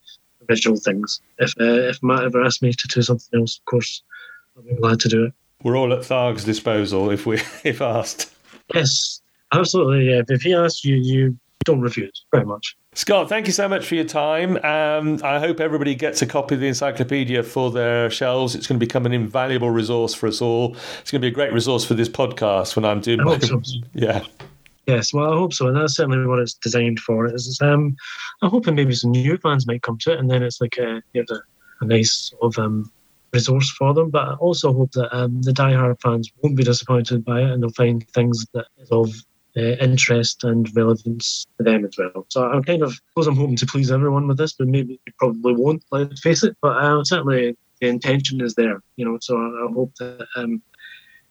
original 0.49 0.79
things. 0.79 1.21
If 1.39 1.53
uh, 1.61 1.91
if 1.91 2.03
Matt 2.03 2.25
ever 2.25 2.43
asks 2.43 2.63
me 2.63 2.73
to 2.73 2.89
do 2.89 3.03
something 3.03 3.39
else, 3.39 3.59
of 3.59 3.65
course, 3.67 4.03
I'll 4.57 4.63
be 4.63 4.75
glad 4.75 5.01
to 5.01 5.09
do 5.11 5.25
it. 5.27 5.35
We're 5.63 5.77
all 5.77 5.93
at 5.93 6.01
Tharg's 6.01 6.45
disposal 6.45 7.11
if 7.11 7.27
we 7.27 7.37
if 7.65 7.81
asked. 7.81 8.33
Yes, 8.75 9.21
absolutely. 9.53 10.11
Yeah. 10.11 10.23
If 10.29 10.43
he 10.43 10.55
asks 10.55 10.85
you, 10.85 10.97
you 10.97 11.39
don't 11.65 11.81
refuse. 11.81 12.25
Very 12.33 12.47
much. 12.47 12.77
Scott, 12.95 13.29
thank 13.29 13.47
you 13.47 13.53
so 13.53 13.69
much 13.69 13.87
for 13.87 13.95
your 13.95 14.05
time. 14.05 14.57
Um, 14.65 15.21
I 15.23 15.39
hope 15.39 15.61
everybody 15.61 15.95
gets 15.95 16.23
a 16.23 16.27
copy 16.27 16.55
of 16.55 16.63
the 16.63 16.69
encyclopedia 16.69 17.43
for 17.43 17.71
their 17.71 18.09
shelves. 18.09 18.55
It's 18.55 18.67
going 18.67 18.81
to 18.81 18.87
become 18.87 19.05
an 19.05 19.13
invaluable 19.13 19.69
resource 19.69 20.15
for 20.15 20.29
us 20.29 20.41
all. 20.41 20.75
It's 21.01 21.11
going 21.11 21.21
to 21.21 21.27
be 21.27 21.29
a 21.29 21.35
great 21.35 21.53
resource 21.53 21.85
for 21.85 21.93
this 21.93 22.09
podcast 22.09 22.75
when 22.75 22.87
I'm 22.87 23.01
doing. 23.01 23.21
I 23.21 23.25
my, 23.25 23.39
so. 23.39 23.61
Yeah. 23.93 24.25
Yes, 24.87 25.13
well, 25.13 25.33
I 25.33 25.37
hope 25.37 25.53
so, 25.53 25.67
and 25.67 25.77
that's 25.77 25.97
certainly 25.97 26.25
what 26.27 26.39
it's 26.39 26.55
designed 26.55 27.01
for. 27.01 27.27
Is 27.27 27.59
um, 27.61 27.97
I'm 28.41 28.51
hoping 28.51 28.77
maybe 28.77 28.95
some 28.95 29.11
new 29.11 29.37
fans 29.37 29.67
might 29.67 29.83
come 29.83 29.99
to 29.99 30.13
it, 30.13 30.21
and 30.21 30.31
then 30.31 30.45
it's 30.45 30.61
like 30.61 30.79
a 30.79 31.03
you 31.13 31.25
know, 31.29 31.41
a 31.81 31.85
nice 31.85 32.31
sort 32.31 32.57
of 32.57 32.65
um, 32.65 32.91
resource 33.37 33.71
for 33.71 33.95
them. 33.95 34.11
But 34.11 34.29
I 34.29 34.35
also 34.35 34.73
hope 34.73 34.93
that 34.93 35.15
um, 35.17 35.43
the 35.43 35.53
die-hard 35.53 35.99
fans 36.03 36.31
won't 36.41 36.57
be 36.57 36.65
disappointed 36.65 37.25
by 37.25 37.41
it, 37.41 37.51
and 37.51 37.63
they'll 37.63 37.83
find 37.85 38.07
things 38.11 38.47
that 38.55 38.67
is 38.79 38.91
of 38.91 39.09
uh, 39.57 39.77
interest 39.89 40.45
and 40.45 40.75
relevance 40.77 41.47
to 41.57 41.65
them 41.65 41.85
as 41.85 41.97
well. 41.99 42.27
So 42.29 42.49
I'm 42.49 42.63
kind 42.63 42.83
of, 42.83 42.91
I 42.91 42.95
suppose 43.11 43.27
I'm 43.27 43.37
hoping 43.37 43.57
to 43.57 43.67
please 43.67 43.91
everyone 43.91 44.27
with 44.29 44.39
this, 44.39 44.53
but 44.53 44.69
maybe 44.69 45.01
you 45.07 45.13
probably 45.19 45.55
won't, 45.55 45.83
let's 45.91 46.21
face 46.21 46.43
it. 46.43 46.57
But 46.61 46.77
uh, 46.77 47.05
certainly 47.05 47.57
the 47.81 47.89
intention 47.89 48.41
is 48.41 48.55
there, 48.55 48.83
you 48.97 49.05
know. 49.05 49.19
So 49.21 49.37
I, 49.37 49.67
I 49.67 49.73
hope 49.73 49.95
that 49.99 50.27
um, 50.37 50.63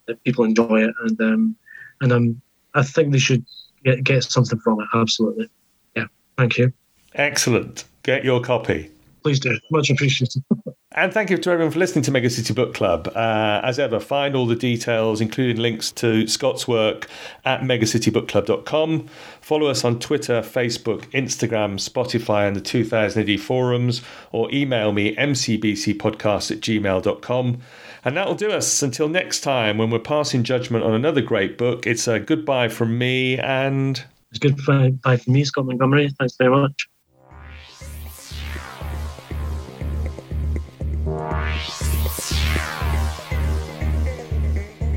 that 0.06 0.22
people 0.24 0.44
enjoy 0.44 0.84
it, 0.84 0.94
and 1.04 1.20
um, 1.20 1.56
and 2.00 2.12
um, 2.12 2.40
I 2.74 2.82
think 2.82 3.12
they 3.12 3.18
should 3.18 3.44
get 3.84 4.02
get 4.04 4.24
something 4.24 4.58
from 4.60 4.80
it. 4.80 4.88
Absolutely, 4.94 5.48
yeah. 5.96 6.06
Thank 6.38 6.58
you. 6.58 6.72
Excellent. 7.14 7.84
Get 8.02 8.24
your 8.24 8.40
copy. 8.40 8.90
Please 9.22 9.40
do. 9.40 9.58
Much 9.70 9.90
appreciated. 9.90 10.44
And 10.98 11.12
thank 11.12 11.28
you 11.28 11.36
to 11.36 11.50
everyone 11.50 11.72
for 11.72 11.78
listening 11.78 12.04
to 12.04 12.10
Mega 12.10 12.30
City 12.30 12.54
Book 12.54 12.72
Club. 12.72 13.12
Uh, 13.14 13.60
as 13.62 13.78
ever, 13.78 14.00
find 14.00 14.34
all 14.34 14.46
the 14.46 14.56
details, 14.56 15.20
including 15.20 15.58
links 15.58 15.90
to 15.92 16.26
Scott's 16.26 16.66
work, 16.66 17.06
at 17.44 17.60
megacitybookclub.com. 17.60 19.06
Follow 19.42 19.66
us 19.66 19.84
on 19.84 19.98
Twitter, 19.98 20.40
Facebook, 20.40 21.02
Instagram, 21.10 21.74
Spotify, 21.74 22.48
and 22.48 22.56
the 22.56 22.62
2000 22.62 23.28
AD 23.28 23.38
forums, 23.40 24.00
or 24.32 24.50
email 24.54 24.92
me, 24.92 25.14
mcbcpodcast 25.16 26.50
at 26.50 26.60
gmail.com. 26.60 27.58
And 28.02 28.16
that'll 28.16 28.34
do 28.34 28.50
us 28.50 28.82
until 28.82 29.10
next 29.10 29.40
time 29.40 29.76
when 29.76 29.90
we're 29.90 29.98
passing 29.98 30.44
judgment 30.44 30.82
on 30.82 30.94
another 30.94 31.20
great 31.20 31.58
book. 31.58 31.86
It's 31.86 32.08
a 32.08 32.18
goodbye 32.18 32.68
from 32.68 32.96
me 32.96 33.38
and. 33.38 34.02
It's 34.30 34.38
goodbye 34.38 35.18
from 35.18 35.32
me, 35.34 35.44
Scott 35.44 35.66
Montgomery. 35.66 36.08
Thanks 36.18 36.36
very 36.38 36.50
much. 36.50 36.88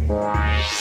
Bye. 0.09 0.78